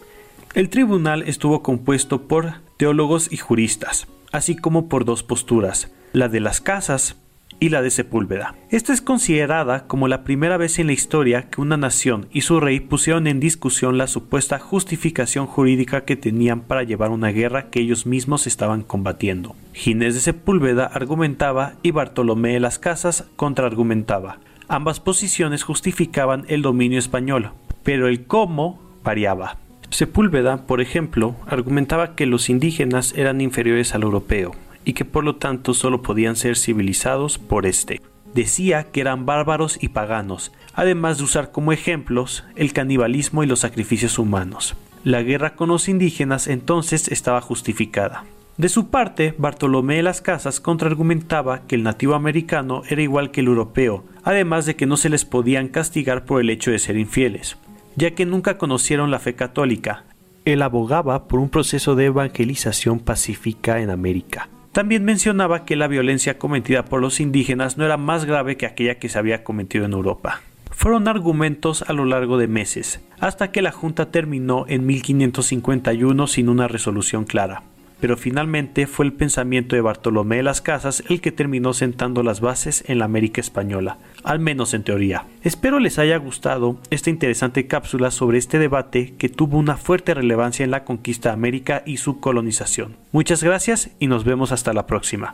El 0.55 0.69
tribunal 0.69 1.23
estuvo 1.23 1.63
compuesto 1.63 2.23
por 2.23 2.55
teólogos 2.77 3.33
y 3.33 3.39
juristas, 3.39 4.07
así 4.33 4.57
como 4.57 4.89
por 4.89 5.05
dos 5.05 5.23
posturas, 5.23 5.91
la 6.13 6.29
de 6.29 6.41
las 6.41 6.61
casas 6.61 7.17
y 7.61 7.69
la 7.71 7.83
de 7.83 7.91
Sepúlveda. 7.91 8.55
Esta 8.71 8.93
es 8.93 9.01
considerada 9.01 9.87
como 9.87 10.09
la 10.09 10.25
primera 10.25 10.57
vez 10.57 10.79
en 10.79 10.87
la 10.89 10.93
historia 10.93 11.49
que 11.51 11.61
una 11.61 11.77
nación 11.77 12.27
y 12.33 12.43
su 12.43 12.61
rey 12.61 12.81
pusieron 12.81 13.27
en 13.27 13.41
discusión 13.41 13.99
la 13.99 14.07
supuesta 14.07 14.59
justificación 14.59 15.47
jurídica 15.47 16.05
que 16.05 16.17
tenían 16.17 16.61
para 16.61 16.83
llevar 16.83 17.11
una 17.11 17.29
guerra 17.29 17.71
que 17.71 17.81
ellos 17.81 18.07
mismos 18.07 18.47
estaban 18.47 18.83
combatiendo. 18.83 19.57
Ginés 19.73 20.15
de 20.15 20.21
Sepúlveda 20.21 20.87
argumentaba 20.87 21.75
y 21.83 21.91
Bartolomé 21.91 22.55
de 22.55 22.61
las 22.61 22.79
Casas 22.79 23.27
contraargumentaba. 23.37 24.39
Ambas 24.69 25.01
posiciones 25.01 25.63
justificaban 25.63 26.45
el 26.49 26.63
dominio 26.63 26.99
español, 26.99 27.53
pero 27.83 28.07
el 28.07 28.27
cómo 28.27 28.81
variaba. 29.03 29.57
Sepúlveda, 29.91 30.67
por 30.67 30.83
ejemplo, 30.83 31.35
argumentaba 31.47 32.15
que 32.15 32.27
los 32.27 32.51
indígenas 32.51 33.15
eran 33.17 33.41
inferiores 33.41 33.95
al 33.95 34.03
europeo, 34.03 34.53
y 34.89 34.95
que 34.95 35.05
por 35.05 35.23
lo 35.23 35.37
tanto 35.37 35.75
solo 35.75 36.01
podían 36.01 36.35
ser 36.35 36.57
civilizados 36.57 37.37
por 37.37 37.67
éste. 37.67 38.01
Decía 38.33 38.85
que 38.85 39.03
eran 39.03 39.27
bárbaros 39.27 39.77
y 39.83 39.89
paganos, 39.89 40.51
además 40.73 41.19
de 41.19 41.25
usar 41.25 41.53
como 41.53 41.73
ejemplos 41.73 42.47
el 42.57 42.73
canibalismo 42.73 43.45
y 43.45 43.47
los 43.47 43.61
sacrificios 43.61 44.19
humanos. 44.19 44.77
La 45.05 45.23
guerra 45.23 45.57
con 45.57 45.69
los 45.69 45.91
indígenas 45.91 46.47
entonces 46.47 47.09
estaba 47.09 47.43
justificada. 47.43 48.25
De 48.57 48.71
su 48.71 48.89
parte, 48.89 49.35
Bartolomé 49.37 49.97
de 49.97 50.05
las 50.05 50.23
Casas 50.23 50.59
contraargumentaba 50.59 51.67
que 51.67 51.75
el 51.75 51.83
nativo 51.83 52.15
americano 52.15 52.81
era 52.89 53.03
igual 53.03 53.31
que 53.31 53.43
el 53.43 53.49
europeo, 53.49 54.05
además 54.25 54.65
de 54.65 54.75
que 54.75 54.87
no 54.87 54.97
se 54.97 55.11
les 55.11 55.27
podían 55.27 55.69
castigar 55.69 56.25
por 56.25 56.41
el 56.41 56.49
hecho 56.49 56.71
de 56.71 56.79
ser 56.79 56.97
infieles, 56.97 57.59
ya 57.95 58.13
que 58.13 58.25
nunca 58.25 58.57
conocieron 58.57 59.11
la 59.11 59.19
fe 59.19 59.35
católica. 59.35 60.05
Él 60.47 60.63
abogaba 60.63 61.29
por 61.29 61.41
un 61.41 61.51
proceso 61.51 61.95
de 61.95 62.07
evangelización 62.07 63.01
pacífica 63.01 63.83
en 63.83 63.91
América. 63.91 64.49
También 64.79 65.05
mencionaba 65.05 65.65
que 65.65 65.75
la 65.75 65.89
violencia 65.89 66.39
cometida 66.39 66.85
por 66.85 67.01
los 67.01 67.19
indígenas 67.19 67.77
no 67.79 67.85
era 67.85 67.97
más 67.97 68.25
grave 68.25 68.57
que 68.57 68.65
aquella 68.65 69.01
que 69.01 69.09
se 69.09 69.19
había 69.19 69.43
cometido 69.43 69.85
en 69.85 69.93
Europa. 69.93 70.41
Fueron 70.71 71.09
argumentos 71.09 71.83
a 71.83 71.93
lo 71.93 72.05
largo 72.05 72.39
de 72.39 72.47
meses, 72.47 73.01
hasta 73.19 73.51
que 73.51 73.61
la 73.61 73.73
Junta 73.73 74.13
terminó 74.13 74.67
en 74.69 74.87
1551 74.87 76.29
sin 76.29 76.49
una 76.49 76.69
resolución 76.69 77.25
clara 77.25 77.65
pero 78.01 78.17
finalmente 78.17 78.87
fue 78.87 79.07
el 79.07 79.13
pensamiento 79.13 79.77
de 79.77 79.83
Bartolomé 79.83 80.37
de 80.37 80.43
las 80.43 80.61
Casas 80.61 81.03
el 81.09 81.21
que 81.21 81.33
terminó 81.33 81.73
sentando 81.73 82.23
las 82.23 82.41
bases 82.41 82.85
en 82.87 82.99
la 82.99 83.05
América 83.05 83.41
española, 83.41 83.99
al 84.25 84.39
menos 84.39 84.75
en 84.75 84.85
teoría. 84.85 85.27
Espero 85.43 85.79
les 85.79 85.99
haya 85.99 86.17
gustado 86.17 86.79
esta 86.91 87.11
interesante 87.11 87.67
cápsula 87.67 88.11
sobre 88.11 88.39
este 88.39 88.59
debate 88.59 89.15
que 89.17 89.29
tuvo 89.29 89.59
una 89.59 89.77
fuerte 89.77 90.15
relevancia 90.15 90.65
en 90.65 90.71
la 90.71 90.85
conquista 90.85 91.31
de 91.31 91.35
América 91.35 91.83
y 91.87 91.99
su 91.99 92.21
colonización. 92.21 92.97
Muchas 93.13 93.43
gracias 93.43 93.91
y 93.99 94.07
nos 94.07 94.25
vemos 94.25 94.53
hasta 94.53 94.73
la 94.73 94.87
próxima. 94.87 95.33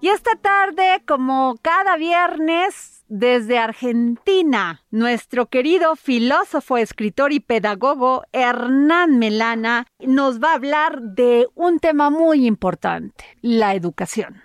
Y 0.00 0.08
esta 0.08 0.36
tarde, 0.36 1.02
como 1.06 1.56
cada 1.62 1.96
viernes, 1.96 2.95
desde 3.08 3.58
Argentina, 3.58 4.82
nuestro 4.90 5.46
querido 5.46 5.96
filósofo, 5.96 6.76
escritor 6.76 7.32
y 7.32 7.40
pedagogo 7.40 8.24
Hernán 8.32 9.18
Melana 9.18 9.86
nos 10.00 10.40
va 10.40 10.52
a 10.52 10.54
hablar 10.54 11.00
de 11.00 11.46
un 11.54 11.78
tema 11.78 12.10
muy 12.10 12.46
importante, 12.46 13.24
la 13.42 13.74
educación. 13.74 14.42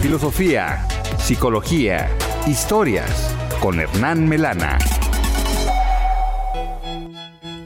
Filosofía, 0.00 0.86
psicología, 1.18 2.10
historias 2.46 3.34
con 3.60 3.80
Hernán 3.80 4.28
Melana. 4.28 4.78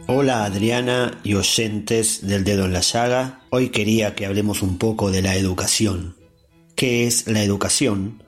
Hola 0.06 0.44
Adriana 0.44 1.18
y 1.22 1.34
oyentes 1.34 2.26
del 2.26 2.44
dedo 2.44 2.64
en 2.64 2.72
la 2.72 2.80
llaga. 2.80 3.40
Hoy 3.50 3.68
quería 3.68 4.14
que 4.14 4.24
hablemos 4.24 4.62
un 4.62 4.78
poco 4.78 5.10
de 5.10 5.20
la 5.20 5.36
educación. 5.36 6.16
¿Qué 6.74 7.06
es 7.06 7.26
la 7.26 7.42
educación? 7.42 8.22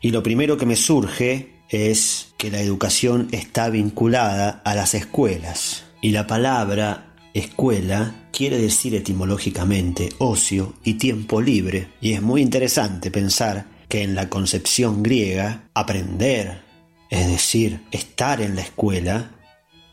Y 0.00 0.10
lo 0.10 0.22
primero 0.22 0.56
que 0.56 0.66
me 0.66 0.76
surge 0.76 1.58
es 1.68 2.32
que 2.36 2.50
la 2.50 2.60
educación 2.60 3.28
está 3.32 3.68
vinculada 3.68 4.62
a 4.64 4.74
las 4.74 4.94
escuelas. 4.94 5.84
Y 6.00 6.12
la 6.12 6.26
palabra 6.26 7.14
escuela 7.34 8.28
quiere 8.32 8.58
decir 8.58 8.94
etimológicamente 8.94 10.10
ocio 10.18 10.74
y 10.84 10.94
tiempo 10.94 11.40
libre. 11.40 11.88
Y 12.00 12.12
es 12.12 12.22
muy 12.22 12.42
interesante 12.42 13.10
pensar 13.10 13.66
que 13.88 14.02
en 14.02 14.14
la 14.14 14.28
concepción 14.28 15.02
griega 15.02 15.68
aprender, 15.74 16.62
es 17.10 17.26
decir, 17.26 17.82
estar 17.90 18.40
en 18.40 18.54
la 18.54 18.62
escuela, 18.62 19.32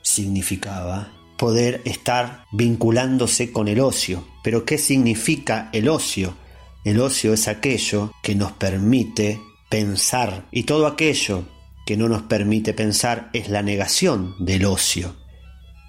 significaba 0.02 1.12
poder 1.38 1.82
estar 1.86 2.46
vinculándose 2.52 3.52
con 3.52 3.68
el 3.68 3.80
ocio. 3.80 4.26
Pero 4.44 4.66
¿qué 4.66 4.78
significa 4.78 5.70
el 5.74 5.90
ocio? 5.90 6.36
El 6.84 7.00
ocio 7.00 7.34
es 7.34 7.48
aquello 7.48 8.12
que 8.22 8.36
nos 8.36 8.52
permite 8.52 9.42
pensar 9.70 10.48
y 10.52 10.64
todo 10.64 10.88
aquello 10.88 11.46
que 11.86 11.98
no 11.98 12.10
nos 12.10 12.24
permite 12.24 12.74
pensar 12.74 13.30
es 13.34 13.50
la 13.50 13.62
negación 13.62 14.36
del 14.40 14.66
ocio, 14.66 15.16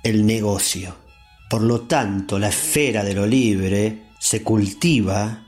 el 0.02 0.26
negocio. 0.26 0.96
Por 1.48 1.62
lo 1.62 1.82
tanto, 1.82 2.38
la 2.38 2.48
esfera 2.48 3.04
de 3.04 3.14
lo 3.14 3.26
libre 3.26 4.02
se 4.18 4.42
cultiva 4.42 5.46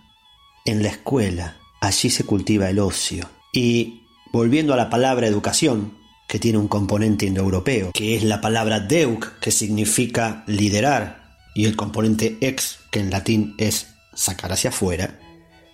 en 0.64 0.82
la 0.82 0.88
escuela, 0.88 1.56
allí 1.80 2.10
se 2.10 2.24
cultiva 2.24 2.70
el 2.70 2.78
ocio. 2.78 3.28
Y 3.52 4.02
volviendo 4.32 4.72
a 4.72 4.76
la 4.76 4.90
palabra 4.90 5.26
educación, 5.26 5.98
que 6.28 6.38
tiene 6.38 6.58
un 6.58 6.68
componente 6.68 7.26
indoeuropeo, 7.26 7.92
que 7.92 8.14
es 8.14 8.22
la 8.22 8.40
palabra 8.40 8.80
deuk, 8.80 9.38
que 9.40 9.50
significa 9.50 10.44
liderar, 10.46 11.38
y 11.54 11.64
el 11.64 11.74
componente 11.74 12.36
ex, 12.40 12.80
que 12.90 13.00
en 13.00 13.10
latín 13.10 13.54
es 13.58 13.88
sacar 14.14 14.52
hacia 14.52 14.70
afuera, 14.70 15.18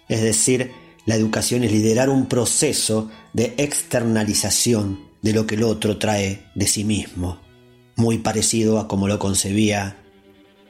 es 0.08 0.22
decir, 0.22 0.70
la 1.06 1.16
educación 1.16 1.64
es 1.64 1.72
liderar 1.72 2.08
un 2.08 2.26
proceso 2.26 3.10
de 3.32 3.54
externalización 3.58 5.00
de 5.22 5.32
lo 5.32 5.46
que 5.46 5.54
el 5.54 5.62
otro 5.62 5.98
trae 5.98 6.46
de 6.54 6.66
sí 6.66 6.84
mismo, 6.84 7.40
muy 7.96 8.18
parecido 8.18 8.78
a 8.78 8.88
como 8.88 9.08
lo 9.08 9.18
concebía 9.18 9.96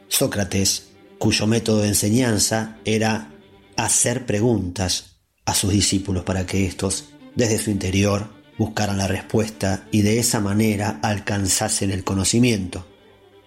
Sócrates, 0.09 0.91
cuyo 1.19 1.47
método 1.47 1.81
de 1.81 1.89
enseñanza 1.89 2.79
era 2.85 3.33
hacer 3.77 4.27
preguntas 4.27 5.17
a 5.45 5.55
sus 5.55 5.73
discípulos 5.73 6.25
para 6.25 6.47
que 6.47 6.67
éstos, 6.67 7.07
desde 7.35 7.59
su 7.59 7.71
interior, 7.71 8.31
buscaran 8.59 8.99
la 8.99 9.09
respuesta 9.09 9.89
y 9.91 10.03
de 10.03 10.19
esa 10.19 10.41
manera 10.41 11.01
alcanzasen 11.03 11.91
el 11.91 12.05
conocimiento, 12.05 12.87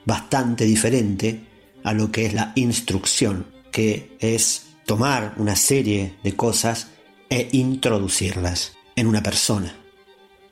bastante 0.06 0.66
diferente 0.66 1.48
a 1.84 1.94
lo 1.94 2.12
que 2.12 2.26
es 2.26 2.34
la 2.34 2.52
instrucción, 2.56 3.48
que 3.72 4.18
es 4.20 4.66
tomar 4.88 5.34
una 5.36 5.58
serie 5.58 6.16
de 6.24 6.34
cosas 6.34 6.88
e 7.30 7.50
introducirlas 7.52 8.78
en 8.96 9.08
una 9.08 9.22
persona. 9.22 9.76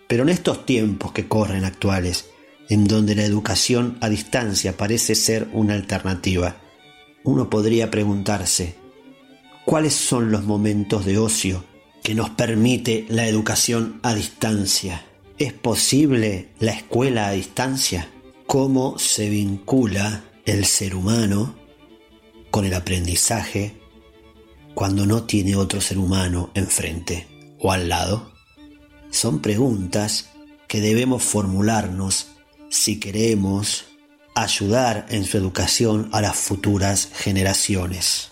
Pero 0.10 0.24
en 0.24 0.30
estos 0.30 0.66
tiempos 0.66 1.14
que 1.14 1.30
corren 1.30 1.64
actuales, 1.64 2.26
en 2.68 2.86
donde 2.86 3.16
la 3.16 3.24
educación 3.24 3.98
a 4.02 4.10
distancia 4.10 4.76
parece 4.76 5.16
ser 5.16 5.48
una 5.54 5.74
alternativa, 5.74 6.58
uno 7.24 7.50
podría 7.50 7.90
preguntarse, 7.90 8.76
¿cuáles 9.64 9.94
son 9.94 10.32
los 10.32 10.44
momentos 10.44 11.06
de 11.06 11.18
ocio 11.18 11.64
que 12.04 12.14
nos 12.14 12.30
permite 12.32 13.06
la 13.08 13.28
educación 13.28 14.02
a 14.04 14.14
distancia? 14.14 15.06
¿Es 15.38 15.54
posible 15.54 16.50
la 16.60 16.74
escuela 16.74 17.30
a 17.30 17.32
distancia? 17.32 18.10
¿Cómo 18.48 19.00
se 19.00 19.30
vincula 19.30 20.26
el 20.46 20.66
ser 20.66 20.94
humano 20.94 21.56
con 22.52 22.66
el 22.66 22.74
aprendizaje 22.74 23.85
cuando 24.76 25.08
no 25.08 25.24
tiene 25.24 25.56
otro 25.56 25.82
ser 25.82 25.98
humano 25.98 26.52
enfrente 26.54 27.28
o 27.60 27.72
al 27.72 27.90
lado? 27.90 28.36
son 29.16 29.40
preguntas 29.40 30.30
que 30.68 30.82
debemos 30.82 31.24
formularnos 31.24 32.28
si 32.70 33.00
queremos 33.00 33.86
ayudar 34.36 35.06
en 35.10 35.24
su 35.24 35.38
educación 35.38 36.10
a 36.12 36.20
las 36.20 36.36
futuras 36.36 37.10
generaciones. 37.14 38.32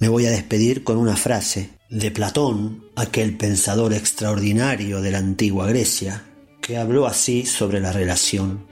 Me 0.00 0.08
voy 0.08 0.24
a 0.24 0.30
despedir 0.30 0.84
con 0.84 0.96
una 0.96 1.16
frase 1.16 1.70
de 1.90 2.10
Platón, 2.10 2.86
aquel 2.96 3.36
pensador 3.36 3.92
extraordinario 3.92 5.02
de 5.02 5.10
la 5.10 5.18
antigua 5.18 5.66
Grecia, 5.66 6.24
que 6.62 6.78
habló 6.78 7.06
así 7.06 7.44
sobre 7.44 7.80
la 7.80 7.92
relación 7.92 8.66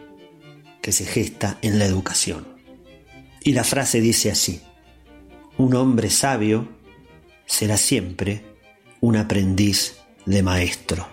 que 0.80 0.92
se 0.92 1.04
gesta 1.04 1.58
en 1.60 1.78
la 1.78 1.84
educación. 1.84 2.46
Y 3.42 3.52
la 3.52 3.64
frase 3.64 4.00
dice 4.00 4.30
así, 4.30 4.62
un 5.58 5.74
hombre 5.74 6.08
sabio 6.08 6.68
será 7.46 7.76
siempre 7.76 8.44
un 9.00 9.16
aprendiz 9.16 9.98
de 10.26 10.42
maestro. 10.42 11.06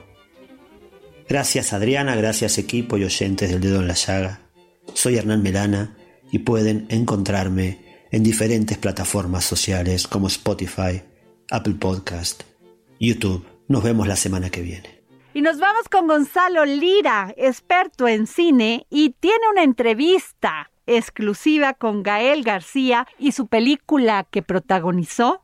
Gracias 1.27 1.73
Adriana, 1.73 2.15
gracias 2.15 2.57
equipo 2.57 2.97
y 2.97 3.03
oyentes 3.03 3.49
del 3.49 3.61
dedo 3.61 3.79
en 3.79 3.87
la 3.87 3.93
llaga. 3.93 4.41
Soy 4.93 5.17
Hernán 5.17 5.43
Melana 5.43 5.95
y 6.31 6.39
pueden 6.39 6.85
encontrarme 6.89 8.05
en 8.11 8.23
diferentes 8.23 8.77
plataformas 8.77 9.45
sociales 9.45 10.07
como 10.07 10.27
Spotify, 10.27 11.01
Apple 11.49 11.75
Podcast, 11.75 12.43
YouTube. 12.99 13.45
Nos 13.67 13.83
vemos 13.83 14.07
la 14.07 14.15
semana 14.15 14.49
que 14.49 14.61
viene. 14.61 15.01
Y 15.33 15.41
nos 15.41 15.59
vamos 15.59 15.87
con 15.89 16.07
Gonzalo 16.07 16.65
Lira, 16.65 17.33
experto 17.37 18.07
en 18.09 18.27
cine, 18.27 18.85
y 18.89 19.11
tiene 19.11 19.49
una 19.49 19.63
entrevista 19.63 20.69
exclusiva 20.85 21.73
con 21.73 22.03
Gael 22.03 22.43
García 22.43 23.07
y 23.17 23.31
su 23.31 23.47
película 23.47 24.25
que 24.29 24.41
protagonizó, 24.41 25.43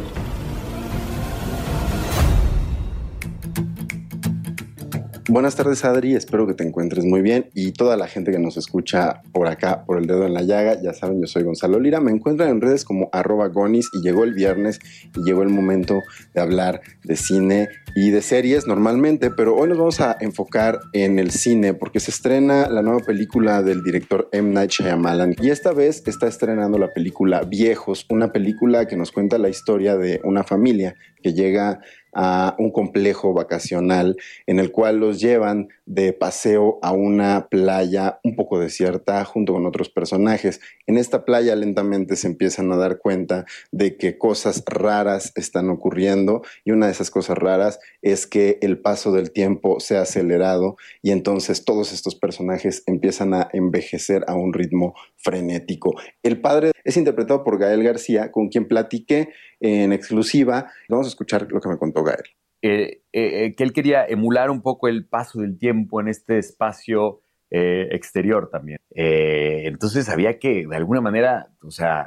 Buenas 5.31 5.55
tardes 5.55 5.85
Adri, 5.85 6.13
espero 6.13 6.45
que 6.45 6.53
te 6.53 6.67
encuentres 6.67 7.05
muy 7.05 7.21
bien. 7.21 7.49
Y 7.53 7.71
toda 7.71 7.95
la 7.95 8.09
gente 8.09 8.33
que 8.33 8.39
nos 8.39 8.57
escucha 8.57 9.21
por 9.31 9.47
acá, 9.47 9.85
por 9.85 9.97
el 9.97 10.05
dedo 10.05 10.25
en 10.25 10.33
la 10.33 10.41
llaga, 10.41 10.81
ya 10.81 10.93
saben, 10.93 11.21
yo 11.21 11.27
soy 11.27 11.43
Gonzalo 11.43 11.79
Lira, 11.79 12.01
me 12.01 12.11
encuentran 12.11 12.49
en 12.49 12.59
redes 12.59 12.83
como 12.83 13.07
arroba 13.13 13.47
gonis 13.47 13.89
y 13.93 14.01
llegó 14.01 14.25
el 14.25 14.33
viernes 14.33 14.79
y 15.15 15.23
llegó 15.23 15.41
el 15.41 15.47
momento 15.47 16.01
de 16.33 16.41
hablar 16.41 16.81
de 17.05 17.15
cine 17.15 17.69
y 17.95 18.09
de 18.09 18.21
series 18.21 18.67
normalmente, 18.67 19.31
pero 19.31 19.55
hoy 19.55 19.69
nos 19.69 19.77
vamos 19.77 20.01
a 20.01 20.17
enfocar 20.19 20.81
en 20.91 21.17
el 21.17 21.31
cine 21.31 21.73
porque 21.73 22.01
se 22.01 22.11
estrena 22.11 22.67
la 22.67 22.81
nueva 22.81 22.99
película 22.99 23.63
del 23.63 23.83
director 23.83 24.27
M. 24.33 24.53
Night 24.53 24.71
Shyamalan. 24.71 25.35
Y 25.41 25.49
esta 25.49 25.71
vez 25.71 26.03
está 26.07 26.27
estrenando 26.27 26.77
la 26.77 26.93
película 26.93 27.43
Viejos, 27.43 28.05
una 28.09 28.33
película 28.33 28.85
que 28.85 28.97
nos 28.97 29.13
cuenta 29.13 29.37
la 29.37 29.47
historia 29.47 29.95
de 29.95 30.19
una 30.25 30.43
familia 30.43 30.95
que 31.23 31.33
llega 31.33 31.79
a 32.13 32.55
un 32.59 32.71
complejo 32.71 33.33
vacacional 33.33 34.17
en 34.47 34.59
el 34.59 34.71
cual 34.71 34.97
los 34.97 35.19
llevan 35.19 35.69
de 35.85 36.13
paseo 36.13 36.79
a 36.81 36.91
una 36.91 37.47
playa 37.49 38.19
un 38.23 38.35
poco 38.35 38.59
desierta 38.59 39.23
junto 39.25 39.53
con 39.53 39.65
otros 39.65 39.89
personajes. 39.89 40.61
En 40.87 40.97
esta 40.97 41.25
playa 41.25 41.55
lentamente 41.55 42.15
se 42.15 42.27
empiezan 42.27 42.71
a 42.71 42.77
dar 42.77 42.97
cuenta 42.97 43.45
de 43.71 43.97
que 43.97 44.17
cosas 44.17 44.63
raras 44.65 45.33
están 45.35 45.69
ocurriendo 45.69 46.41
y 46.63 46.71
una 46.71 46.87
de 46.87 46.93
esas 46.93 47.11
cosas 47.11 47.37
raras 47.37 47.79
es 48.01 48.27
que 48.27 48.57
el 48.61 48.79
paso 48.79 49.11
del 49.11 49.31
tiempo 49.31 49.79
se 49.79 49.97
ha 49.97 50.01
acelerado 50.01 50.77
y 51.01 51.11
entonces 51.11 51.65
todos 51.65 51.93
estos 51.93 52.15
personajes 52.15 52.83
empiezan 52.85 53.33
a 53.33 53.49
envejecer 53.53 54.23
a 54.27 54.35
un 54.35 54.53
ritmo 54.53 54.93
frenético. 55.17 55.93
El 56.23 56.41
padre 56.41 56.71
es 56.83 56.97
interpretado 56.97 57.43
por 57.43 57.59
Gael 57.59 57.83
García, 57.83 58.31
con 58.31 58.49
quien 58.49 58.67
platiqué 58.67 59.29
en 59.61 59.93
exclusiva. 59.93 60.71
Vamos 60.89 61.07
a 61.07 61.09
escuchar 61.09 61.47
lo 61.49 61.61
que 61.61 61.69
me 61.69 61.77
contó 61.77 62.03
Gael. 62.03 62.23
Eh, 62.63 63.01
eh, 63.11 63.55
que 63.55 63.63
él 63.63 63.73
quería 63.73 64.05
emular 64.05 64.51
un 64.51 64.61
poco 64.61 64.87
el 64.87 65.07
paso 65.07 65.39
del 65.39 65.57
tiempo 65.57 65.99
en 65.99 66.07
este 66.07 66.37
espacio 66.37 67.21
eh, 67.49 67.87
exterior 67.91 68.49
también. 68.51 68.79
entonces 68.91 70.09
había 70.09 70.37
que, 70.37 70.67
de 70.67 70.75
alguna 70.75 71.01
manera, 71.01 71.49
o 71.63 71.71
sea, 71.71 72.05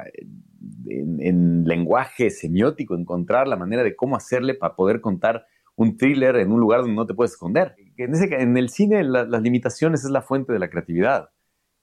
en, 0.87 1.65
lenguaje 1.65 2.29
semiótico, 2.29 2.95
encontrar 2.95 3.47
la 3.47 3.57
manera 3.57 3.83
de 3.83 3.95
cómo 3.95 4.15
hacerle 4.15 4.53
para 4.53 4.75
poder 4.75 5.01
contar 5.01 5.45
un 5.75 5.97
thriller 5.97 6.37
en 6.37 6.51
un 6.51 6.59
lugar 6.59 6.81
donde 6.81 6.95
no 6.95 7.05
te 7.05 7.13
puedes 7.13 7.33
esconder. 7.33 7.75
En, 7.97 8.13
en 8.15 8.57
el 8.57 8.69
cine 8.69 9.03
las 9.03 9.41
limitaciones 9.41 10.05
es 10.05 10.11
la 10.11 10.21
fuente 10.21 10.53
de 10.53 10.59
la 10.59 10.69
creatividad. 10.69 11.31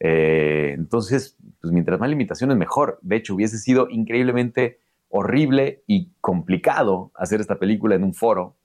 entonces, 0.01 1.37
pues 1.61 1.73
mientras 1.73 2.01
más 2.01 2.09
limitaciones, 2.09 2.57
mejor. 2.57 2.99
De 3.03 3.17
hecho, 3.17 3.35
hubiese 3.35 3.59
sido 3.59 3.89
increíblemente 3.91 4.82
horrible 5.13 5.85
y 5.87 6.11
complicado 6.21 7.13
hacer 7.15 7.41
esta 7.41 7.59
película 7.59 7.95
en 7.95 8.03
un 8.03 8.15
foro. 8.15 8.57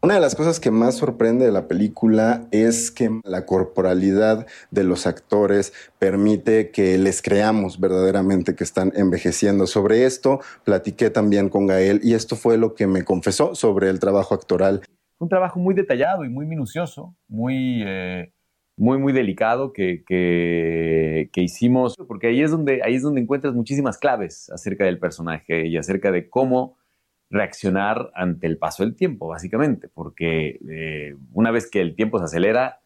Una 0.00 0.14
de 0.14 0.20
las 0.20 0.36
cosas 0.36 0.60
que 0.60 0.70
más 0.70 0.94
sorprende 0.94 1.44
de 1.44 1.50
la 1.50 1.66
película 1.66 2.46
es 2.52 2.92
que 2.92 3.20
la 3.24 3.46
corporalidad 3.46 4.46
de 4.70 4.84
los 4.84 5.08
actores 5.08 5.72
permite 5.98 6.70
que 6.70 6.96
les 6.98 7.20
creamos 7.20 7.80
verdaderamente 7.80 8.54
que 8.54 8.62
están 8.62 8.92
envejeciendo. 8.94 9.66
Sobre 9.66 10.06
esto 10.06 10.38
platiqué 10.62 11.10
también 11.10 11.48
con 11.48 11.66
Gael 11.66 11.98
y 12.04 12.14
esto 12.14 12.36
fue 12.36 12.58
lo 12.58 12.76
que 12.76 12.86
me 12.86 13.02
confesó 13.02 13.56
sobre 13.56 13.90
el 13.90 13.98
trabajo 13.98 14.36
actoral. 14.36 14.82
Un 15.18 15.28
trabajo 15.28 15.58
muy 15.58 15.74
detallado 15.74 16.24
y 16.24 16.28
muy 16.28 16.46
minucioso, 16.46 17.16
muy 17.26 17.82
eh, 17.84 18.32
muy, 18.78 18.98
muy 18.98 19.12
delicado 19.12 19.72
que, 19.72 20.04
que, 20.06 21.42
hicimos, 21.42 21.96
porque 22.06 22.28
ahí 22.28 22.42
es, 22.42 22.50
donde, 22.50 22.80
ahí 22.84 22.94
es 22.94 23.02
donde 23.02 23.20
encuentras 23.20 23.52
muchísimas 23.54 23.98
claves 23.98 24.50
acerca 24.50 24.84
del 24.84 24.98
personaje 24.98 25.66
y 25.66 25.76
acerca 25.76 26.12
de 26.12 26.30
cómo 26.30 26.76
reaccionar 27.28 28.10
ante 28.14 28.46
el 28.46 28.56
paso 28.56 28.84
del 28.84 28.94
tiempo, 28.94 29.28
básicamente, 29.28 29.88
porque 29.88 30.60
eh, 30.68 31.16
una 31.32 31.50
vez 31.50 31.68
que 31.70 31.80
el 31.80 31.94
tiempo 31.94 32.18
se 32.18 32.24
acelera, 32.24 32.80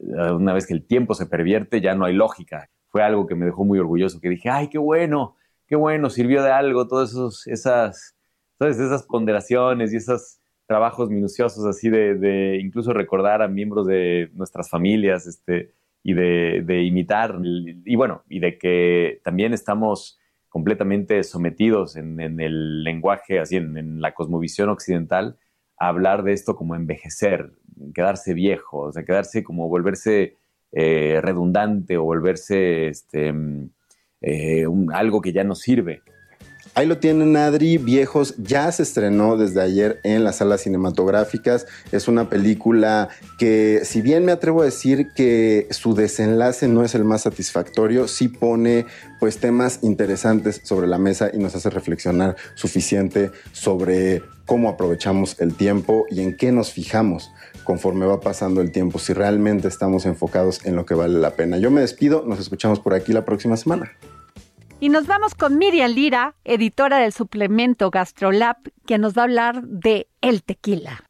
eh, 0.00 0.32
una 0.32 0.54
vez 0.54 0.66
que 0.66 0.74
el 0.74 0.84
tiempo 0.84 1.14
se 1.14 1.26
pervierte, 1.26 1.80
ya 1.80 1.94
no 1.94 2.06
hay 2.06 2.14
lógica. 2.14 2.70
Fue 2.88 3.02
algo 3.02 3.26
que 3.26 3.34
me 3.34 3.44
dejó 3.44 3.64
muy 3.64 3.78
orgulloso, 3.78 4.20
que 4.20 4.30
dije, 4.30 4.48
ay, 4.48 4.68
qué 4.68 4.78
bueno, 4.78 5.36
qué 5.66 5.76
bueno, 5.76 6.10
sirvió 6.10 6.42
de 6.42 6.52
algo, 6.52 6.88
todas 6.88 7.14
esas, 7.46 8.16
todas 8.58 8.78
esas 8.78 9.02
ponderaciones 9.04 9.92
y 9.92 9.96
esas 9.96 10.40
trabajos 10.66 11.10
minuciosos 11.10 11.64
así 11.66 11.90
de, 11.90 12.58
incluso 12.60 12.92
recordar 12.92 13.42
a 13.42 13.48
miembros 13.48 13.86
de 13.86 14.30
nuestras 14.34 14.70
familias 14.70 15.26
este, 15.26 15.72
y 16.02 16.14
de, 16.14 16.82
imitar. 16.84 17.38
Y 17.42 17.96
bueno, 17.96 18.22
y 18.28 18.40
de 18.40 18.58
que 18.58 19.20
también 19.24 19.52
estamos 19.52 20.18
completamente 20.48 21.22
sometidos 21.24 21.96
en, 21.96 22.20
el 22.20 22.84
lenguaje, 22.84 23.40
así 23.40 23.56
en, 23.56 24.00
la 24.00 24.14
cosmovisión 24.14 24.68
occidental, 24.68 25.36
a 25.78 25.88
hablar 25.88 26.22
de 26.22 26.32
esto 26.32 26.56
como 26.56 26.76
envejecer, 26.76 27.50
quedarse 27.94 28.34
viejo, 28.34 28.82
o 28.82 28.92
sea, 28.92 29.04
quedarse 29.04 29.42
como 29.42 29.68
volverse 29.68 30.36
eh, 30.72 31.20
redundante 31.22 31.96
o 31.96 32.04
volverse 32.04 32.88
este, 32.88 33.34
eh, 34.20 34.64
algo 34.92 35.20
que 35.20 35.32
ya 35.32 35.44
no 35.44 35.54
sirve. 35.54 36.02
Ahí 36.76 36.86
lo 36.86 36.98
tienen 36.98 37.36
Adri, 37.36 37.78
Viejos, 37.78 38.34
ya 38.36 38.70
se 38.72 38.82
estrenó 38.82 39.36
desde 39.36 39.62
ayer 39.62 40.00
en 40.02 40.24
las 40.24 40.38
salas 40.38 40.62
cinematográficas. 40.62 41.66
Es 41.92 42.08
una 42.08 42.28
película 42.28 43.10
que, 43.38 43.82
si 43.84 44.02
bien 44.02 44.24
me 44.24 44.32
atrevo 44.32 44.62
a 44.62 44.64
decir 44.64 45.12
que 45.14 45.68
su 45.70 45.94
desenlace 45.94 46.66
no 46.66 46.82
es 46.82 46.96
el 46.96 47.04
más 47.04 47.22
satisfactorio, 47.22 48.08
sí 48.08 48.26
pone 48.26 48.86
pues 49.20 49.38
temas 49.38 49.78
interesantes 49.82 50.62
sobre 50.64 50.88
la 50.88 50.98
mesa 50.98 51.30
y 51.32 51.38
nos 51.38 51.54
hace 51.54 51.70
reflexionar 51.70 52.34
suficiente 52.56 53.30
sobre 53.52 54.22
cómo 54.44 54.68
aprovechamos 54.68 55.40
el 55.40 55.54
tiempo 55.54 56.06
y 56.10 56.22
en 56.22 56.36
qué 56.36 56.50
nos 56.50 56.72
fijamos 56.72 57.30
conforme 57.62 58.04
va 58.04 58.20
pasando 58.20 58.60
el 58.60 58.72
tiempo, 58.72 58.98
si 58.98 59.12
realmente 59.12 59.68
estamos 59.68 60.06
enfocados 60.06 60.66
en 60.66 60.74
lo 60.74 60.84
que 60.86 60.94
vale 60.94 61.20
la 61.20 61.30
pena. 61.30 61.56
Yo 61.58 61.70
me 61.70 61.82
despido, 61.82 62.24
nos 62.26 62.40
escuchamos 62.40 62.80
por 62.80 62.94
aquí 62.94 63.12
la 63.12 63.24
próxima 63.24 63.56
semana. 63.56 63.92
Y 64.80 64.88
nos 64.88 65.06
vamos 65.06 65.34
con 65.34 65.56
Miriam 65.56 65.90
Lira, 65.90 66.34
editora 66.44 66.98
del 66.98 67.12
suplemento 67.12 67.90
GastroLab, 67.90 68.56
que 68.86 68.98
nos 68.98 69.16
va 69.16 69.22
a 69.22 69.24
hablar 69.24 69.62
de 69.62 70.08
el 70.20 70.42
tequila. 70.42 71.04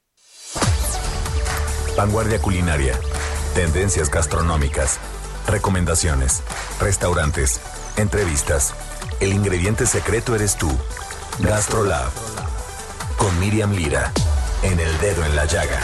Vanguardia 1.97 2.41
culinaria, 2.41 2.95
tendencias 3.55 4.11
gastronómicas, 4.11 5.01
recomendaciones, 5.49 6.43
restaurantes, 6.81 7.61
entrevistas. 7.97 8.75
El 9.21 9.33
ingrediente 9.33 9.87
secreto 9.87 10.35
eres 10.35 10.57
tú. 10.57 10.71
GastroLab. 11.41 12.13
Con 13.17 13.41
Miriam 13.41 13.73
Lira, 13.73 14.13
en 14.63 14.79
el 14.79 14.99
dedo 14.99 15.25
en 15.25 15.37
la 15.37 15.47
llaga. 15.47 15.81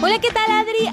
Hola, 0.00 0.18
¿qué 0.20 0.30
tal 0.32 0.50
Adri? 0.50 0.90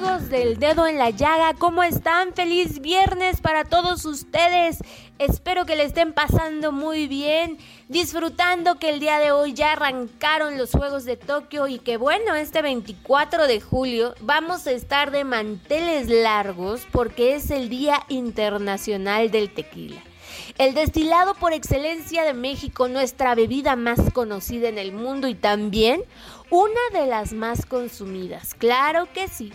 Del 0.00 0.58
dedo 0.58 0.86
en 0.86 0.96
la 0.96 1.10
llaga, 1.10 1.52
¿cómo 1.58 1.82
están? 1.82 2.32
Feliz 2.32 2.80
viernes 2.80 3.42
para 3.42 3.66
todos 3.66 4.06
ustedes. 4.06 4.78
Espero 5.18 5.66
que 5.66 5.76
le 5.76 5.84
estén 5.84 6.14
pasando 6.14 6.72
muy 6.72 7.06
bien, 7.06 7.58
disfrutando 7.88 8.78
que 8.78 8.88
el 8.88 8.98
día 8.98 9.18
de 9.18 9.30
hoy 9.30 9.52
ya 9.52 9.72
arrancaron 9.72 10.56
los 10.56 10.70
Juegos 10.70 11.04
de 11.04 11.18
Tokio 11.18 11.68
y 11.68 11.78
que 11.78 11.98
bueno, 11.98 12.34
este 12.34 12.62
24 12.62 13.46
de 13.46 13.60
julio 13.60 14.14
vamos 14.22 14.66
a 14.66 14.70
estar 14.70 15.10
de 15.10 15.24
manteles 15.24 16.08
largos 16.08 16.86
porque 16.90 17.34
es 17.34 17.50
el 17.50 17.68
Día 17.68 18.00
Internacional 18.08 19.30
del 19.30 19.52
Tequila. 19.52 20.00
El 20.56 20.72
destilado 20.72 21.34
por 21.34 21.52
excelencia 21.52 22.24
de 22.24 22.32
México, 22.32 22.88
nuestra 22.88 23.34
bebida 23.34 23.76
más 23.76 24.00
conocida 24.14 24.70
en 24.70 24.78
el 24.78 24.92
mundo 24.92 25.28
y 25.28 25.34
también 25.34 26.02
una 26.48 26.80
de 26.94 27.06
las 27.06 27.34
más 27.34 27.66
consumidas. 27.66 28.54
Claro 28.54 29.06
que 29.12 29.28
sí. 29.28 29.52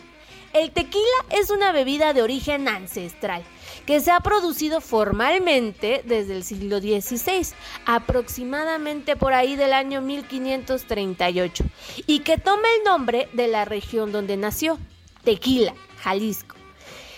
El 0.56 0.72
tequila 0.72 1.03
es 1.32 1.49
una 1.49 1.74
bebida 1.74 2.14
de 2.14 2.22
origen 2.22 2.70
ancestral 2.70 3.43
que 3.86 3.99
se 3.99 4.12
ha 4.12 4.22
producido 4.22 4.80
formalmente 4.80 6.01
desde 6.06 6.34
el 6.34 6.45
siglo 6.45 6.80
XVI, 6.80 7.53
aproximadamente 7.86 9.18
por 9.18 9.34
ahí 9.34 9.58
del 9.58 9.74
año 9.74 9.99
1538, 9.99 11.66
y 12.08 12.20
que 12.20 12.38
toma 12.38 12.70
el 12.78 12.86
nombre 12.86 13.28
de 13.34 13.49
la 13.49 13.66
región 13.66 14.14
donde 14.14 14.38
nació, 14.38 14.80
Tequila, 15.26 15.76
Jalisco. 15.97 16.56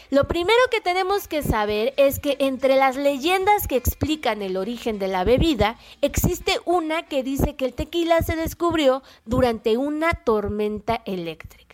Lo 0.09 0.27
primero 0.27 0.57
que 0.71 0.81
tenemos 0.81 1.27
que 1.27 1.43
saber 1.43 1.93
es 1.97 2.17
que 2.17 2.37
entre 2.39 2.75
las 2.75 2.95
leyendas 2.95 3.67
que 3.67 3.75
explican 3.75 4.41
el 4.41 4.57
origen 4.57 4.97
de 4.97 5.09
la 5.09 5.23
bebida, 5.23 5.77
existe 6.01 6.59
una 6.65 7.03
que 7.03 7.21
dice 7.21 7.55
que 7.55 7.65
el 7.65 7.75
tequila 7.75 8.19
se 8.23 8.35
descubrió 8.35 9.03
durante 9.25 9.77
una 9.77 10.13
tormenta 10.13 11.03
eléctrica. 11.05 11.66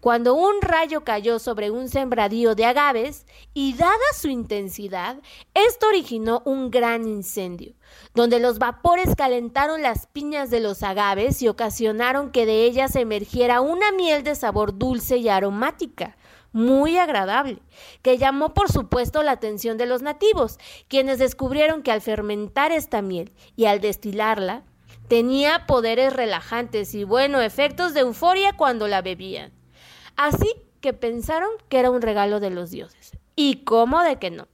Cuando 0.00 0.34
un 0.34 0.62
rayo 0.62 1.02
cayó 1.02 1.40
sobre 1.40 1.72
un 1.72 1.88
sembradío 1.88 2.54
de 2.54 2.66
agaves 2.66 3.26
y 3.52 3.74
dada 3.74 3.96
su 4.14 4.28
intensidad, 4.28 5.16
esto 5.54 5.88
originó 5.88 6.42
un 6.44 6.70
gran 6.70 7.08
incendio, 7.08 7.74
donde 8.14 8.38
los 8.38 8.60
vapores 8.60 9.16
calentaron 9.16 9.82
las 9.82 10.06
piñas 10.06 10.50
de 10.50 10.60
los 10.60 10.84
agaves 10.84 11.42
y 11.42 11.48
ocasionaron 11.48 12.30
que 12.30 12.46
de 12.46 12.64
ellas 12.64 12.94
emergiera 12.94 13.60
una 13.60 13.90
miel 13.90 14.22
de 14.22 14.36
sabor 14.36 14.78
dulce 14.78 15.16
y 15.16 15.28
aromática 15.28 16.16
muy 16.52 16.96
agradable, 16.96 17.58
que 18.02 18.18
llamó 18.18 18.54
por 18.54 18.70
supuesto 18.70 19.22
la 19.22 19.32
atención 19.32 19.78
de 19.78 19.86
los 19.86 20.02
nativos, 20.02 20.58
quienes 20.88 21.18
descubrieron 21.18 21.82
que 21.82 21.90
al 21.90 22.00
fermentar 22.00 22.72
esta 22.72 23.02
miel 23.02 23.32
y 23.56 23.66
al 23.66 23.80
destilarla, 23.80 24.62
tenía 25.08 25.66
poderes 25.66 26.12
relajantes 26.12 26.94
y 26.94 27.04
bueno, 27.04 27.40
efectos 27.40 27.94
de 27.94 28.00
euforia 28.00 28.52
cuando 28.56 28.88
la 28.88 29.02
bebían. 29.02 29.57
Así 30.18 30.52
que 30.80 30.92
pensaron 30.92 31.48
que 31.68 31.78
era 31.78 31.92
un 31.92 32.02
regalo 32.02 32.40
de 32.40 32.50
los 32.50 32.72
dioses. 32.72 33.12
¿Y 33.36 33.62
cómo 33.62 34.02
de 34.02 34.18
que 34.18 34.32
no? 34.32 34.48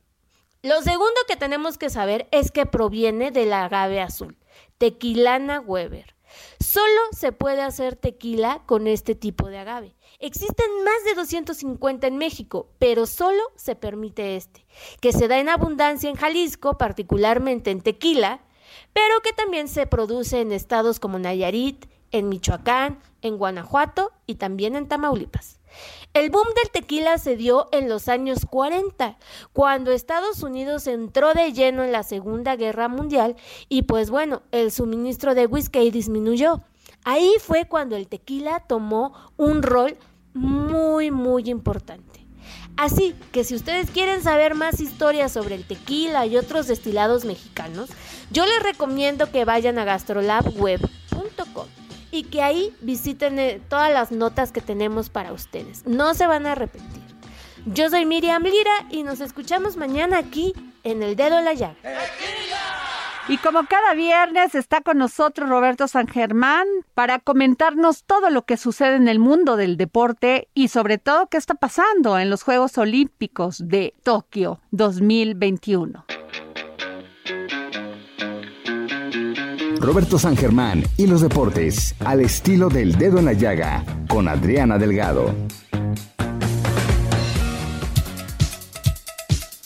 Lo 0.63 0.83
segundo 0.83 1.15
que 1.27 1.37
tenemos 1.37 1.79
que 1.79 1.89
saber 1.89 2.29
es 2.33 2.51
que 2.51 2.67
proviene 2.67 3.31
del 3.31 3.51
agave 3.55 4.03
azul, 4.03 4.37
Tequilana 4.77 5.61
Weber. 5.61 6.15
Solo 6.61 7.01
se 7.13 7.33
puede 7.33 7.63
hacer 7.63 7.97
tequila 7.97 8.63
con 8.67 8.87
este 8.87 9.15
tipo 9.15 9.49
de 9.49 9.59
agave. 9.59 9.97
Existen 10.19 10.67
más 10.85 11.03
de 11.07 11.15
250 11.15 12.09
en 12.09 12.19
México, 12.19 12.69
pero 12.79 13.07
solo 13.07 13.43
se 13.57 13.75
permite 13.75 14.37
este, 14.37 14.67
que 15.01 15.13
se 15.13 15.29
da 15.29 15.39
en 15.39 15.49
abundancia 15.49 16.11
en 16.11 16.17
Jalisco, 16.17 16.77
particularmente 16.77 17.71
en 17.71 17.81
Tequila, 17.81 18.43
pero 18.93 19.21
que 19.23 19.33
también 19.33 19.69
se 19.69 19.87
produce 19.87 20.41
en 20.43 20.53
estados 20.53 21.01
como 21.01 21.19
Nayarit, 21.19 21.87
en 22.15 22.29
Michoacán, 22.29 23.01
en 23.23 23.39
Guanajuato 23.39 24.13
y 24.25 24.37
también 24.37 24.77
en 24.77 24.87
Tamaulipas. 24.87 25.59
El 26.15 26.31
boom 26.31 26.47
del 26.55 26.71
tequila 26.71 27.19
se 27.19 27.37
dio 27.37 27.67
en 27.73 27.89
los 27.89 28.07
años 28.07 28.47
40, 28.49 29.19
cuando 29.53 29.91
Estados 29.91 30.45
Unidos 30.45 30.87
entró 30.87 31.35
de 31.35 31.53
lleno 31.53 31.83
en 31.83 31.91
la 31.91 32.05
Segunda 32.05 32.55
Guerra 32.55 32.87
Mundial 32.87 33.35
y 33.69 33.83
pues 33.83 34.11
bueno, 34.11 34.43
el 34.53 34.71
suministro 34.71 35.35
de 35.35 35.47
whisky 35.47 35.91
disminuyó. 35.91 36.63
Ahí 37.03 37.35
fue 37.41 37.67
cuando 37.67 37.97
el 37.97 38.07
tequila 38.07 38.61
tomó 38.61 39.13
un 39.37 39.65
rol 39.65 39.99
muy, 40.35 41.11
muy 41.11 41.51
importante. 41.51 42.25
Así 42.77 43.17
que 43.33 43.43
si 43.43 43.57
ustedes 43.57 43.91
quieren 43.91 44.23
saber 44.23 44.55
más 44.55 44.81
historias 44.81 45.33
sobre 45.33 45.57
el 45.57 45.67
tequila 45.67 46.27
y 46.27 46.37
otros 46.37 46.69
destilados 46.69 47.25
mexicanos, 47.25 47.91
yo 48.31 48.47
les 48.47 48.63
recomiendo 48.63 49.33
que 49.33 49.45
vayan 49.45 49.81
a 49.81 49.85
gastrolabweb.com 49.85 51.84
y 52.15 52.23
que 52.23 52.43
ahí 52.43 52.73
visiten 52.81 53.39
eh, 53.39 53.61
todas 53.69 53.93
las 53.93 54.13
notas 54.13 54.53
que 54.53 54.61
tenemos 54.61 55.11
para 55.11 55.33
ustedes. 55.33 55.85
No 55.87 56.15
se 56.15 56.27
van 56.27 56.47
a 56.47 56.53
arrepentir. 56.53 57.03
Yo 57.67 57.89
soy 57.91 58.05
Miriam 58.05 58.43
Lira 58.43 58.87
y 58.91 59.03
nos 59.03 59.21
escuchamos 59.21 59.77
mañana 59.77 60.19
aquí 60.19 60.55
en 60.85 61.03
El 61.03 61.17
Dedo 61.17 61.39
en 61.39 61.45
la 61.45 61.55
Llaga. 61.55 61.77
Y 63.27 63.39
como 63.39 63.67
cada 63.67 63.95
viernes 63.95 64.55
está 64.55 64.83
con 64.83 64.99
nosotros 64.99 65.49
Roberto 65.49 65.89
San 65.89 66.07
Germán 66.07 66.67
para 66.93 67.19
comentarnos 67.19 68.05
todo 68.05 68.29
lo 68.29 68.43
que 68.43 68.59
sucede 68.59 68.97
en 68.97 69.09
el 69.09 69.19
mundo 69.19 69.57
del 69.57 69.79
deporte 69.79 70.49
y 70.53 70.69
sobre 70.69 70.99
todo 70.99 71.29
qué 71.29 71.39
está 71.39 71.55
pasando 71.55 72.19
en 72.19 72.29
los 72.29 72.43
Juegos 72.43 72.77
Olímpicos 72.77 73.67
de 73.67 73.95
Tokio 74.03 74.61
2021. 74.73 76.05
Roberto 79.85 80.19
San 80.19 80.35
Germán 80.35 80.83
y 80.97 81.07
los 81.07 81.21
deportes 81.21 81.95
al 81.99 82.23
estilo 82.23 82.71
del 82.71 82.97
dedo 82.97 83.19
en 83.19 83.27
la 83.27 83.35
llaga 83.35 83.85
con 84.09 84.29
Adriana 84.29 84.79
Delgado. 84.79 85.35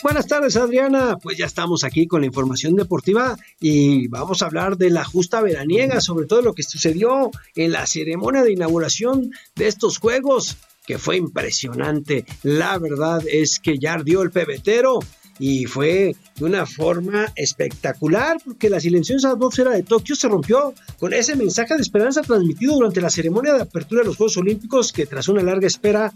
Buenas 0.02 0.26
tardes, 0.26 0.56
Adriana. 0.56 1.18
Pues 1.22 1.38
ya 1.38 1.46
estamos 1.46 1.84
aquí 1.84 2.08
con 2.08 2.22
la 2.22 2.26
información 2.26 2.74
deportiva 2.74 3.36
y 3.60 4.08
vamos 4.08 4.42
a 4.42 4.46
hablar 4.46 4.76
de 4.76 4.90
la 4.90 5.04
justa 5.04 5.40
veraniega, 5.40 6.00
sobre 6.00 6.26
todo 6.26 6.42
lo 6.42 6.52
que 6.52 6.64
sucedió 6.64 7.30
en 7.54 7.70
la 7.70 7.86
ceremonia 7.86 8.42
de 8.42 8.52
inauguración 8.52 9.30
de 9.54 9.68
estos 9.68 9.98
Juegos, 9.98 10.56
que 10.84 10.98
fue 10.98 11.16
impresionante. 11.16 12.24
La 12.42 12.76
verdad 12.78 13.22
es 13.30 13.60
que 13.60 13.78
ya 13.78 13.92
ardió 13.92 14.22
el 14.22 14.32
pebetero 14.32 14.98
y 15.38 15.66
fue 15.66 16.16
de 16.36 16.44
una 16.44 16.66
forma 16.66 17.26
espectacular 17.36 18.38
porque 18.44 18.70
la 18.70 18.80
silenciosa 18.80 19.30
atmósfera 19.30 19.70
de 19.70 19.82
Tokio 19.82 20.16
se 20.16 20.28
rompió 20.28 20.74
con 20.98 21.12
ese 21.12 21.36
mensaje 21.36 21.74
de 21.74 21.82
esperanza 21.82 22.22
transmitido 22.22 22.74
durante 22.74 23.00
la 23.00 23.10
ceremonia 23.10 23.54
de 23.54 23.62
apertura 23.62 24.02
de 24.02 24.08
los 24.08 24.16
Juegos 24.16 24.36
Olímpicos 24.36 24.92
que 24.92 25.06
tras 25.06 25.28
una 25.28 25.42
larga 25.42 25.66
espera 25.66 26.12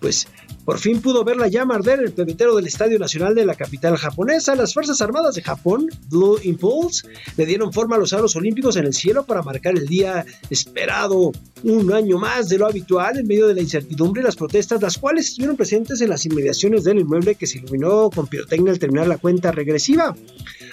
pues 0.00 0.26
por 0.64 0.78
fin 0.78 1.00
pudo 1.00 1.22
ver 1.22 1.36
la 1.36 1.46
llama 1.46 1.76
arder 1.76 2.00
el 2.00 2.12
pebetero 2.12 2.56
del 2.56 2.66
Estadio 2.66 2.98
Nacional 2.98 3.36
de 3.36 3.46
la 3.46 3.54
capital 3.54 3.96
japonesa. 3.96 4.56
Las 4.56 4.74
Fuerzas 4.74 5.00
Armadas 5.00 5.36
de 5.36 5.42
Japón, 5.42 5.88
Blue 6.08 6.40
Impulse, 6.42 7.06
le 7.36 7.46
dieron 7.46 7.72
forma 7.72 7.94
a 7.94 7.98
los 8.00 8.12
aros 8.12 8.34
olímpicos 8.34 8.76
en 8.76 8.84
el 8.84 8.92
cielo 8.92 9.24
para 9.24 9.42
marcar 9.42 9.76
el 9.76 9.86
día 9.86 10.26
esperado 10.50 11.30
un 11.62 11.92
año 11.92 12.18
más 12.18 12.48
de 12.48 12.58
lo 12.58 12.66
habitual 12.66 13.18
en 13.18 13.28
medio 13.28 13.46
de 13.46 13.54
la 13.54 13.60
incertidumbre 13.60 14.22
y 14.22 14.24
las 14.24 14.34
protestas, 14.34 14.82
las 14.82 14.98
cuales 14.98 15.28
estuvieron 15.28 15.56
presentes 15.56 16.00
en 16.00 16.10
las 16.10 16.26
inmediaciones 16.26 16.82
del 16.82 16.98
inmueble 16.98 17.36
que 17.36 17.46
se 17.46 17.58
iluminó 17.58 18.10
con 18.10 18.26
pirotecnia 18.26 18.72
al 18.72 18.78
terminar 18.80 19.06
la 19.06 19.18
cuenta 19.18 19.52
regresiva. 19.52 20.16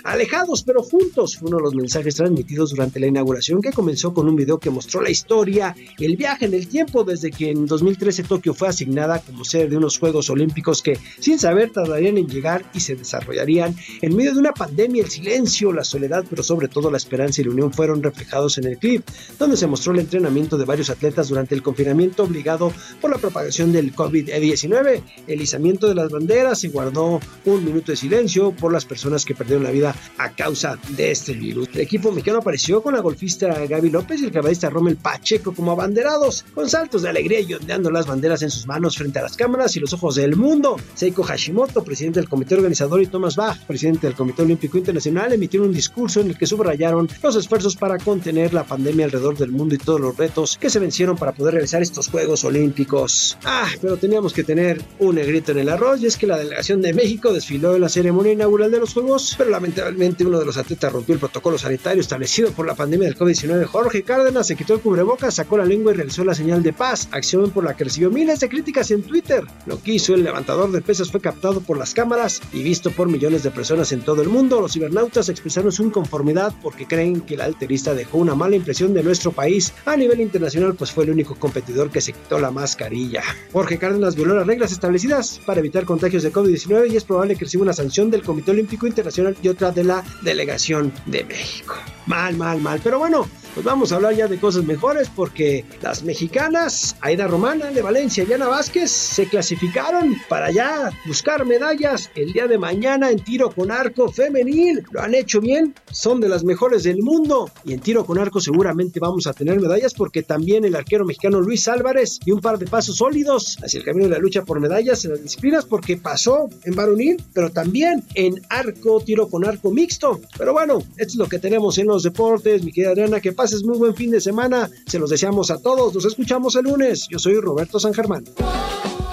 Alejados 0.03 0.63
pero 0.63 0.81
juntos 0.81 1.37
fue 1.37 1.49
uno 1.49 1.57
de 1.57 1.63
los 1.63 1.75
mensajes 1.75 2.15
transmitidos 2.15 2.71
durante 2.71 2.99
la 2.99 3.07
inauguración 3.07 3.61
que 3.61 3.71
comenzó 3.71 4.13
con 4.13 4.27
un 4.27 4.35
video 4.35 4.59
que 4.59 4.69
mostró 4.69 5.01
la 5.01 5.09
historia, 5.09 5.75
el 5.99 6.17
viaje 6.17 6.45
en 6.45 6.53
el 6.53 6.67
tiempo 6.67 7.03
desde 7.03 7.31
que 7.31 7.51
en 7.51 7.65
2013 7.65 8.23
Tokio 8.23 8.53
fue 8.53 8.67
asignada 8.67 9.12
como 9.21 9.45
sede 9.45 9.67
de 9.69 9.77
unos 9.77 9.99
Juegos 9.99 10.29
Olímpicos 10.29 10.81
que 10.81 10.97
sin 11.19 11.39
saber 11.39 11.71
tardarían 11.71 12.17
en 12.17 12.27
llegar 12.27 12.65
y 12.73 12.79
se 12.79 12.95
desarrollarían 12.95 13.75
en 14.01 14.15
medio 14.15 14.33
de 14.33 14.39
una 14.39 14.53
pandemia, 14.53 15.03
el 15.03 15.09
silencio, 15.09 15.71
la 15.73 15.83
soledad, 15.83 16.25
pero 16.29 16.43
sobre 16.43 16.67
todo 16.67 16.91
la 16.91 16.97
esperanza 16.97 17.41
y 17.41 17.45
la 17.45 17.51
unión 17.51 17.73
fueron 17.73 18.01
reflejados 18.03 18.57
en 18.57 18.65
el 18.65 18.77
clip, 18.77 19.05
donde 19.39 19.57
se 19.57 19.67
mostró 19.67 19.93
el 19.93 19.99
entrenamiento 19.99 20.57
de 20.57 20.65
varios 20.65 20.89
atletas 20.89 21.29
durante 21.29 21.55
el 21.55 21.63
confinamiento 21.63 22.23
obligado 22.23 22.71
por 23.01 23.11
la 23.11 23.17
propagación 23.17 23.71
del 23.71 23.95
COVID-19, 23.95 25.01
el 25.27 25.41
izamiento 25.41 25.87
de 25.87 25.95
las 25.95 26.09
banderas 26.09 26.63
y 26.63 26.69
guardó 26.69 27.19
un 27.45 27.65
minuto 27.65 27.91
de 27.91 27.97
silencio 27.97 28.51
por 28.51 28.71
las 28.71 28.85
personas 28.85 29.25
que 29.25 29.35
perdieron 29.35 29.63
la 29.63 29.71
vida 29.71 29.95
a 30.17 30.31
causa 30.31 30.77
de 30.95 31.11
este 31.11 31.33
virus. 31.33 31.69
El 31.73 31.81
equipo 31.81 32.11
mexicano 32.11 32.39
apareció 32.39 32.81
con 32.81 32.93
la 32.93 33.01
golfista 33.01 33.65
Gaby 33.65 33.89
López 33.89 34.21
y 34.21 34.25
el 34.25 34.31
caballista 34.31 34.69
Rommel 34.69 34.97
Pacheco 34.97 35.53
como 35.53 35.71
abanderados, 35.71 36.45
con 36.53 36.69
saltos 36.69 37.01
de 37.01 37.09
alegría 37.09 37.39
y 37.39 37.53
ondeando 37.53 37.91
las 37.91 38.07
banderas 38.07 38.41
en 38.41 38.49
sus 38.49 38.67
manos 38.67 38.95
frente 39.03 39.19
a 39.19 39.23
las 39.23 39.35
cámaras 39.35 39.75
y 39.75 39.81
los 39.81 39.91
ojos 39.91 40.15
del 40.15 40.37
mundo. 40.37 40.77
Seiko 40.95 41.23
Hashimoto, 41.23 41.83
presidente 41.83 42.21
del 42.21 42.29
comité 42.29 42.55
organizador, 42.55 43.01
y 43.01 43.07
Thomas 43.07 43.35
Bach, 43.35 43.59
presidente 43.67 44.07
del 44.07 44.15
Comité 44.15 44.43
Olímpico 44.43 44.77
Internacional, 44.77 45.33
emitieron 45.33 45.67
un 45.67 45.73
discurso 45.73 46.21
en 46.21 46.29
el 46.29 46.37
que 46.37 46.47
subrayaron 46.47 47.09
los 47.21 47.35
esfuerzos 47.35 47.75
para 47.75 47.97
contener 47.97 48.53
la 48.53 48.63
pandemia 48.63 49.05
alrededor 49.05 49.37
del 49.37 49.51
mundo 49.51 49.75
y 49.75 49.77
todos 49.77 49.99
los 49.99 50.15
retos 50.15 50.57
que 50.57 50.69
se 50.69 50.79
vencieron 50.79 51.17
para 51.17 51.33
poder 51.33 51.55
realizar 51.55 51.81
estos 51.81 52.07
Juegos 52.07 52.45
Olímpicos. 52.45 53.37
Ah, 53.43 53.67
pero 53.81 53.97
teníamos 53.97 54.31
que 54.31 54.45
tener 54.45 54.81
un 54.99 55.15
negrito 55.15 55.51
en 55.51 55.59
el 55.59 55.69
arroz 55.69 56.01
y 56.01 56.05
es 56.05 56.15
que 56.15 56.27
la 56.27 56.37
delegación 56.37 56.81
de 56.81 56.93
México 56.93 57.33
desfiló 57.33 57.75
en 57.75 57.81
la 57.81 57.89
ceremonia 57.89 58.31
inaugural 58.31 58.71
de 58.71 58.79
los 58.79 58.93
Juegos, 58.93 59.35
pero 59.37 59.49
lamentablemente 59.49 60.25
uno 60.25 60.39
de 60.39 60.45
los 60.45 60.55
atletas 60.55 60.93
rompió 60.93 61.13
el 61.13 61.19
protocolo 61.19 61.57
sanitario 61.57 61.99
establecido 61.99 62.51
por 62.51 62.65
la 62.65 62.75
pandemia 62.75 63.09
del 63.09 63.17
COVID-19. 63.17 63.65
Jorge 63.65 64.03
Cárdenas 64.03 64.47
se 64.47 64.55
quitó 64.55 64.75
el 64.75 64.79
cubrebocas, 64.79 65.35
sacó 65.35 65.57
la 65.57 65.65
lengua 65.65 65.91
y 65.91 65.97
realizó 65.97 66.23
la 66.23 66.35
señal 66.35 66.63
de 66.63 66.71
paz, 66.71 67.09
acción 67.11 67.51
por 67.51 67.65
la 67.65 67.75
que 67.75 67.83
recibió 67.83 68.09
miles 68.09 68.39
de 68.39 68.47
críticas 68.47 68.91
en 68.93 69.03
Twitter. 69.03 69.45
Lo 69.65 69.81
que 69.81 69.93
hizo 69.93 70.13
el 70.13 70.23
levantador 70.23 70.71
de 70.71 70.81
pesas 70.81 71.11
fue 71.11 71.21
captado 71.21 71.61
por 71.61 71.77
las 71.77 71.93
cámaras 71.93 72.41
y 72.51 72.63
visto 72.63 72.91
por 72.91 73.09
millones 73.09 73.43
de 73.43 73.51
personas 73.51 73.91
en 73.91 74.01
todo 74.01 74.21
el 74.21 74.29
mundo. 74.29 74.61
Los 74.61 74.73
cibernautas 74.73 75.29
expresaron 75.29 75.71
su 75.71 75.83
inconformidad 75.83 76.53
porque 76.61 76.87
creen 76.87 77.21
que 77.21 77.35
el 77.35 77.41
alterista 77.41 77.93
dejó 77.93 78.17
una 78.19 78.35
mala 78.35 78.55
impresión 78.55 78.93
de 78.93 79.03
nuestro 79.03 79.31
país 79.31 79.73
a 79.85 79.97
nivel 79.97 80.21
internacional, 80.21 80.75
pues 80.75 80.91
fue 80.91 81.03
el 81.03 81.11
único 81.11 81.35
competidor 81.35 81.89
que 81.89 82.01
se 82.01 82.13
quitó 82.13 82.39
la 82.39 82.51
mascarilla. 82.51 83.23
Jorge 83.51 83.77
Cárdenas 83.77 84.15
violó 84.15 84.35
las 84.35 84.47
reglas 84.47 84.71
establecidas 84.71 85.39
para 85.45 85.59
evitar 85.59 85.85
contagios 85.85 86.23
de 86.23 86.31
COVID-19 86.31 86.91
y 86.91 86.97
es 86.97 87.03
probable 87.03 87.35
que 87.35 87.45
reciba 87.45 87.63
una 87.63 87.73
sanción 87.73 88.11
del 88.11 88.23
Comité 88.23 88.51
Olímpico 88.51 88.87
Internacional 88.87 89.35
y 89.41 89.47
otra 89.47 89.71
de 89.71 89.83
la 89.83 90.03
Delegación 90.21 90.93
de 91.05 91.23
México. 91.23 91.75
Mal, 92.05 92.35
mal, 92.35 92.59
mal. 92.61 92.79
Pero 92.83 92.99
bueno, 92.99 93.27
pues 93.53 93.65
vamos 93.65 93.91
a 93.91 93.95
hablar 93.95 94.15
ya 94.15 94.27
de 94.27 94.39
cosas 94.39 94.63
mejores 94.63 95.09
porque 95.15 95.63
las 95.81 96.03
mexicanas, 96.03 96.95
Aida 97.01 97.27
Romana 97.27 97.71
de 97.71 97.81
Valencia 97.81 98.25
y 98.27 98.33
Ana 98.33 98.47
Vázquez, 98.47 98.89
se 98.89 99.27
clasificaron 99.27 100.15
para 100.27 100.51
ya 100.51 100.91
buscar 101.05 101.45
medallas 101.45 102.09
el 102.15 102.33
día 102.33 102.47
de 102.47 102.57
mañana 102.57 103.11
en 103.11 103.19
tiro 103.19 103.51
con 103.51 103.71
arco 103.71 104.11
femenil. 104.11 104.83
Lo 104.91 105.01
han 105.01 105.13
hecho 105.13 105.39
bien, 105.39 105.75
son 105.91 106.19
de 106.19 106.29
las 106.29 106.43
mejores 106.43 106.83
del 106.83 107.03
mundo 107.03 107.51
y 107.63 107.73
en 107.73 107.79
tiro 107.79 108.05
con 108.05 108.17
arco 108.17 108.39
seguramente 108.39 108.99
vamos 108.99 109.27
a 109.27 109.33
tener 109.33 109.59
medallas 109.59 109.93
porque 109.93 110.23
también 110.23 110.65
el 110.65 110.75
arquero 110.75 111.05
mexicano 111.05 111.39
Luis 111.39 111.67
Álvarez 111.67 112.19
y 112.25 112.31
un 112.31 112.41
par 112.41 112.57
de 112.57 112.65
pasos 112.65 112.97
sólidos 112.97 113.57
hacia 113.63 113.79
el 113.79 113.85
camino 113.85 114.05
de 114.05 114.13
la 114.13 114.19
lucha 114.19 114.43
por 114.43 114.59
medallas 114.59 115.05
en 115.05 115.11
las 115.11 115.21
disciplinas 115.21 115.65
porque 115.65 115.97
pasó 115.97 116.49
en 116.63 116.75
varonil, 116.75 117.23
pero 117.33 117.51
también 117.51 118.03
en 118.15 118.41
arco, 118.49 118.99
tiro 119.01 119.27
con 119.27 119.45
arco 119.45 119.71
mixto. 119.71 120.21
Pero 120.37 120.53
bueno, 120.53 120.79
esto 120.97 121.13
es 121.13 121.15
lo 121.15 121.27
que 121.27 121.39
tenemos 121.39 121.77
en 121.77 121.87
los 121.87 122.03
deportes, 122.03 122.63
mi 122.63 122.71
querida 122.71 122.91
Adriana, 122.91 123.19
que 123.19 123.31
pases 123.43 123.65
muy 123.65 123.77
buen 123.77 123.93
fin 123.93 124.09
de 124.09 124.21
semana. 124.21 124.69
Se 124.85 124.97
los 124.97 125.09
deseamos 125.09 125.51
a 125.51 125.61
todos. 125.61 125.93
Nos 125.93 126.05
escuchamos 126.05 126.55
el 126.55 126.63
lunes. 126.63 127.07
Yo 127.09 127.19
soy 127.19 127.41
Roberto 127.41 127.77
San 127.77 127.93
Germán. 127.93 128.23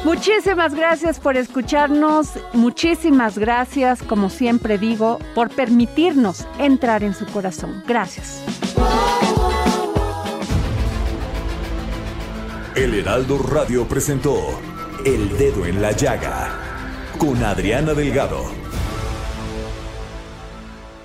Muchísimas 0.04 0.72
gracias 0.72 1.18
por 1.18 1.36
escucharnos, 1.36 2.28
muchísimas 2.54 3.36
gracias, 3.36 4.02
como 4.02 4.30
siempre 4.30 4.78
digo, 4.78 5.18
por 5.34 5.50
permitirnos 5.50 6.46
entrar 6.58 7.02
en 7.02 7.12
su 7.12 7.26
corazón. 7.26 7.82
Gracias. 7.86 8.40
El 12.76 12.94
Heraldo 12.94 13.36
Radio 13.38 13.86
presentó 13.86 14.38
El 15.04 15.36
Dedo 15.36 15.66
en 15.66 15.82
la 15.82 15.90
Llaga 15.90 17.10
con 17.18 17.44
Adriana 17.44 17.92
Delgado. 17.92 18.59